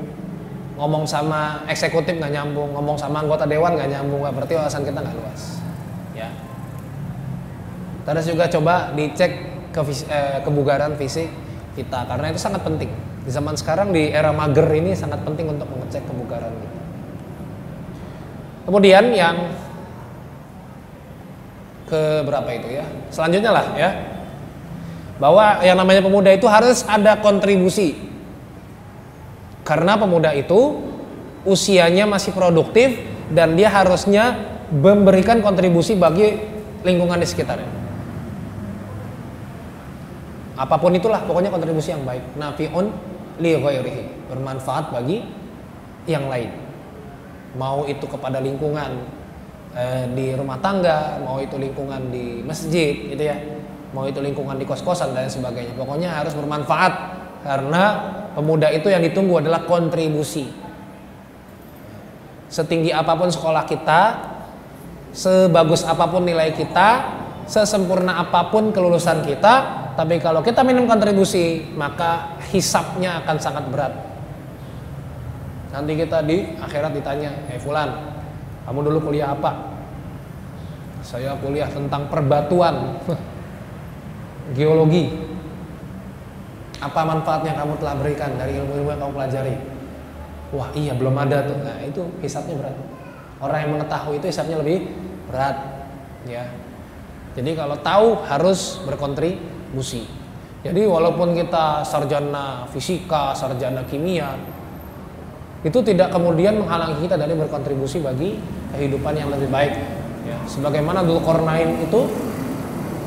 ngomong 0.79 1.03
sama 1.03 1.67
eksekutif 1.67 2.15
nggak 2.15 2.31
nyambung, 2.31 2.71
ngomong 2.71 2.95
sama 2.95 3.19
anggota 3.19 3.43
dewan 3.43 3.75
nggak 3.75 3.91
nyambung, 3.91 4.23
berarti 4.23 4.55
wawasan 4.55 4.87
kita 4.87 5.03
nggak 5.03 5.17
luas. 5.19 5.59
Ya. 6.15 6.31
Terus 8.07 8.23
juga 8.23 8.47
coba 8.47 8.95
dicek 8.95 9.31
ke 9.75 9.81
eh, 10.07 10.39
kebugaran 10.47 10.95
fisik 10.95 11.27
kita 11.75 12.03
karena 12.03 12.31
itu 12.31 12.39
sangat 12.39 12.63
penting 12.67 12.91
di 13.23 13.31
zaman 13.31 13.55
sekarang 13.55 13.95
di 13.95 14.11
era 14.11 14.35
mager 14.35 14.67
ini 14.75 14.91
sangat 14.91 15.23
penting 15.23 15.47
untuk 15.51 15.67
mengecek 15.71 16.03
kebugaran 16.07 16.51
kita. 16.51 16.70
Kemudian 18.65 19.11
yang 19.13 19.35
ke 21.89 22.23
berapa 22.23 22.49
itu 22.55 22.67
ya? 22.81 22.85
Selanjutnya 23.09 23.51
lah 23.51 23.65
ya. 23.75 23.89
Bahwa 25.21 25.61
yang 25.61 25.77
namanya 25.77 26.01
pemuda 26.01 26.33
itu 26.33 26.49
harus 26.49 26.81
ada 26.85 27.17
kontribusi. 27.19 27.97
Karena 29.61 29.97
pemuda 29.97 30.33
itu 30.33 30.81
usianya 31.45 32.09
masih 32.09 32.33
produktif 32.33 32.97
dan 33.29 33.53
dia 33.53 33.69
harusnya 33.69 34.37
memberikan 34.73 35.41
kontribusi 35.45 35.93
bagi 35.93 36.37
lingkungan 36.81 37.21
di 37.21 37.27
sekitarnya. 37.29 37.81
apa 40.61 40.77
pun 40.77 40.93
itulah 40.93 41.25
pokoknya 41.25 41.49
kontribusi 41.49 41.89
yang 41.89 42.05
baik 42.05 42.21
nafiun 42.37 42.93
li 43.41 43.57
bermanfaat 44.29 44.93
bagi 44.93 45.25
yang 46.05 46.29
lain 46.29 46.53
mau 47.55 47.83
itu 47.87 48.03
kepada 48.07 48.39
lingkungan 48.39 49.03
eh, 49.75 50.05
di 50.11 50.35
rumah 50.35 50.59
tangga 50.59 51.19
mau 51.23 51.39
itu 51.39 51.55
lingkungan 51.59 52.11
di 52.11 52.43
masjid 52.43 53.11
gitu 53.11 53.23
ya. 53.23 53.37
Mau 53.91 54.07
itu 54.07 54.23
lingkungan 54.23 54.55
di 54.55 54.63
kos-kosan 54.63 55.11
dan 55.11 55.27
sebagainya. 55.27 55.75
Pokoknya 55.75 56.23
harus 56.23 56.31
bermanfaat 56.31 56.93
karena 57.43 57.83
pemuda 58.31 58.71
itu 58.71 58.87
yang 58.87 59.03
ditunggu 59.03 59.43
adalah 59.43 59.67
kontribusi. 59.67 60.47
Setinggi 62.47 62.95
apa 62.95 63.15
pun 63.19 63.27
sekolah 63.27 63.63
kita 63.67 64.01
sebagus 65.11 65.83
apa 65.83 66.07
pun 66.07 66.23
nilai 66.23 66.55
kita 66.55 67.19
sesempurna 67.51 68.23
apa 68.23 68.47
pun 68.47 68.71
kelulusan 68.71 69.27
kita 69.27 69.81
tapi 69.91 70.23
kalau 70.23 70.39
kita 70.39 70.63
minum 70.63 70.87
kontribusi, 70.87 71.67
maka 71.75 72.39
hisapnya 72.51 73.19
akan 73.23 73.37
sangat 73.37 73.65
berat. 73.67 73.93
Nanti 75.71 75.91
kita 75.95 76.19
di 76.27 76.55
akhirat 76.59 76.91
ditanya, 76.91 77.31
"Eh 77.47 77.59
fulan, 77.59 77.89
kamu 78.67 78.79
dulu 78.91 79.11
kuliah 79.11 79.31
apa?" 79.31 79.71
Saya 81.01 81.33
kuliah 81.39 81.67
tentang 81.71 82.11
perbatuan. 82.11 82.99
Geologi. 84.57 85.31
Apa 86.81 87.05
manfaatnya 87.05 87.55
kamu 87.55 87.77
telah 87.77 87.95
berikan 87.97 88.35
dari 88.35 88.57
ilmu-ilmu 88.57 88.89
yang 88.89 89.01
kamu 89.01 89.13
pelajari? 89.15 89.55
Wah, 90.51 90.69
iya 90.75 90.91
belum 90.91 91.15
ada 91.15 91.47
tuh. 91.47 91.57
Nah, 91.63 91.77
itu 91.85 92.03
hisapnya 92.19 92.57
berat. 92.59 92.75
Orang 93.39 93.59
yang 93.63 93.71
mengetahui 93.79 94.19
itu 94.19 94.27
hisapnya 94.27 94.59
lebih 94.59 94.91
berat, 95.31 95.57
ya. 96.27 96.45
Jadi 97.31 97.55
kalau 97.55 97.79
tahu 97.79 98.07
harus 98.27 98.83
berkontribusi 98.83 99.71
busi. 99.71 100.03
Jadi 100.61 100.85
walaupun 100.85 101.33
kita 101.33 101.81
sarjana 101.81 102.69
fisika, 102.69 103.33
sarjana 103.33 103.81
kimia, 103.87 104.35
itu 105.61 105.79
tidak 105.85 106.09
kemudian 106.09 106.57
menghalangi 106.57 107.05
kita 107.05 107.15
dari 107.21 107.37
berkontribusi 107.37 108.01
bagi 108.01 108.41
kehidupan 108.73 109.13
yang 109.13 109.29
lebih 109.29 109.49
baik. 109.53 109.73
Ya, 110.25 110.37
sebagaimana 110.49 111.05
Dzulqarnain 111.05 111.85
itu 111.85 112.09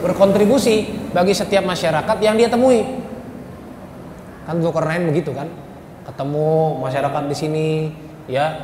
berkontribusi 0.03 1.11
bagi 1.11 1.35
setiap 1.35 1.67
masyarakat 1.67 2.17
yang 2.23 2.39
dia 2.39 2.47
temui. 2.47 2.87
Kan 4.47 4.63
Dzulqarnain 4.63 5.03
begitu 5.11 5.35
kan? 5.35 5.51
Ketemu 6.07 6.79
masyarakat 6.79 7.23
di 7.27 7.37
sini, 7.37 7.67
ya 8.31 8.55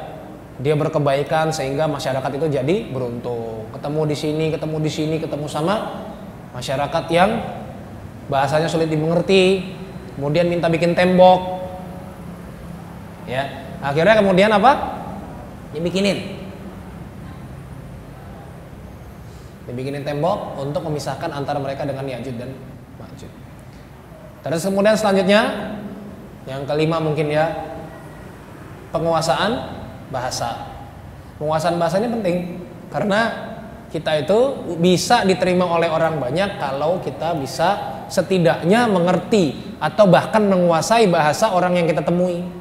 dia 0.61 0.77
berkebaikan 0.77 1.51
sehingga 1.51 1.89
masyarakat 1.89 2.31
itu 2.37 2.47
jadi 2.47 2.77
beruntung. 2.93 3.67
Ketemu 3.75 4.01
di 4.07 4.17
sini, 4.17 4.45
ketemu 4.53 4.77
di 4.79 4.91
sini, 4.93 5.17
ketemu 5.19 5.47
sama 5.49 6.05
masyarakat 6.53 7.05
yang 7.11 7.31
bahasanya 8.31 8.71
sulit 8.71 8.87
dimengerti, 8.87 9.73
kemudian 10.15 10.47
minta 10.47 10.71
bikin 10.71 10.95
tembok. 10.95 11.59
Ya, 13.25 13.70
akhirnya 13.81 14.15
kemudian 14.21 14.51
apa? 14.53 15.01
Dibikinin. 15.73 16.41
Dibikinin 19.69 20.03
tembok 20.03 20.59
untuk 20.61 20.85
memisahkan 20.89 21.31
antara 21.31 21.61
mereka 21.61 21.87
dengan 21.87 22.05
Yajud 22.05 22.37
dan 22.37 22.51
Majud. 22.99 23.31
Terus 24.41 24.61
kemudian 24.65 24.97
selanjutnya 24.97 25.43
yang 26.49 26.65
kelima 26.65 26.97
mungkin 26.99 27.29
ya 27.29 27.53
penguasaan 28.91 29.53
bahasa. 30.11 30.69
Penguasaan 31.39 31.77
bahasa 31.79 32.03
ini 32.03 32.09
penting 32.11 32.37
karena 32.91 33.21
kita 33.91 34.23
itu 34.23 34.39
bisa 34.79 35.27
diterima 35.27 35.67
oleh 35.67 35.91
orang 35.91 36.19
banyak 36.23 36.59
kalau 36.59 37.03
kita 37.03 37.35
bisa 37.39 37.69
setidaknya 38.11 38.91
mengerti 38.91 39.79
atau 39.79 40.11
bahkan 40.11 40.47
menguasai 40.47 41.07
bahasa 41.07 41.55
orang 41.55 41.79
yang 41.79 41.87
kita 41.87 42.03
temui. 42.03 42.60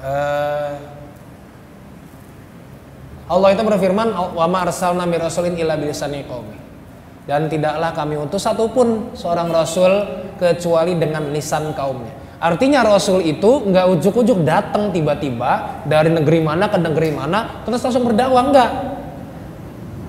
Uh, 0.00 0.72
Allah 3.26 3.48
itu 3.52 3.62
berfirman, 3.66 4.14
"Wa 4.36 4.46
ma 4.46 4.62
arsalna 4.62 5.02
mir 5.02 5.18
rasulin 5.18 5.58
illa 5.58 5.74
bilisani 5.74 6.22
qaumi." 6.28 6.58
Dan 7.26 7.50
tidaklah 7.50 7.90
kami 7.90 8.14
utus 8.14 8.46
satupun 8.46 9.10
seorang 9.18 9.50
rasul 9.50 9.90
kecuali 10.38 10.94
dengan 10.94 11.34
lisan 11.34 11.74
kaumnya. 11.74 12.14
Artinya 12.38 12.86
rasul 12.86 13.18
itu 13.24 13.66
nggak 13.66 13.98
ujuk-ujuk 13.98 14.46
datang 14.46 14.94
tiba-tiba 14.94 15.82
dari 15.88 16.12
negeri 16.12 16.38
mana 16.38 16.70
ke 16.70 16.78
negeri 16.78 17.10
mana 17.10 17.66
terus 17.66 17.82
langsung 17.82 18.06
berdakwah 18.06 18.46
enggak. 18.46 18.70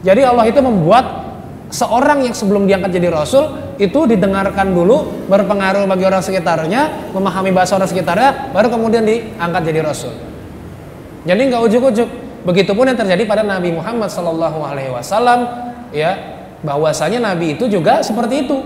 Jadi 0.06 0.22
Allah 0.22 0.46
itu 0.46 0.62
membuat 0.62 1.26
seorang 1.74 2.22
yang 2.22 2.38
sebelum 2.38 2.70
diangkat 2.70 3.02
jadi 3.02 3.10
rasul 3.10 3.50
itu 3.78 4.10
didengarkan 4.10 4.74
dulu 4.74 5.30
berpengaruh 5.30 5.86
bagi 5.86 6.06
orang 6.06 6.22
sekitarnya 6.26 7.14
memahami 7.14 7.54
bahasa 7.54 7.78
orang 7.78 7.90
sekitarnya 7.90 8.50
baru 8.50 8.74
kemudian 8.74 9.06
diangkat 9.06 9.62
jadi 9.70 9.80
rasul. 9.86 10.14
Jadi 11.26 11.42
nggak 11.50 11.62
ujuk-ujuk. 11.70 12.10
Begitupun 12.48 12.88
yang 12.88 12.96
terjadi 12.96 13.28
pada 13.28 13.44
Nabi 13.44 13.76
Muhammad 13.76 14.08
Shallallahu 14.08 14.60
Alaihi 14.64 14.88
Wasallam 14.88 15.46
ya 15.92 16.16
bahwasanya 16.64 17.20
Nabi 17.20 17.60
itu 17.60 17.68
juga 17.70 18.02
seperti 18.02 18.50
itu. 18.50 18.58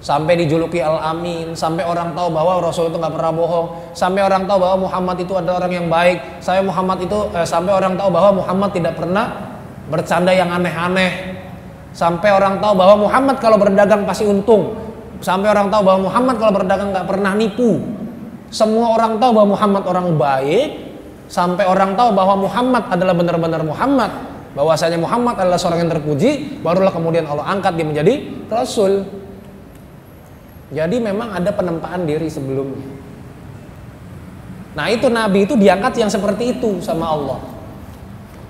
Sampai 0.00 0.38
dijuluki 0.38 0.78
Al 0.78 1.02
Amin 1.02 1.52
sampai 1.54 1.82
orang 1.82 2.14
tahu 2.14 2.30
bahwa 2.30 2.62
Rasul 2.62 2.94
itu 2.94 2.96
nggak 2.96 3.10
pernah 3.10 3.32
bohong 3.34 3.66
sampai 3.90 4.22
orang 4.22 4.46
tahu 4.46 4.62
bahwa 4.62 4.86
Muhammad 4.86 5.18
itu 5.18 5.34
adalah 5.34 5.66
orang 5.66 5.72
yang 5.72 5.86
baik 5.90 6.18
saya 6.38 6.62
Muhammad 6.62 7.02
itu 7.02 7.18
eh, 7.34 7.42
sampai 7.42 7.74
orang 7.74 7.98
tahu 7.98 8.14
bahwa 8.14 8.44
Muhammad 8.44 8.70
tidak 8.70 8.94
pernah 8.94 9.34
bercanda 9.90 10.30
yang 10.30 10.46
aneh-aneh 10.52 11.10
sampai 11.96 12.28
orang 12.28 12.60
tahu 12.60 12.76
bahwa 12.76 13.08
Muhammad 13.08 13.40
kalau 13.40 13.56
berdagang 13.56 14.04
pasti 14.04 14.28
untung. 14.28 14.76
Sampai 15.24 15.48
orang 15.48 15.72
tahu 15.72 15.80
bahwa 15.80 16.12
Muhammad 16.12 16.36
kalau 16.36 16.52
berdagang 16.52 16.92
nggak 16.92 17.08
pernah 17.08 17.32
nipu. 17.32 17.80
Semua 18.52 18.92
orang 18.92 19.16
tahu 19.16 19.32
bahwa 19.32 19.56
Muhammad 19.56 19.82
orang 19.88 20.06
baik. 20.20 20.68
Sampai 21.26 21.64
orang 21.64 21.96
tahu 21.96 22.12
bahwa 22.12 22.44
Muhammad 22.44 22.84
adalah 22.92 23.16
benar-benar 23.16 23.64
Muhammad. 23.64 24.12
Bahwasanya 24.52 25.00
Muhammad 25.00 25.40
adalah 25.40 25.56
seorang 25.56 25.84
yang 25.84 25.92
terpuji 25.92 26.60
barulah 26.64 26.92
kemudian 26.92 27.24
Allah 27.28 27.48
angkat 27.48 27.76
dia 27.80 27.86
menjadi 27.88 28.14
rasul. 28.52 29.04
Jadi 30.72 30.96
memang 31.00 31.32
ada 31.32 31.48
penempaan 31.52 32.04
diri 32.04 32.28
sebelumnya. 32.28 32.84
Nah 34.76 34.92
itu 34.92 35.08
nabi 35.08 35.48
itu 35.48 35.56
diangkat 35.56 35.96
yang 35.96 36.12
seperti 36.12 36.60
itu 36.60 36.84
sama 36.84 37.08
Allah. 37.08 37.40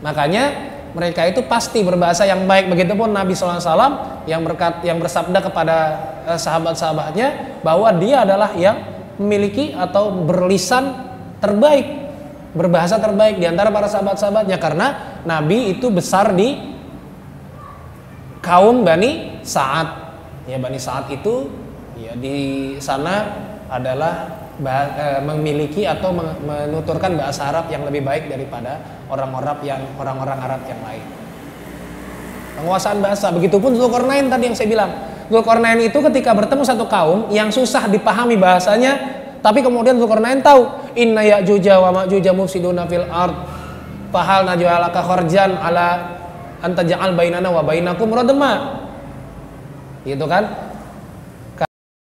Makanya 0.03 0.76
mereka 0.97 1.29
itu 1.29 1.45
pasti 1.45 1.85
berbahasa 1.85 2.25
yang 2.25 2.49
baik. 2.49 2.73
Begitupun 2.73 3.13
Nabi 3.13 3.37
SAW 3.37 4.25
yang 4.25 4.41
berkat 4.41 4.81
yang 4.81 4.97
bersabda 4.97 5.45
kepada 5.45 5.77
eh, 6.25 6.41
sahabat-sahabatnya 6.41 7.61
bahwa 7.61 7.93
dia 8.01 8.25
adalah 8.25 8.57
yang 8.57 8.81
memiliki 9.21 9.77
atau 9.77 10.25
berlisan 10.25 11.13
terbaik 11.45 12.09
berbahasa 12.57 12.97
terbaik 12.97 13.37
di 13.37 13.45
antara 13.45 13.69
para 13.69 13.93
sahabat-sahabatnya. 13.93 14.57
Karena 14.57 15.21
Nabi 15.29 15.77
itu 15.77 15.93
besar 15.93 16.33
di 16.33 16.57
kaum 18.41 18.81
Bani 18.81 19.45
Sa'ad. 19.45 19.89
Ya 20.49 20.57
Bani 20.57 20.81
Sa'ad 20.81 21.13
itu 21.13 21.53
ya 22.01 22.17
di 22.17 22.73
sana 22.81 23.29
adalah 23.69 24.46
Eh, 24.57 25.21
memiliki 25.21 25.85
atau 25.85 26.17
menuturkan 26.17 27.13
bahasa 27.13 27.53
Arab 27.53 27.69
yang 27.69 27.85
lebih 27.85 28.01
baik 28.01 28.33
daripada 28.33 28.81
orang-orang 29.05 29.61
yang 29.61 29.85
orang-orang 30.01 30.39
Arab 30.41 30.65
yang 30.65 30.81
lain. 30.81 31.05
Penguasaan 32.57 33.05
bahasa, 33.05 33.29
begitupun 33.37 33.77
Zulkarnain 33.77 34.33
tadi 34.33 34.49
yang 34.49 34.57
saya 34.57 34.73
bilang. 34.73 34.91
Zulkarnain 35.29 35.77
itu 35.85 36.01
ketika 36.09 36.33
bertemu 36.33 36.65
satu 36.65 36.89
kaum 36.89 37.29
yang 37.29 37.53
susah 37.53 37.85
dipahami 37.85 38.41
bahasanya, 38.41 38.97
tapi 39.45 39.61
kemudian 39.61 40.01
Zulkarnain 40.01 40.41
tahu 40.41 40.73
inna 40.97 41.21
ya'juja 41.21 41.77
wa 41.77 41.93
ma'juja 41.93 42.33
mufsiduna 42.33 42.89
fil 42.89 43.05
ard. 43.13 43.37
Fahal 44.09 44.49
naj'alaka 44.49 45.05
kharjan 45.05 45.53
ala 45.53 46.17
anta 46.65 46.81
ja'al 46.81 47.13
bainana 47.13 47.53
wa 47.53 47.61
bainakum 47.61 48.09
radma. 48.09 48.81
Gitu 50.09 50.25
kan? 50.25 50.66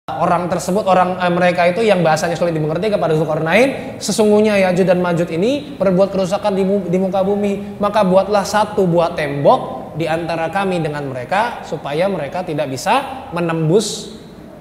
Orang 0.06 0.46
tersebut 0.54 0.86
orang 0.86 1.18
eh, 1.18 1.34
mereka 1.34 1.66
itu 1.66 1.82
yang 1.82 2.06
bahasanya 2.06 2.38
sulit 2.38 2.54
dimengerti 2.54 2.94
kepada 2.94 3.18
Zulkarnain 3.18 3.98
sesungguhnya 3.98 4.54
Yajud 4.70 4.86
dan 4.86 5.02
Majud 5.02 5.26
ini 5.34 5.74
berbuat 5.82 6.14
kerusakan 6.14 6.54
di, 6.54 6.62
di 6.94 6.98
muka 7.02 7.26
bumi. 7.26 7.82
Maka 7.82 8.06
buatlah 8.06 8.46
satu 8.46 8.86
buah 8.86 9.18
tembok 9.18 9.94
di 9.98 10.06
antara 10.06 10.54
kami 10.54 10.78
dengan 10.78 11.10
mereka 11.10 11.66
supaya 11.66 12.06
mereka 12.06 12.46
tidak 12.46 12.70
bisa 12.70 13.26
menembus 13.34 14.14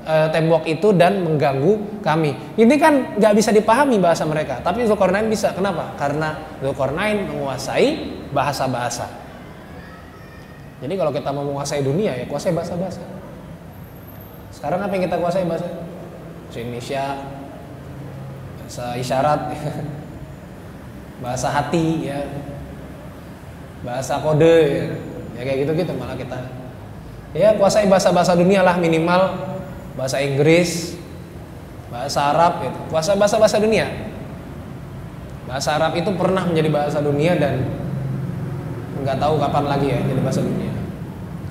eh, 0.09 0.33
tembok 0.33 0.65
itu 0.65 0.97
dan 0.97 1.21
mengganggu 1.21 2.01
kami. 2.01 2.57
Ini 2.57 2.75
kan 2.81 3.21
nggak 3.21 3.35
bisa 3.37 3.53
dipahami 3.53 4.01
bahasa 4.01 4.25
mereka 4.25 4.65
tapi 4.65 4.89
Zulkarnain 4.89 5.29
bisa. 5.29 5.53
Kenapa? 5.53 5.93
Karena 6.01 6.41
Zulkarnain 6.65 7.29
menguasai 7.29 8.17
bahasa-bahasa. 8.33 9.13
Jadi 10.81 10.95
kalau 10.97 11.13
kita 11.13 11.29
mau 11.37 11.45
menguasai 11.45 11.85
dunia 11.85 12.17
ya 12.17 12.25
kuasai 12.25 12.57
bahasa-bahasa 12.57 13.14
sekarang 14.65 14.81
apa 14.81 14.97
yang 14.97 15.05
kita 15.05 15.21
kuasai 15.21 15.45
bahasa? 15.45 15.69
Bahasa 16.49 16.57
Indonesia, 16.57 17.05
bahasa 18.57 18.85
isyarat, 18.97 19.41
bahasa 21.23 21.49
hati, 21.53 22.09
ya, 22.09 22.25
bahasa 23.85 24.25
kode, 24.25 24.57
ya, 24.65 24.85
ya 25.37 25.41
kayak 25.45 25.69
gitu 25.69 25.73
gitu 25.85 25.93
malah 26.01 26.17
kita. 26.17 26.49
Ya 27.37 27.53
kuasai 27.61 27.93
bahasa-bahasa 27.93 28.41
dunia 28.41 28.65
lah 28.65 28.81
minimal. 28.81 29.53
Bahasa 30.01 30.25
Inggris 30.25 30.97
bahasa 31.93 32.33
Arab 32.33 32.65
gitu. 32.65 32.81
Bahasa 32.89 33.21
bahasa 33.21 33.37
bahasa 33.37 33.61
dunia. 33.61 33.85
Bahasa 35.45 35.77
Arab 35.77 35.93
itu 35.93 36.09
pernah 36.17 36.41
menjadi 36.41 36.73
bahasa 36.73 37.05
dunia 37.05 37.37
dan 37.37 37.69
nggak 39.05 39.21
tahu 39.21 39.37
kapan 39.45 39.65
lagi 39.69 39.93
ya 39.93 40.01
jadi 40.09 40.21
bahasa 40.25 40.41
dunia. 40.41 40.73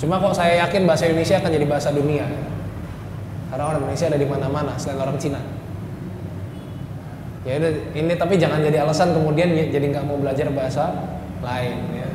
Cuma 0.02 0.18
kok 0.18 0.34
saya 0.34 0.66
yakin 0.66 0.90
bahasa 0.90 1.06
Indonesia 1.06 1.38
akan 1.38 1.52
jadi 1.54 1.66
bahasa 1.70 1.94
dunia 1.94 2.53
karena 3.54 3.70
orang 3.70 3.86
Indonesia 3.86 4.10
ada 4.10 4.18
di 4.18 4.26
mana-mana 4.26 4.74
selain 4.82 4.98
orang 4.98 5.14
Cina. 5.22 5.38
Ya 7.46 7.62
ini 7.94 8.18
tapi 8.18 8.42
jangan 8.42 8.66
jadi 8.66 8.82
alasan 8.82 9.14
kemudian 9.14 9.54
jadi 9.70 9.94
nggak 9.94 10.10
mau 10.10 10.18
belajar 10.18 10.50
bahasa 10.50 10.90
lain 11.38 11.78
ya. 11.94 12.10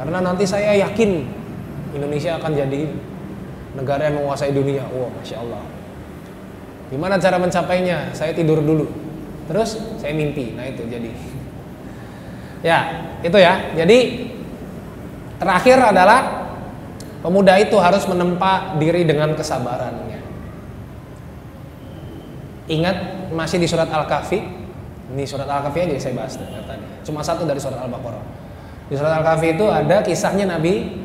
Karena 0.00 0.24
nanti 0.24 0.48
saya 0.48 0.80
yakin 0.80 1.28
Indonesia 1.92 2.40
akan 2.40 2.56
jadi 2.56 2.88
negara 3.76 4.08
yang 4.08 4.24
menguasai 4.24 4.56
dunia. 4.56 4.88
Wow 4.88 5.12
masya 5.12 5.44
Allah. 5.44 5.60
Gimana 6.88 7.20
cara 7.20 7.36
mencapainya? 7.36 8.16
Saya 8.16 8.32
tidur 8.32 8.64
dulu. 8.64 8.88
Terus 9.44 9.76
saya 10.00 10.16
mimpi. 10.16 10.56
Nah 10.56 10.64
itu 10.64 10.88
jadi. 10.88 11.12
Ya 12.64 13.12
itu 13.20 13.36
ya. 13.36 13.76
Jadi 13.76 14.28
terakhir 15.36 15.80
adalah 15.84 16.48
pemuda 17.20 17.60
itu 17.60 17.76
harus 17.76 18.08
menempa 18.08 18.80
diri 18.80 19.04
dengan 19.04 19.36
kesabarannya 19.36 20.09
ingat 22.70 23.28
masih 23.34 23.58
di 23.58 23.66
surat 23.66 23.90
Al-Kahfi. 23.90 24.38
Ini 25.10 25.26
surat 25.26 25.50
Al-Kahfi 25.50 25.90
aja 25.90 25.94
saya 25.98 26.14
bahas 26.14 26.38
tadi. 26.38 26.86
Cuma 27.02 27.20
satu 27.20 27.42
dari 27.42 27.58
surat 27.58 27.82
Al-Baqarah. 27.82 28.22
Di 28.86 28.94
surat 28.94 29.18
Al-Kahfi 29.18 29.58
itu 29.58 29.66
ada 29.66 29.98
kisahnya 30.06 30.46
Nabi 30.46 31.02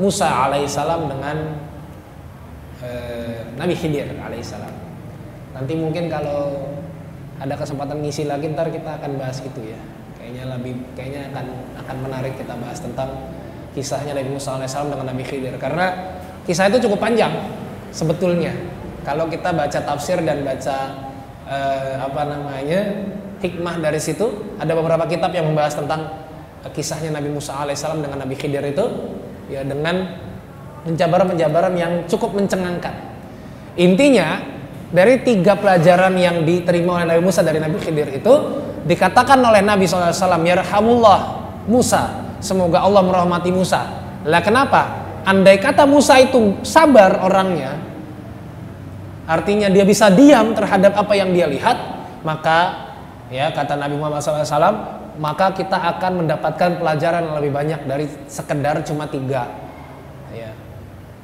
Musa 0.00 0.48
alaihissalam 0.48 1.12
dengan 1.12 1.36
eh, 2.80 3.44
Nabi 3.60 3.76
Khidir 3.76 4.16
alaihissalam. 4.16 4.72
Nanti 5.52 5.76
mungkin 5.76 6.08
kalau 6.08 6.72
ada 7.36 7.52
kesempatan 7.56 8.00
ngisi 8.00 8.24
lagi 8.24 8.48
ntar 8.56 8.72
kita 8.72 8.96
akan 8.96 9.20
bahas 9.20 9.44
itu 9.44 9.60
ya. 9.60 9.80
Kayaknya 10.16 10.44
lebih 10.56 10.72
kayaknya 10.96 11.28
akan 11.36 11.46
akan 11.84 11.96
menarik 12.08 12.32
kita 12.40 12.56
bahas 12.56 12.80
tentang 12.80 13.28
kisahnya 13.76 14.16
Nabi 14.16 14.32
Musa 14.32 14.56
alaihissalam 14.56 14.88
dengan 14.96 15.12
Nabi 15.12 15.24
Khidir 15.28 15.54
karena 15.60 16.16
kisah 16.48 16.72
itu 16.72 16.88
cukup 16.88 17.04
panjang 17.04 17.32
sebetulnya. 17.92 18.79
Kalau 19.00 19.26
kita 19.26 19.56
baca 19.56 19.78
tafsir 19.80 20.20
dan 20.20 20.44
baca 20.44 20.76
eh, 21.48 21.94
apa 21.96 22.22
namanya 22.28 22.80
hikmah 23.40 23.80
dari 23.80 23.96
situ 23.96 24.56
ada 24.60 24.76
beberapa 24.76 25.08
kitab 25.08 25.32
yang 25.32 25.48
membahas 25.50 25.80
tentang 25.80 26.12
kisahnya 26.68 27.16
Nabi 27.16 27.32
Musa 27.32 27.56
alaihissalam 27.56 28.04
dengan 28.04 28.20
Nabi 28.20 28.36
Khidir 28.36 28.60
itu 28.68 28.84
ya 29.48 29.64
dengan 29.64 30.04
penjabaran-penjabaran 30.84 31.72
yang 31.76 31.92
cukup 32.04 32.36
mencengangkan. 32.36 32.92
Intinya 33.80 34.44
dari 34.92 35.24
tiga 35.24 35.56
pelajaran 35.56 36.12
yang 36.20 36.44
diterima 36.44 37.00
oleh 37.00 37.16
Nabi 37.16 37.22
Musa 37.24 37.40
dari 37.40 37.56
Nabi 37.56 37.80
Khidir 37.80 38.12
itu 38.12 38.34
dikatakan 38.84 39.40
oleh 39.40 39.64
Nabi 39.64 39.88
SAW 39.88 40.12
Yarhamullah 40.44 41.20
Musa 41.64 42.36
semoga 42.44 42.84
Allah 42.84 43.00
merahmati 43.04 43.48
Musa. 43.48 43.80
Lah 44.28 44.44
kenapa? 44.44 45.08
Andai 45.24 45.60
kata 45.60 45.84
Musa 45.84 46.16
itu 46.20 46.60
sabar 46.64 47.24
orangnya 47.24 47.89
artinya 49.30 49.70
dia 49.70 49.86
bisa 49.86 50.10
diam 50.10 50.50
terhadap 50.58 50.98
apa 50.98 51.14
yang 51.14 51.30
dia 51.30 51.46
lihat, 51.46 51.78
maka 52.26 52.90
ya 53.30 53.54
kata 53.54 53.78
Nabi 53.78 53.94
Muhammad 53.94 54.18
SAW, 54.26 54.98
maka 55.22 55.54
kita 55.54 55.78
akan 55.78 56.26
mendapatkan 56.26 56.82
pelajaran 56.82 57.30
yang 57.30 57.36
lebih 57.38 57.52
banyak 57.54 57.80
dari 57.86 58.10
sekedar 58.26 58.82
cuma 58.82 59.06
tiga. 59.06 59.46
Ya. 60.34 60.50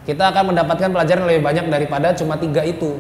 Kita 0.07 0.31
akan 0.31 0.55
mendapatkan 0.55 0.95
pelajaran 0.95 1.27
yang 1.27 1.31
lebih 1.35 1.45
banyak 1.51 1.67
daripada 1.67 2.15
cuma 2.15 2.39
tiga 2.39 2.63
itu. 2.63 2.95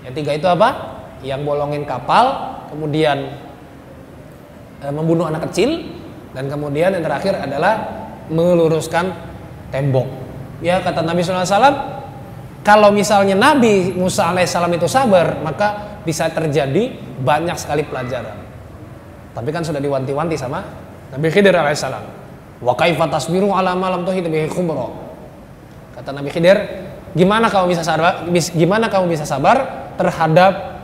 Ya, 0.00 0.08
tiga 0.16 0.32
itu 0.32 0.48
apa? 0.48 0.96
Yang 1.20 1.44
bolongin 1.44 1.84
kapal, 1.84 2.56
kemudian 2.72 3.36
e, 4.80 4.86
membunuh 4.88 5.28
anak 5.28 5.52
kecil, 5.52 5.92
dan 6.32 6.48
kemudian 6.48 6.96
yang 6.96 7.04
terakhir 7.04 7.36
adalah 7.36 7.84
meluruskan 8.32 9.12
tembok. 9.68 10.08
Ya 10.64 10.80
kata 10.80 11.04
Nabi 11.04 11.20
SAW, 11.20 12.01
kalau 12.62 12.94
misalnya 12.94 13.34
Nabi 13.34 13.90
Musa 13.90 14.30
alaihissalam 14.30 14.70
itu 14.78 14.86
sabar, 14.86 15.34
maka 15.42 15.98
bisa 16.06 16.30
terjadi 16.30 16.94
banyak 17.18 17.58
sekali 17.58 17.82
pelajaran. 17.82 18.38
Tapi 19.34 19.48
kan 19.50 19.66
sudah 19.66 19.82
diwanti-wanti 19.82 20.38
sama 20.38 20.62
Nabi 21.10 21.26
Khidir 21.34 21.58
alaihissalam. 21.58 22.04
Wa 22.62 22.78
kaifa 22.78 23.10
tasbiru 23.10 23.50
ala 23.50 23.74
ma 23.74 23.90
lam 23.90 24.06
tuhit 24.06 24.22
bihi 24.22 24.46
Kata 24.46 26.10
Nabi 26.14 26.30
Khidir, 26.30 26.56
gimana 27.18 27.50
kamu 27.50 27.74
bisa 27.74 27.82
sabar? 27.82 28.30
Gimana 28.30 28.86
kamu 28.86 29.10
bisa 29.10 29.26
sabar 29.26 29.90
terhadap 29.98 30.78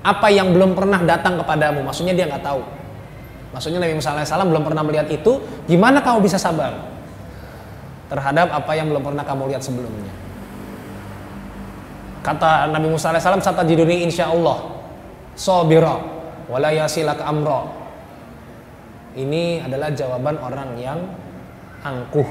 apa 0.00 0.28
yang 0.32 0.56
belum 0.56 0.72
pernah 0.72 1.04
datang 1.04 1.36
kepadamu? 1.44 1.84
Maksudnya 1.84 2.16
dia 2.16 2.24
nggak 2.24 2.40
tahu. 2.40 2.64
Maksudnya 3.52 3.84
Nabi 3.84 4.00
Musa 4.00 4.16
alaihissalam 4.16 4.48
belum 4.48 4.64
pernah 4.64 4.80
melihat 4.80 5.12
itu, 5.12 5.44
gimana 5.68 6.00
kamu 6.00 6.24
bisa 6.24 6.40
sabar? 6.40 6.95
Terhadap 8.06 8.54
apa 8.54 8.72
yang 8.78 8.90
belum 8.90 9.02
pernah 9.02 9.24
kamu 9.26 9.50
lihat 9.50 9.62
sebelumnya. 9.62 10.12
Kata 12.22 12.66
Nabi 12.74 12.90
Musa 12.90 13.14
AS, 13.14 13.22
sata 13.22 13.62
jiduni 13.62 14.02
insya 14.02 14.34
Allah, 14.34 14.82
sobira, 15.38 15.94
wala 16.50 16.74
yasilak 16.74 17.22
amro. 17.22 17.70
Ini 19.14 19.62
adalah 19.62 19.94
jawaban 19.94 20.36
orang 20.42 20.70
yang 20.76 20.98
angkuh. 21.86 22.26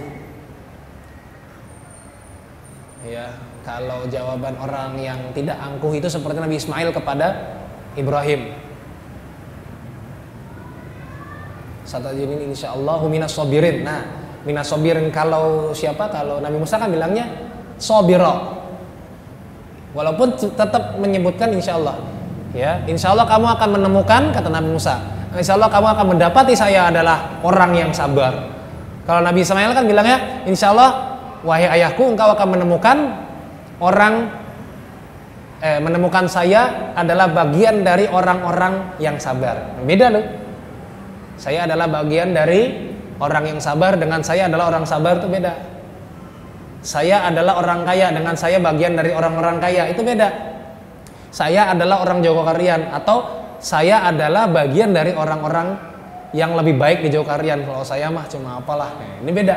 Ya, 3.07 3.31
kalau 3.63 4.03
jawaban 4.11 4.57
orang 4.59 4.99
yang 4.99 5.19
tidak 5.31 5.55
angkuh 5.61 5.95
itu 5.95 6.11
seperti 6.11 6.43
Nabi 6.43 6.59
Ismail 6.59 6.89
kepada 6.91 7.55
Ibrahim. 7.95 8.51
Sata 11.87 12.11
jiduni 12.11 12.51
insya 12.51 12.75
Allah 12.75 12.99
minas 13.07 13.31
sobirin. 13.31 13.85
Nah, 13.85 14.24
minas 14.45 14.69
sobirin 14.69 15.09
kalau 15.09 15.73
siapa? 15.73 16.07
Kalau 16.07 16.39
Nabi 16.39 16.61
Musa 16.61 16.77
kan 16.77 16.87
bilangnya 16.93 17.25
sobiro. 17.81 18.61
Walaupun 19.97 20.37
tetap 20.37 21.01
menyebutkan 21.01 21.51
insya 21.51 21.75
Allah. 21.75 21.97
Ya 22.55 22.79
insya 22.87 23.11
Allah 23.11 23.27
kamu 23.27 23.51
akan 23.59 23.69
menemukan 23.81 24.21
kata 24.31 24.47
Nabi 24.47 24.71
Musa 24.71 25.15
insya 25.39 25.59
Allah 25.59 25.69
kamu 25.71 25.87
akan 25.95 26.05
mendapati 26.15 26.53
saya 26.55 26.89
adalah 26.89 27.39
orang 27.43 27.75
yang 27.75 27.91
sabar. 27.91 28.31
Kalau 29.05 29.21
Nabi 29.21 29.45
Ismail 29.45 29.71
kan 29.75 29.85
bilangnya 29.85 30.17
insya 30.47 30.73
Allah 30.73 31.19
wahai 31.45 31.69
ayahku 31.77 32.01
engkau 32.01 32.33
akan 32.33 32.47
menemukan 32.57 32.97
orang 33.77 34.31
eh, 35.61 35.77
menemukan 35.77 36.25
saya 36.25 36.93
adalah 36.97 37.29
bagian 37.29 37.85
dari 37.85 38.09
orang-orang 38.09 38.97
yang 38.97 39.19
sabar. 39.21 39.77
Beda 39.83 40.09
loh. 40.09 40.25
Saya 41.35 41.67
adalah 41.67 41.91
bagian 41.91 42.31
dari 42.31 42.84
Orang 43.15 43.47
yang 43.47 43.59
sabar 43.63 43.95
dengan 43.95 44.19
saya 44.19 44.51
adalah 44.51 44.75
orang 44.75 44.83
sabar 44.83 45.23
itu 45.23 45.31
beda. 45.31 45.53
Saya 46.83 47.25
adalah 47.25 47.57
orang 47.63 47.87
kaya 47.87 48.11
dengan 48.11 48.35
saya 48.35 48.59
bagian 48.59 48.93
dari 48.99 49.15
orang-orang 49.15 49.57
kaya 49.63 49.87
itu 49.89 50.03
beda. 50.03 50.29
Saya 51.31 51.71
adalah 51.71 52.03
orang 52.03 52.19
Jawa 52.21 52.53
Karian 52.53 52.91
atau 52.91 53.25
saya 53.63 54.03
adalah 54.03 54.51
bagian 54.51 54.91
dari 54.91 55.15
orang-orang 55.15 55.79
yang 56.35 56.53
lebih 56.59 56.75
baik 56.75 57.07
di 57.07 57.09
Jawa 57.09 57.39
Karian. 57.39 57.63
Kalau 57.63 57.87
saya 57.87 58.11
mah 58.11 58.27
cuma 58.27 58.59
apalah. 58.59 58.99
Ini 59.23 59.31
beda. 59.31 59.55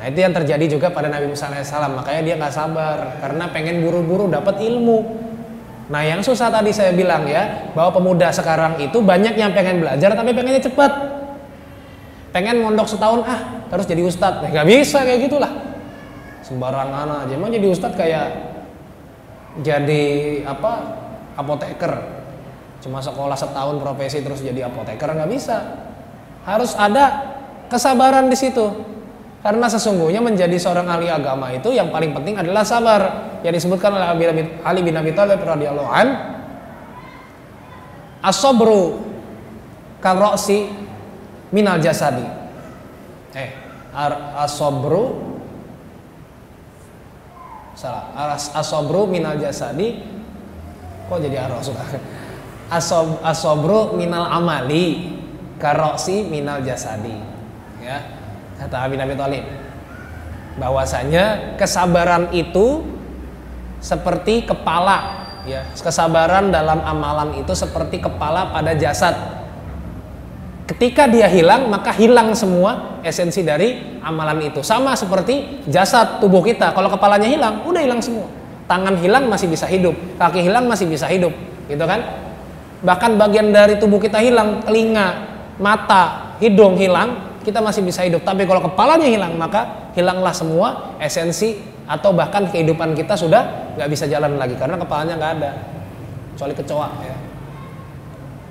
Nah 0.00 0.04
itu 0.08 0.18
yang 0.22 0.32
terjadi 0.32 0.64
juga 0.70 0.88
pada 0.94 1.10
Nabi 1.10 1.28
Musa 1.28 1.50
AS. 1.50 1.68
Makanya 1.74 2.22
dia 2.22 2.34
nggak 2.38 2.54
sabar 2.54 3.18
karena 3.18 3.50
pengen 3.50 3.82
buru-buru 3.82 4.30
dapat 4.30 4.62
ilmu. 4.62 5.18
Nah 5.90 6.06
yang 6.06 6.22
susah 6.22 6.54
tadi 6.54 6.70
saya 6.70 6.94
bilang 6.94 7.26
ya 7.26 7.74
bahwa 7.74 7.98
pemuda 7.98 8.30
sekarang 8.30 8.78
itu 8.78 9.02
banyak 9.02 9.34
yang 9.34 9.50
pengen 9.50 9.82
belajar 9.82 10.14
tapi 10.14 10.30
pengennya 10.30 10.62
cepat 10.62 11.09
pengen 12.30 12.62
mondok 12.62 12.86
setahun 12.86 13.26
ah 13.26 13.40
terus 13.70 13.86
jadi 13.86 14.02
ustadz. 14.02 14.46
Nggak 14.50 14.66
bisa 14.66 14.98
kayak 15.02 15.20
gitulah. 15.30 15.52
Sembarangan 16.46 17.26
aja. 17.26 17.34
Mau 17.38 17.50
jadi 17.50 17.66
ustadz 17.70 17.98
kayak 17.98 18.28
jadi 19.62 20.04
apa 20.46 20.72
apoteker. 21.38 21.92
Cuma 22.80 23.04
sekolah 23.04 23.36
setahun 23.36 23.76
profesi 23.78 24.24
terus 24.24 24.40
jadi 24.40 24.66
apoteker 24.70 25.10
nggak 25.10 25.30
bisa. 25.30 25.56
Harus 26.48 26.72
ada 26.74 27.36
kesabaran 27.68 28.26
di 28.32 28.36
situ. 28.38 28.66
Karena 29.40 29.72
sesungguhnya 29.72 30.20
menjadi 30.20 30.52
seorang 30.60 30.84
ahli 30.84 31.08
agama 31.08 31.48
itu 31.48 31.72
yang 31.72 31.88
paling 31.88 32.12
penting 32.12 32.36
adalah 32.36 32.64
sabar. 32.64 33.00
Yang 33.40 33.64
disebutkan 33.64 33.96
oleh 33.96 34.06
Ali 34.64 34.80
bin 34.84 34.94
Abi 34.96 35.16
Thalib 35.16 35.40
radhiyallahu 35.40 35.88
an 35.88 36.08
asobru 38.20 39.00
karosi 40.04 40.68
minal 41.50 41.82
jasadi. 41.82 42.24
Eh 43.34 43.50
asobru 44.38 45.34
salah. 47.74 48.14
As 48.14 48.50
asobru 48.54 49.06
minal 49.10 49.38
jasadi. 49.38 50.02
Kok 51.10 51.18
jadi 51.18 51.42
aros 51.46 51.74
asob 52.70 53.18
asobru 53.26 53.98
minal 53.98 54.30
amali. 54.30 55.18
Karoksi 55.60 56.24
minal 56.24 56.64
jasadi. 56.64 57.12
Ya 57.84 58.00
kata 58.56 58.88
Abi 58.88 58.96
Nabi 58.96 59.12
Thalib. 59.12 59.44
Bahwasanya 60.56 61.56
kesabaran 61.60 62.32
itu 62.32 62.84
seperti 63.82 64.48
kepala. 64.48 65.20
Ya 65.44 65.68
kesabaran 65.76 66.52
dalam 66.52 66.80
amalan 66.84 67.36
itu 67.40 67.52
seperti 67.56 68.00
kepala 68.00 68.52
pada 68.52 68.76
jasad 68.76 69.39
ketika 70.70 71.10
dia 71.10 71.26
hilang 71.26 71.66
maka 71.66 71.90
hilang 71.90 72.30
semua 72.38 73.02
esensi 73.02 73.42
dari 73.42 73.98
amalan 74.06 74.38
itu. 74.46 74.62
Sama 74.62 74.94
seperti 74.94 75.66
jasad 75.66 76.22
tubuh 76.22 76.46
kita. 76.46 76.70
Kalau 76.70 76.86
kepalanya 76.86 77.26
hilang 77.26 77.66
udah 77.66 77.82
hilang 77.82 77.98
semua. 77.98 78.30
Tangan 78.70 78.94
hilang 79.02 79.26
masih 79.26 79.50
bisa 79.50 79.66
hidup. 79.66 79.98
Kaki 80.14 80.46
hilang 80.46 80.70
masih 80.70 80.86
bisa 80.86 81.10
hidup. 81.10 81.34
Gitu 81.66 81.82
kan? 81.82 82.06
Bahkan 82.86 83.18
bagian 83.18 83.50
dari 83.50 83.82
tubuh 83.82 83.98
kita 83.98 84.22
hilang 84.22 84.62
telinga 84.62 85.26
mata 85.58 86.38
hidung 86.38 86.78
hilang 86.78 87.42
kita 87.42 87.58
masih 87.58 87.82
bisa 87.82 88.06
hidup. 88.06 88.22
Tapi 88.22 88.46
kalau 88.46 88.62
kepalanya 88.62 89.10
hilang 89.10 89.34
maka 89.34 89.90
hilanglah 89.98 90.32
semua 90.32 90.94
esensi 91.02 91.58
atau 91.90 92.14
bahkan 92.14 92.46
kehidupan 92.46 92.94
kita 92.94 93.18
sudah 93.18 93.74
nggak 93.74 93.88
bisa 93.90 94.06
jalan 94.06 94.38
lagi. 94.38 94.54
Karena 94.54 94.78
kepalanya 94.78 95.18
nggak 95.18 95.32
ada. 95.42 95.50
Kecuali 96.38 96.54
kecoa 96.54 96.88
ya 97.02 97.19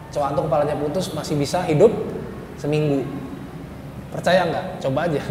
kecoa 0.10 0.34
itu 0.34 0.41
kepalanya 0.41 0.76
putus 0.76 1.14
masih 1.14 1.38
bisa 1.38 1.64
hidup 1.70 1.93
seminggu. 2.57 3.05
Percaya 4.10 4.43
nggak? 4.49 4.66
Coba 4.82 5.05
aja. 5.05 5.22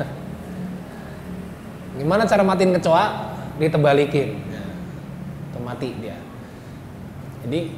Gimana 1.98 2.22
cara 2.24 2.46
matiin 2.46 2.72
kecoa? 2.78 3.04
Ditebalikin. 3.58 4.38
Atau 5.50 5.60
mati 5.60 5.90
dia. 5.98 6.14
Jadi 7.42 7.74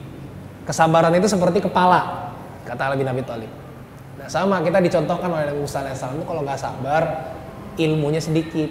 kesabaran 0.69 1.17
itu 1.17 1.27
seperti 1.27 1.65
kepala 1.65 2.31
kata 2.69 2.93
Ali 2.93 3.03
bin 3.03 3.09
Abi 3.11 3.25
Thalib 3.27 3.51
nah 4.21 4.29
sama 4.29 4.61
kita 4.61 4.79
dicontohkan 4.85 5.33
oleh 5.33 5.49
Nabi 5.49 5.65
Musa 5.65 5.81
AS 5.81 6.05
itu 6.05 6.25
kalau 6.29 6.45
nggak 6.45 6.61
sabar 6.61 7.33
ilmunya 7.81 8.21
sedikit. 8.21 8.69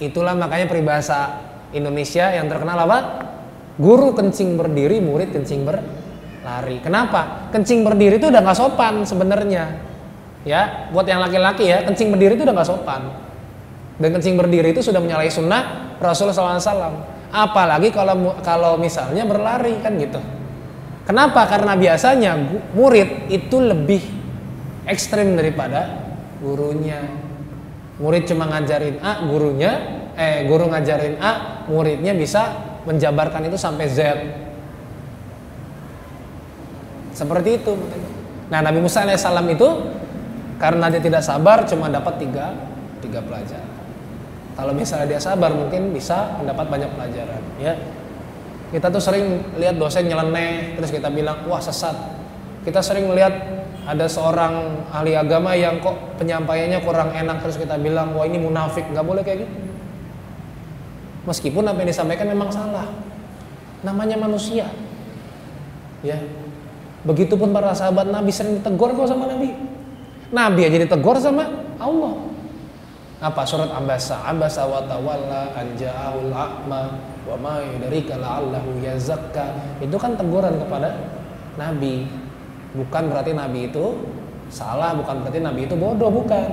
Itulah 0.00 0.32
makanya 0.32 0.66
peribahasa 0.66 1.38
Indonesia 1.76 2.32
yang 2.32 2.48
terkenal 2.48 2.88
apa? 2.88 2.98
Guru 3.76 4.16
kencing 4.16 4.56
berdiri 4.56 5.04
murid 5.04 5.36
kencing 5.36 5.68
berlari 6.42 6.82
kenapa? 6.82 7.46
Kencing 7.54 7.86
berdiri 7.86 8.18
itu 8.18 8.26
udah 8.26 8.42
nggak 8.42 8.58
sopan 8.58 9.06
sebenarnya. 9.06 9.78
Ya 10.42 10.90
buat 10.90 11.06
yang 11.06 11.22
laki-laki 11.22 11.70
ya 11.70 11.86
kencing 11.86 12.10
berdiri 12.10 12.34
itu 12.34 12.42
udah 12.42 12.54
nggak 12.58 12.66
sopan. 12.66 13.14
Dan 14.02 14.10
kencing 14.18 14.34
berdiri 14.34 14.74
itu 14.74 14.82
sudah 14.82 14.98
menyalahi 14.98 15.30
sunnah 15.30 15.94
Rasulullah 16.02 16.58
SAW 16.58 16.98
apalagi 17.30 17.94
kalau 17.94 18.34
kalau 18.42 18.74
misalnya 18.74 19.22
berlari 19.22 19.78
kan 19.78 19.94
gitu. 19.94 20.18
Kenapa? 21.06 21.46
Karena 21.46 21.78
biasanya 21.78 22.34
murid 22.74 23.30
itu 23.30 23.62
lebih 23.62 24.02
ekstrim 24.90 25.38
daripada 25.38 25.94
gurunya. 26.42 27.06
Murid 28.02 28.26
cuma 28.26 28.50
ngajarin 28.50 28.98
A 28.98 29.22
gurunya 29.30 30.02
eh 30.18 30.42
guru 30.50 30.74
ngajarin 30.74 31.22
A 31.22 31.62
muridnya 31.70 32.18
bisa 32.18 32.50
menjabarkan 32.82 33.46
itu 33.46 33.54
sampai 33.54 33.86
Z 33.86 33.98
seperti 37.22 37.62
itu. 37.62 37.78
Nah 38.50 38.58
Nabi 38.58 38.82
Musa 38.82 39.06
alaihissalam 39.06 39.46
itu 39.54 39.68
karena 40.58 40.90
dia 40.90 40.98
tidak 40.98 41.22
sabar 41.22 41.62
cuma 41.70 41.86
dapat 41.86 42.18
tiga 42.18 42.50
tiga 42.98 43.22
pelajaran. 43.22 43.70
Kalau 44.52 44.74
misalnya 44.74 45.16
dia 45.16 45.20
sabar 45.22 45.54
mungkin 45.54 45.94
bisa 45.94 46.34
mendapat 46.42 46.66
banyak 46.66 46.90
pelajaran 46.98 47.42
ya. 47.62 47.78
Kita 48.74 48.88
tuh 48.90 49.00
sering 49.00 49.54
lihat 49.56 49.78
dosen 49.78 50.10
nyeleneh 50.10 50.74
terus 50.74 50.90
kita 50.90 51.08
bilang 51.08 51.46
wah 51.46 51.62
sesat. 51.62 51.94
Kita 52.66 52.82
sering 52.82 53.06
melihat 53.06 53.32
ada 53.82 54.06
seorang 54.06 54.86
ahli 54.94 55.18
agama 55.18 55.54
yang 55.58 55.82
kok 55.82 56.18
penyampaiannya 56.18 56.78
kurang 56.86 57.10
enak 57.10 57.42
terus 57.42 57.56
kita 57.56 57.78
bilang 57.78 58.12
wah 58.18 58.26
ini 58.26 58.42
munafik. 58.42 58.84
Nggak 58.90 59.06
boleh 59.06 59.22
kayak 59.22 59.46
gitu. 59.46 59.54
Meskipun 61.22 61.70
apa 61.70 61.78
yang 61.86 61.90
disampaikan 61.94 62.26
memang 62.26 62.50
salah. 62.50 62.90
Namanya 63.82 64.18
manusia 64.18 64.66
ya 66.02 66.18
begitupun 67.02 67.50
para 67.50 67.74
sahabat 67.74 68.08
Nabi 68.08 68.30
sering 68.30 68.58
ditegur 68.58 68.94
kok 68.94 69.10
sama 69.10 69.26
Nabi. 69.26 69.50
Nabi 70.32 70.60
aja 70.66 70.78
ditegur 70.80 71.18
sama 71.18 71.44
Allah. 71.76 72.14
Apa 73.22 73.46
surat 73.46 73.70
Ambasa 73.70 74.18
Ambasa 74.26 74.66
wa 74.66 74.82
tawalla 74.82 75.54
anja'ahul 75.54 76.34
a'ma 76.34 76.98
wa 77.22 77.36
ma 77.38 77.54
yudrika 77.62 78.18
la'allahu 78.18 78.82
yazakka. 78.82 79.78
Itu 79.78 79.94
kan 79.98 80.18
teguran 80.18 80.58
kepada 80.58 80.98
Nabi. 81.58 82.06
Bukan 82.72 83.12
berarti 83.12 83.36
nabi 83.36 83.68
itu 83.68 84.00
salah 84.48 84.96
bukan 84.96 85.20
berarti 85.20 85.44
nabi 85.44 85.68
itu 85.68 85.76
bodoh 85.76 86.08
bukan. 86.08 86.48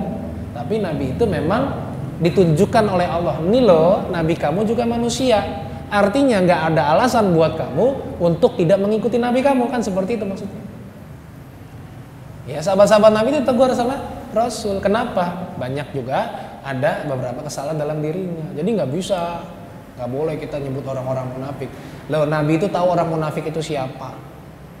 Tapi 0.52 0.84
nabi 0.84 1.16
itu 1.16 1.24
memang 1.24 1.72
ditunjukkan 2.20 2.84
oleh 2.84 3.08
Allah. 3.08 3.40
Ini 3.40 3.60
loh 3.64 4.04
nabi 4.12 4.36
kamu 4.36 4.68
juga 4.68 4.84
manusia 4.84 5.40
artinya 5.90 6.38
nggak 6.40 6.60
ada 6.72 6.82
alasan 6.96 7.34
buat 7.34 7.58
kamu 7.58 8.18
untuk 8.22 8.54
tidak 8.56 8.78
mengikuti 8.78 9.18
nabi 9.18 9.42
kamu 9.42 9.66
kan 9.68 9.82
seperti 9.82 10.16
itu 10.16 10.24
maksudnya 10.24 10.62
ya 12.46 12.62
sahabat-sahabat 12.62 13.10
nabi 13.10 13.28
itu 13.34 13.42
tegur 13.42 13.70
sama 13.74 13.98
rasul 14.30 14.78
kenapa 14.78 15.54
banyak 15.58 15.90
juga 15.92 16.30
ada 16.62 17.04
beberapa 17.04 17.42
kesalahan 17.42 17.76
dalam 17.76 17.98
dirinya 17.98 18.54
jadi 18.54 18.68
nggak 18.80 18.90
bisa 18.94 19.42
nggak 19.98 20.08
boleh 20.08 20.34
kita 20.38 20.56
nyebut 20.62 20.86
orang-orang 20.86 21.26
munafik 21.34 21.68
loh 22.06 22.24
nabi 22.24 22.56
itu 22.56 22.70
tahu 22.70 22.86
orang 22.94 23.10
munafik 23.10 23.50
itu 23.50 23.60
siapa 23.60 24.30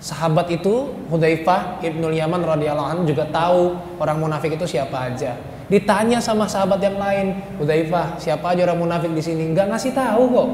Sahabat 0.00 0.48
itu 0.48 0.88
Hudzaifah 1.12 1.84
Ibnul 1.84 2.16
Yaman 2.16 2.40
radhiyallahu 2.40 2.88
anhu 2.88 3.02
juga 3.04 3.28
tahu 3.28 3.76
orang 4.00 4.16
munafik 4.16 4.56
itu 4.56 4.64
siapa 4.64 5.12
aja. 5.12 5.36
Ditanya 5.68 6.24
sama 6.24 6.48
sahabat 6.48 6.80
yang 6.80 6.96
lain, 6.96 7.36
Hudzaifah, 7.60 8.16
siapa 8.16 8.56
aja 8.56 8.64
orang 8.64 8.80
munafik 8.80 9.12
di 9.12 9.20
sini? 9.20 9.52
Enggak 9.52 9.68
ngasih 9.68 9.92
tahu 9.92 10.24
kok. 10.32 10.48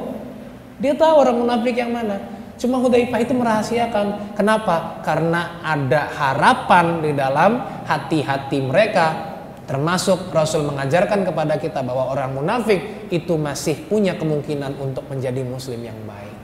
Dia 0.77 0.93
tahu 0.93 1.15
orang 1.25 1.37
munafik 1.41 1.75
yang 1.77 1.93
mana. 1.93 2.21
Cuma 2.57 2.81
Hudzaifah 2.81 3.21
itu 3.21 3.33
merahasiakan. 3.37 4.37
Kenapa? 4.37 5.01
Karena 5.05 5.61
ada 5.61 6.09
harapan 6.09 7.05
di 7.05 7.13
dalam 7.13 7.61
hati-hati 7.85 8.59
mereka. 8.65 9.37
Termasuk 9.67 10.31
Rasul 10.31 10.63
mengajarkan 10.63 11.27
kepada 11.27 11.59
kita 11.59 11.83
bahwa 11.83 12.15
orang 12.15 12.39
munafik 12.39 13.11
itu 13.11 13.35
masih 13.35 13.89
punya 13.91 14.15
kemungkinan 14.15 14.79
untuk 14.79 15.05
menjadi 15.11 15.43
muslim 15.43 15.83
yang 15.83 15.99
baik. 16.07 16.37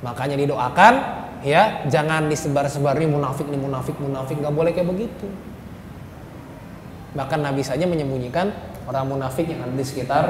Makanya 0.00 0.40
didoakan 0.40 0.94
ya 1.44 1.86
jangan 1.86 2.26
disebar-sebar 2.26 2.96
nih 2.96 3.06
munafik 3.06 3.46
nih 3.46 3.60
munafik 3.60 3.96
munafik 4.02 4.34
nggak 4.40 4.54
boleh 4.54 4.70
kayak 4.72 4.88
begitu 4.90 5.30
bahkan 7.16 7.40
Nabi 7.40 7.64
saja 7.64 7.86
menyembunyikan 7.88 8.52
orang 8.90 9.08
munafik 9.08 9.48
yang 9.48 9.64
ada 9.64 9.72
di 9.72 9.84
sekitar 9.86 10.24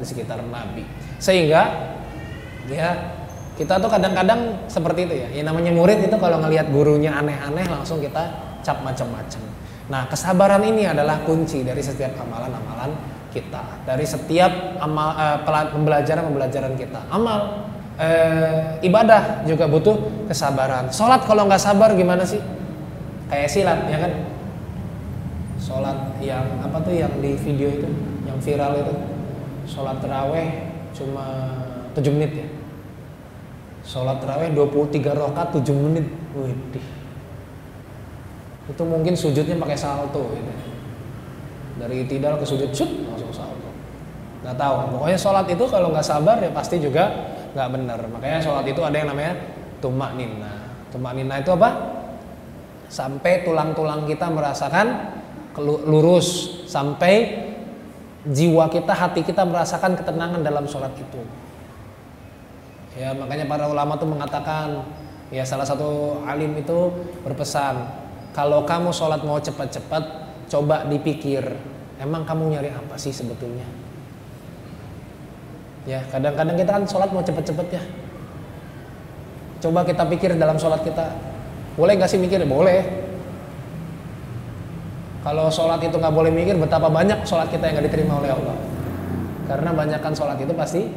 di 0.00 0.04
sekitar 0.08 0.42
Nabi 0.42 0.82
sehingga 1.20 1.93
ya 2.70 2.90
kita 3.54 3.78
tuh 3.78 3.86
kadang-kadang 3.86 4.66
seperti 4.66 5.06
itu 5.06 5.14
ya 5.14 5.28
yang 5.30 5.46
namanya 5.52 5.70
murid 5.70 6.02
itu 6.02 6.16
kalau 6.18 6.42
ngelihat 6.42 6.72
gurunya 6.74 7.14
aneh-aneh 7.14 7.66
langsung 7.70 8.02
kita 8.02 8.34
cap 8.64 8.82
macam-macam 8.82 9.42
nah 9.88 10.08
kesabaran 10.08 10.64
ini 10.64 10.88
adalah 10.88 11.20
kunci 11.22 11.60
dari 11.62 11.84
setiap 11.84 12.16
amalan-amalan 12.16 12.96
kita 13.30 13.84
dari 13.84 14.06
setiap 14.08 14.80
amal 14.80 15.12
uh, 15.12 15.38
pembelajaran-pembelajaran 15.44 16.74
kita 16.78 17.04
amal 17.12 17.64
eh, 17.98 18.82
ibadah 18.82 19.46
juga 19.46 19.70
butuh 19.70 20.26
kesabaran. 20.26 20.90
Sholat 20.90 21.26
kalau 21.26 21.46
nggak 21.46 21.62
sabar 21.62 21.94
gimana 21.94 22.26
sih? 22.26 22.42
Kayak 23.30 23.50
silat 23.50 23.80
ya 23.90 23.98
kan? 24.02 24.12
Sholat 25.58 25.98
yang 26.20 26.44
apa 26.60 26.76
tuh 26.82 26.94
yang 26.94 27.12
di 27.22 27.38
video 27.40 27.70
itu, 27.70 27.88
yang 28.28 28.38
viral 28.42 28.72
itu, 28.78 28.94
sholat 29.70 29.96
teraweh 30.02 30.70
cuma 30.94 31.24
7 31.96 32.14
menit 32.14 32.32
ya. 32.36 32.46
Sholat 33.84 34.18
teraweh 34.24 34.48
23 34.56 35.12
rokat 35.12 35.48
7 35.60 35.70
menit. 35.76 36.06
Widih. 36.32 36.86
Itu 38.64 38.82
mungkin 38.88 39.12
sujudnya 39.12 39.60
pakai 39.60 39.76
salto 39.76 40.32
gitu. 40.32 40.52
Dari 41.74 42.08
tidal 42.08 42.40
ke 42.40 42.46
sujud, 42.48 42.72
cut 42.72 42.90
langsung 43.12 43.28
salto. 43.30 43.68
Nggak 44.40 44.56
tahu. 44.56 44.74
Pokoknya 44.96 45.18
sholat 45.20 45.46
itu 45.52 45.64
kalau 45.68 45.92
nggak 45.92 46.06
sabar 46.06 46.40
ya 46.40 46.48
pasti 46.48 46.80
juga 46.80 47.34
nggak 47.54 47.68
benar 47.70 47.98
makanya 48.10 48.38
sholat 48.42 48.66
itu 48.66 48.82
ada 48.82 48.96
yang 48.98 49.08
namanya 49.14 49.32
tumak 49.78 50.18
nina 50.18 50.52
tumak 50.90 51.14
nina 51.14 51.38
itu 51.38 51.54
apa 51.54 51.70
sampai 52.90 53.46
tulang-tulang 53.46 54.10
kita 54.10 54.26
merasakan 54.26 55.14
lurus 55.86 56.60
sampai 56.66 57.46
jiwa 58.26 58.66
kita 58.74 58.90
hati 58.90 59.22
kita 59.22 59.46
merasakan 59.46 59.94
ketenangan 59.94 60.42
dalam 60.42 60.66
sholat 60.66 60.90
itu 60.98 61.22
ya 62.94 63.10
makanya 63.14 63.46
para 63.50 63.66
ulama 63.66 63.98
tuh 63.98 64.06
mengatakan 64.06 64.86
ya 65.34 65.42
salah 65.42 65.66
satu 65.66 66.22
alim 66.26 66.54
itu 66.54 66.94
berpesan 67.26 67.86
kalau 68.34 68.62
kamu 68.62 68.94
sholat 68.94 69.22
mau 69.26 69.38
cepat-cepat 69.38 70.02
coba 70.50 70.86
dipikir 70.86 71.42
emang 71.98 72.22
kamu 72.22 72.54
nyari 72.54 72.70
apa 72.70 72.94
sih 72.94 73.10
sebetulnya 73.10 73.66
Ya, 75.84 76.00
kadang-kadang 76.08 76.56
kita 76.56 76.70
kan 76.80 76.84
sholat 76.88 77.12
mau 77.12 77.20
cepet-cepet 77.20 77.66
ya. 77.76 77.82
Coba 79.60 79.84
kita 79.84 80.08
pikir 80.08 80.32
dalam 80.40 80.56
sholat 80.56 80.80
kita, 80.80 81.12
boleh 81.76 81.92
nggak 82.00 82.08
sih 82.08 82.16
mikir? 82.16 82.40
Boleh. 82.48 83.04
Kalau 85.20 85.48
sholat 85.52 85.80
itu 85.84 85.96
nggak 85.96 86.12
boleh 86.12 86.32
mikir, 86.32 86.56
betapa 86.56 86.88
banyak 86.88 87.24
sholat 87.28 87.52
kita 87.52 87.68
yang 87.68 87.80
nggak 87.80 87.86
diterima 87.92 88.16
oleh 88.16 88.32
Allah. 88.32 88.56
Karena 89.44 89.70
banyakkan 89.76 90.12
sholat 90.16 90.40
itu 90.40 90.52
pasti 90.56 90.88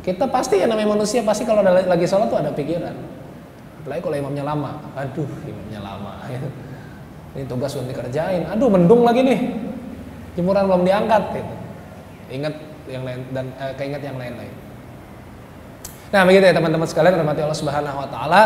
kita 0.00 0.24
pasti 0.32 0.60
ya 0.60 0.66
namanya 0.68 0.96
manusia 0.96 1.20
pasti 1.20 1.44
kalau 1.44 1.60
lagi 1.64 2.06
sholat 2.08 2.32
tuh 2.32 2.40
ada 2.40 2.50
pikiran. 2.52 2.96
Apalagi 3.80 4.00
kalau 4.04 4.16
imamnya 4.16 4.44
lama, 4.44 4.70
aduh 4.96 5.28
imamnya 5.44 5.80
lama. 5.80 6.12
Ini 7.30 7.46
tugas 7.46 7.78
belum 7.78 7.86
dikerjain, 7.94 8.42
aduh 8.50 8.66
mendung 8.66 9.06
lagi 9.06 9.22
nih, 9.22 9.40
jemuran 10.34 10.66
belum 10.66 10.82
diangkat. 10.82 11.22
Gitu. 11.30 11.54
Ingat 12.40 12.54
yang 12.90 13.02
lain 13.06 13.20
dan 13.30 13.46
eh, 13.54 13.72
keinget 13.78 14.02
yang 14.02 14.18
lain-lain. 14.18 14.54
Nah 16.10 16.26
begitu 16.26 16.44
ya 16.50 16.54
teman-teman 16.58 16.88
sekalian, 16.90 17.22
rahmati 17.22 17.40
Allah 17.46 17.60
Subhanahu 17.60 17.96
Wa 18.02 18.08
Taala 18.10 18.42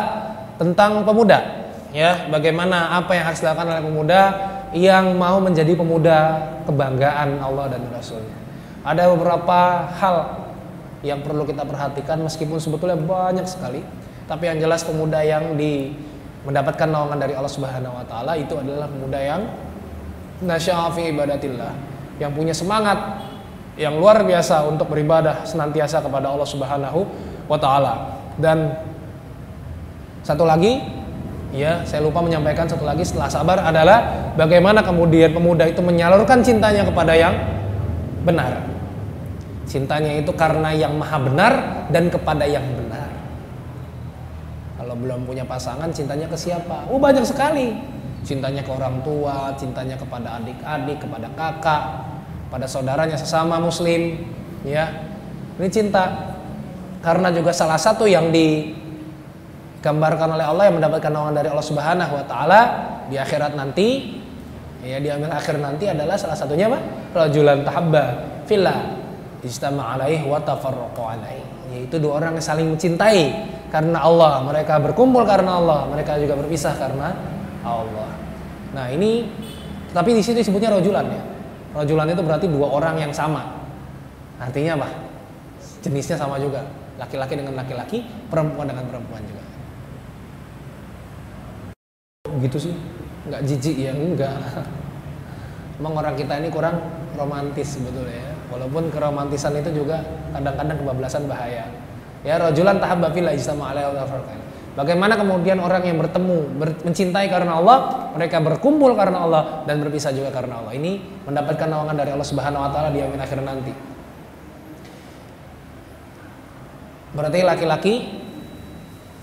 tentang 0.60 1.02
pemuda 1.02 1.64
ya 1.94 2.26
bagaimana 2.26 2.98
apa 2.98 3.14
yang 3.14 3.24
harus 3.30 3.40
dilakukan 3.40 3.70
oleh 3.70 3.82
pemuda 3.86 4.20
yang 4.74 5.14
mau 5.14 5.38
menjadi 5.38 5.78
pemuda 5.78 6.18
kebanggaan 6.66 7.38
Allah 7.38 7.70
dan 7.70 7.86
Rasulnya 7.94 8.34
ada 8.82 9.06
beberapa 9.14 9.88
hal 9.94 10.43
yang 11.04 11.20
perlu 11.20 11.44
kita 11.44 11.62
perhatikan 11.68 12.24
meskipun 12.24 12.56
sebetulnya 12.56 12.96
banyak 12.96 13.44
sekali 13.44 13.84
tapi 14.24 14.48
yang 14.48 14.58
jelas 14.58 14.80
pemuda 14.82 15.20
yang 15.20 15.54
di 15.54 15.92
mendapatkan 16.48 16.88
naungan 16.88 17.20
dari 17.20 17.36
Allah 17.36 17.52
Subhanahu 17.52 17.92
wa 17.92 18.04
taala 18.08 18.40
itu 18.40 18.56
adalah 18.56 18.88
pemuda 18.88 19.20
yang 19.20 19.42
nasyafi 20.40 21.12
ibadatillah 21.12 21.72
yang 22.18 22.32
punya 22.32 22.56
semangat 22.56 23.20
yang 23.74 23.98
luar 23.98 24.22
biasa 24.22 24.64
untuk 24.70 24.86
beribadah 24.90 25.42
senantiasa 25.42 25.98
kepada 25.98 26.30
Allah 26.30 26.46
Subhanahu 26.46 27.00
wa 27.50 27.58
taala. 27.58 28.22
Dan 28.38 28.70
satu 30.22 30.46
lagi 30.46 30.78
ya 31.54 31.82
saya 31.86 32.02
lupa 32.02 32.22
menyampaikan 32.22 32.66
satu 32.66 32.86
lagi 32.86 33.06
setelah 33.06 33.30
sabar 33.30 33.62
adalah 33.62 34.30
bagaimana 34.34 34.82
kemudian 34.82 35.30
pemuda 35.30 35.66
itu 35.70 35.78
menyalurkan 35.82 36.42
cintanya 36.42 36.82
kepada 36.82 37.14
yang 37.14 37.34
benar 38.26 38.73
cintanya 39.64 40.12
itu 40.16 40.32
karena 40.36 40.70
yang 40.72 40.96
maha 40.96 41.18
benar 41.20 41.52
dan 41.90 42.08
kepada 42.08 42.44
yang 42.44 42.64
benar. 42.76 43.08
Kalau 44.80 44.94
belum 44.98 45.24
punya 45.24 45.44
pasangan 45.44 45.88
cintanya 45.90 46.28
ke 46.28 46.36
siapa? 46.36 46.88
Oh 46.88 47.00
banyak 47.00 47.24
sekali. 47.24 47.76
Cintanya 48.24 48.64
ke 48.64 48.72
orang 48.72 49.04
tua 49.04 49.52
cintanya 49.60 50.00
kepada 50.00 50.40
adik-adik 50.40 51.04
kepada 51.04 51.28
kakak 51.36 51.82
pada 52.48 52.66
saudaranya 52.68 53.16
sesama 53.16 53.60
muslim 53.60 54.24
ya. 54.64 54.88
Ini 55.60 55.68
cinta. 55.70 56.34
Karena 57.04 57.28
juga 57.28 57.52
salah 57.52 57.76
satu 57.76 58.08
yang 58.08 58.32
di 58.32 58.72
digambarkan 59.84 60.40
oleh 60.40 60.48
Allah 60.48 60.64
yang 60.72 60.80
mendapatkan 60.80 61.12
naungan 61.12 61.36
dari 61.36 61.52
Allah 61.52 61.68
Subhanahu 61.68 62.12
wa 62.16 62.24
taala 62.24 62.60
di 63.12 63.20
akhirat 63.20 63.52
nanti 63.52 64.16
ya 64.80 64.96
di 64.96 65.12
akhir 65.12 65.60
nanti 65.60 65.92
adalah 65.92 66.16
salah 66.16 66.32
satunya 66.32 66.72
apa? 66.72 66.80
Rajulan 67.12 67.60
tahabba 67.68 68.04
fillah 68.48 69.03
istama 69.44 69.94
alaih 69.94 70.24
wa 70.24 70.40
tafarraqu 70.40 71.02
alaih. 71.04 71.44
Yaitu 71.70 72.00
dua 72.00 72.18
orang 72.18 72.40
yang 72.40 72.44
saling 72.44 72.66
mencintai 72.72 73.30
karena 73.68 74.02
Allah. 74.02 74.42
Mereka 74.42 74.80
berkumpul 74.80 75.22
karena 75.28 75.60
Allah. 75.60 75.86
Mereka 75.92 76.18
juga 76.18 76.34
berpisah 76.40 76.74
karena 76.74 77.14
Allah. 77.62 78.10
Nah 78.74 78.90
ini 78.90 79.28
tapi 79.94 80.16
di 80.16 80.22
situ 80.24 80.42
disebutnya 80.42 80.74
rojulan 80.74 81.06
ya. 81.06 81.22
Rojulan 81.76 82.10
itu 82.10 82.22
berarti 82.24 82.46
dua 82.50 82.66
orang 82.72 82.98
yang 82.98 83.12
sama. 83.12 83.44
Artinya 84.40 84.80
apa? 84.82 84.88
Jenisnya 85.84 86.18
sama 86.18 86.40
juga. 86.40 86.64
Laki-laki 86.98 87.38
dengan 87.38 87.54
laki-laki 87.58 88.02
perempuan 88.32 88.66
dengan 88.66 88.88
perempuan 88.88 89.22
juga. 89.28 89.44
Gitu 92.40 92.70
sih. 92.70 92.74
Nggak 93.28 93.40
jijik 93.46 93.76
ya? 93.78 93.92
Enggak 93.94 94.36
emang 95.78 95.94
orang 95.98 96.14
kita 96.14 96.38
ini 96.38 96.48
kurang 96.50 96.78
romantis 97.18 97.78
sebetulnya 97.78 98.14
ya 98.14 98.33
walaupun 98.54 98.88
keromantisan 98.94 99.58
itu 99.58 99.82
juga 99.82 100.00
kadang-kadang 100.30 100.78
kebablasan 100.78 101.26
bahaya 101.26 101.66
ya 102.22 102.38
rojulan 102.38 102.78
tahab 102.78 103.10
fillah 103.10 103.34
ijtama 103.34 103.74
alaihi 103.74 103.90
Bagaimana 104.74 105.14
kemudian 105.14 105.62
orang 105.62 105.86
yang 105.86 106.02
bertemu, 106.02 106.50
ber, 106.58 106.74
mencintai 106.82 107.30
karena 107.30 107.62
Allah, 107.62 108.10
mereka 108.18 108.42
berkumpul 108.42 108.98
karena 108.98 109.22
Allah 109.22 109.62
dan 109.70 109.78
berpisah 109.78 110.10
juga 110.10 110.34
karena 110.34 110.58
Allah. 110.58 110.74
Ini 110.74 110.98
mendapatkan 111.30 111.70
naungan 111.70 111.94
dari 111.94 112.10
Allah 112.10 112.26
Subhanahu 112.26 112.58
wa 112.58 112.74
taala 112.74 112.90
di 112.90 112.98
akhir 112.98 113.14
akhir 113.22 113.38
nanti. 113.46 113.70
Berarti 117.14 117.38
laki-laki 117.46 117.94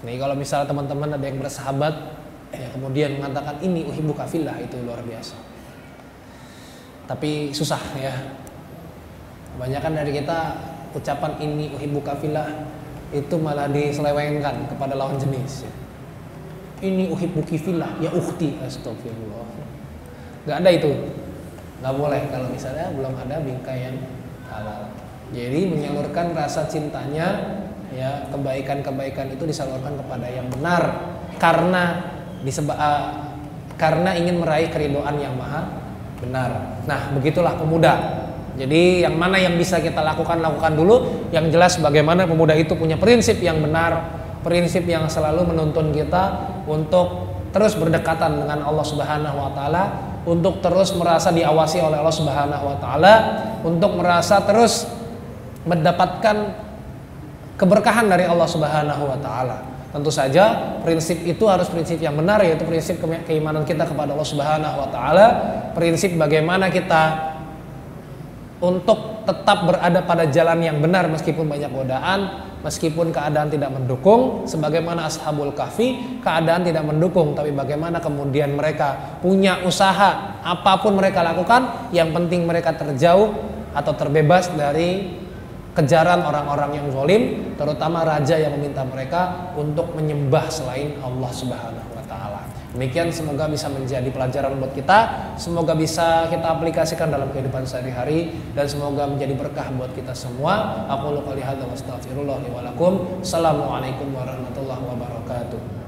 nih 0.07 0.15
kalau 0.23 0.39
misalnya 0.39 0.71
teman-teman 0.71 1.19
ada 1.19 1.25
yang 1.27 1.35
bersahabat 1.43 1.93
ya, 2.55 2.67
kemudian 2.71 3.19
mengatakan 3.19 3.59
ini 3.59 3.85
uhibu 3.85 4.15
kafillah 4.15 4.55
itu 4.63 4.79
luar 4.81 5.03
biasa 5.05 5.35
tapi 7.11 7.51
susah 7.51 7.81
ya 7.99 8.13
kebanyakan 9.55 9.91
dari 10.03 10.11
kita 10.21 10.39
ucapan 10.91 11.31
ini 11.39 11.71
uhibu 11.75 11.99
kafillah 12.03 12.67
itu 13.11 13.35
malah 13.35 13.67
diselewengkan 13.67 14.71
kepada 14.71 14.95
lawan 14.95 15.19
jenis 15.19 15.67
ya. 15.67 15.71
ini 16.83 17.11
uhibu 17.11 17.43
kifillah 17.43 17.99
ya 17.99 18.11
ukti 18.11 18.55
astagfirullah 18.63 19.47
nggak 20.47 20.57
ada 20.63 20.69
itu 20.71 20.91
nggak 21.83 21.93
boleh 21.95 22.21
kalau 22.31 22.47
misalnya 22.49 22.87
belum 22.95 23.13
ada 23.15 23.35
bingkai 23.43 23.77
yang 23.91 23.97
halal 24.47 24.91
jadi 25.31 25.59
menyalurkan 25.67 26.35
rasa 26.35 26.67
cintanya 26.67 27.59
ya 27.91 28.27
kebaikan-kebaikan 28.31 29.35
itu 29.35 29.43
disalurkan 29.43 29.99
kepada 29.99 30.27
yang 30.27 30.47
benar 30.47 31.11
karena 31.39 32.11
disebab 32.43 32.75
uh, 32.75 33.31
karena 33.81 34.13
ingin 34.13 34.37
meraih 34.37 34.69
keridoan 34.69 35.17
yang 35.17 35.33
maha 35.33 35.81
benar. 36.21 36.77
Nah, 36.85 37.09
begitulah 37.17 37.57
pemuda. 37.57 37.97
Jadi 38.61 39.01
yang 39.01 39.17
mana 39.17 39.41
yang 39.41 39.57
bisa 39.57 39.81
kita 39.81 40.05
lakukan 40.05 40.37
lakukan 40.37 40.77
dulu. 40.77 41.25
Yang 41.33 41.57
jelas 41.57 41.73
bagaimana 41.81 42.29
pemuda 42.29 42.53
itu 42.53 42.77
punya 42.77 42.93
prinsip 42.93 43.41
yang 43.41 43.57
benar, 43.57 44.21
prinsip 44.45 44.85
yang 44.85 45.09
selalu 45.09 45.49
menuntun 45.49 45.89
kita 45.89 46.53
untuk 46.69 47.25
terus 47.49 47.73
berdekatan 47.73 48.45
dengan 48.45 48.61
Allah 48.61 48.85
Subhanahu 48.85 49.33
wa 49.33 49.51
taala, 49.57 49.83
untuk 50.29 50.61
terus 50.61 50.93
merasa 50.93 51.33
diawasi 51.33 51.81
oleh 51.81 51.97
Allah 51.97 52.13
Subhanahu 52.13 52.63
wa 52.69 52.77
taala, 52.77 53.13
untuk 53.65 53.97
merasa 53.97 54.37
terus 54.45 54.85
mendapatkan 55.65 56.53
keberkahan 57.57 58.05
dari 58.13 58.29
Allah 58.29 58.45
Subhanahu 58.45 59.03
wa 59.09 59.17
taala. 59.17 59.57
Tentu 59.91 60.07
saja 60.07 60.77
prinsip 60.85 61.19
itu 61.27 61.43
harus 61.49 61.67
prinsip 61.67 61.99
yang 61.99 62.15
benar 62.15 62.39
yaitu 62.45 62.63
prinsip 62.63 62.95
keimanan 63.27 63.67
kita 63.67 63.83
kepada 63.83 64.15
Allah 64.15 64.29
Subhanahu 64.29 64.75
wa 64.85 64.87
taala, 64.93 65.27
prinsip 65.73 66.13
bagaimana 66.13 66.69
kita 66.69 67.33
untuk 68.61 69.25
tetap 69.25 69.65
berada 69.65 70.05
pada 70.05 70.29
jalan 70.29 70.61
yang 70.61 70.77
benar 70.77 71.09
meskipun 71.09 71.49
banyak 71.49 71.73
godaan, 71.73 72.19
meskipun 72.61 73.09
keadaan 73.09 73.49
tidak 73.49 73.73
mendukung, 73.73 74.45
sebagaimana 74.45 75.09
Ashabul 75.09 75.51
Kahfi, 75.57 76.21
keadaan 76.21 76.61
tidak 76.61 76.85
mendukung, 76.85 77.33
tapi 77.33 77.49
bagaimana 77.49 77.97
kemudian 77.97 78.53
mereka 78.53 79.17
punya 79.19 79.65
usaha 79.65 80.41
apa 80.45 80.77
pun 80.77 80.93
mereka 80.93 81.25
lakukan, 81.25 81.89
yang 81.89 82.13
penting 82.13 82.45
mereka 82.45 82.77
terjauh 82.77 83.33
atau 83.73 83.93
terbebas 83.97 84.53
dari 84.53 85.19
kejaran 85.73 86.21
orang-orang 86.21 86.83
yang 86.83 86.87
zalim, 86.93 87.21
terutama 87.57 88.05
raja 88.05 88.37
yang 88.37 88.53
meminta 88.53 88.85
mereka 88.85 89.51
untuk 89.57 89.89
menyembah 89.97 90.45
selain 90.53 91.01
Allah 91.01 91.31
Subhanahu 91.33 91.89
wa. 91.97 92.00
Demikian 92.71 93.11
semoga 93.11 93.51
bisa 93.51 93.67
menjadi 93.67 94.07
pelajaran 94.07 94.55
buat 94.55 94.71
kita, 94.71 94.99
semoga 95.35 95.75
bisa 95.75 96.31
kita 96.31 96.55
aplikasikan 96.55 97.11
dalam 97.11 97.27
kehidupan 97.35 97.67
sehari-hari 97.67 98.31
dan 98.55 98.63
semoga 98.63 99.11
menjadi 99.11 99.35
berkah 99.35 99.67
buat 99.75 99.91
kita 99.91 100.15
semua. 100.15 100.87
Aku 100.87 101.19
qouli 101.19 101.43
hadza 101.43 101.67
warahmatullahi 104.15 104.83
wabarakatuh. 104.87 105.80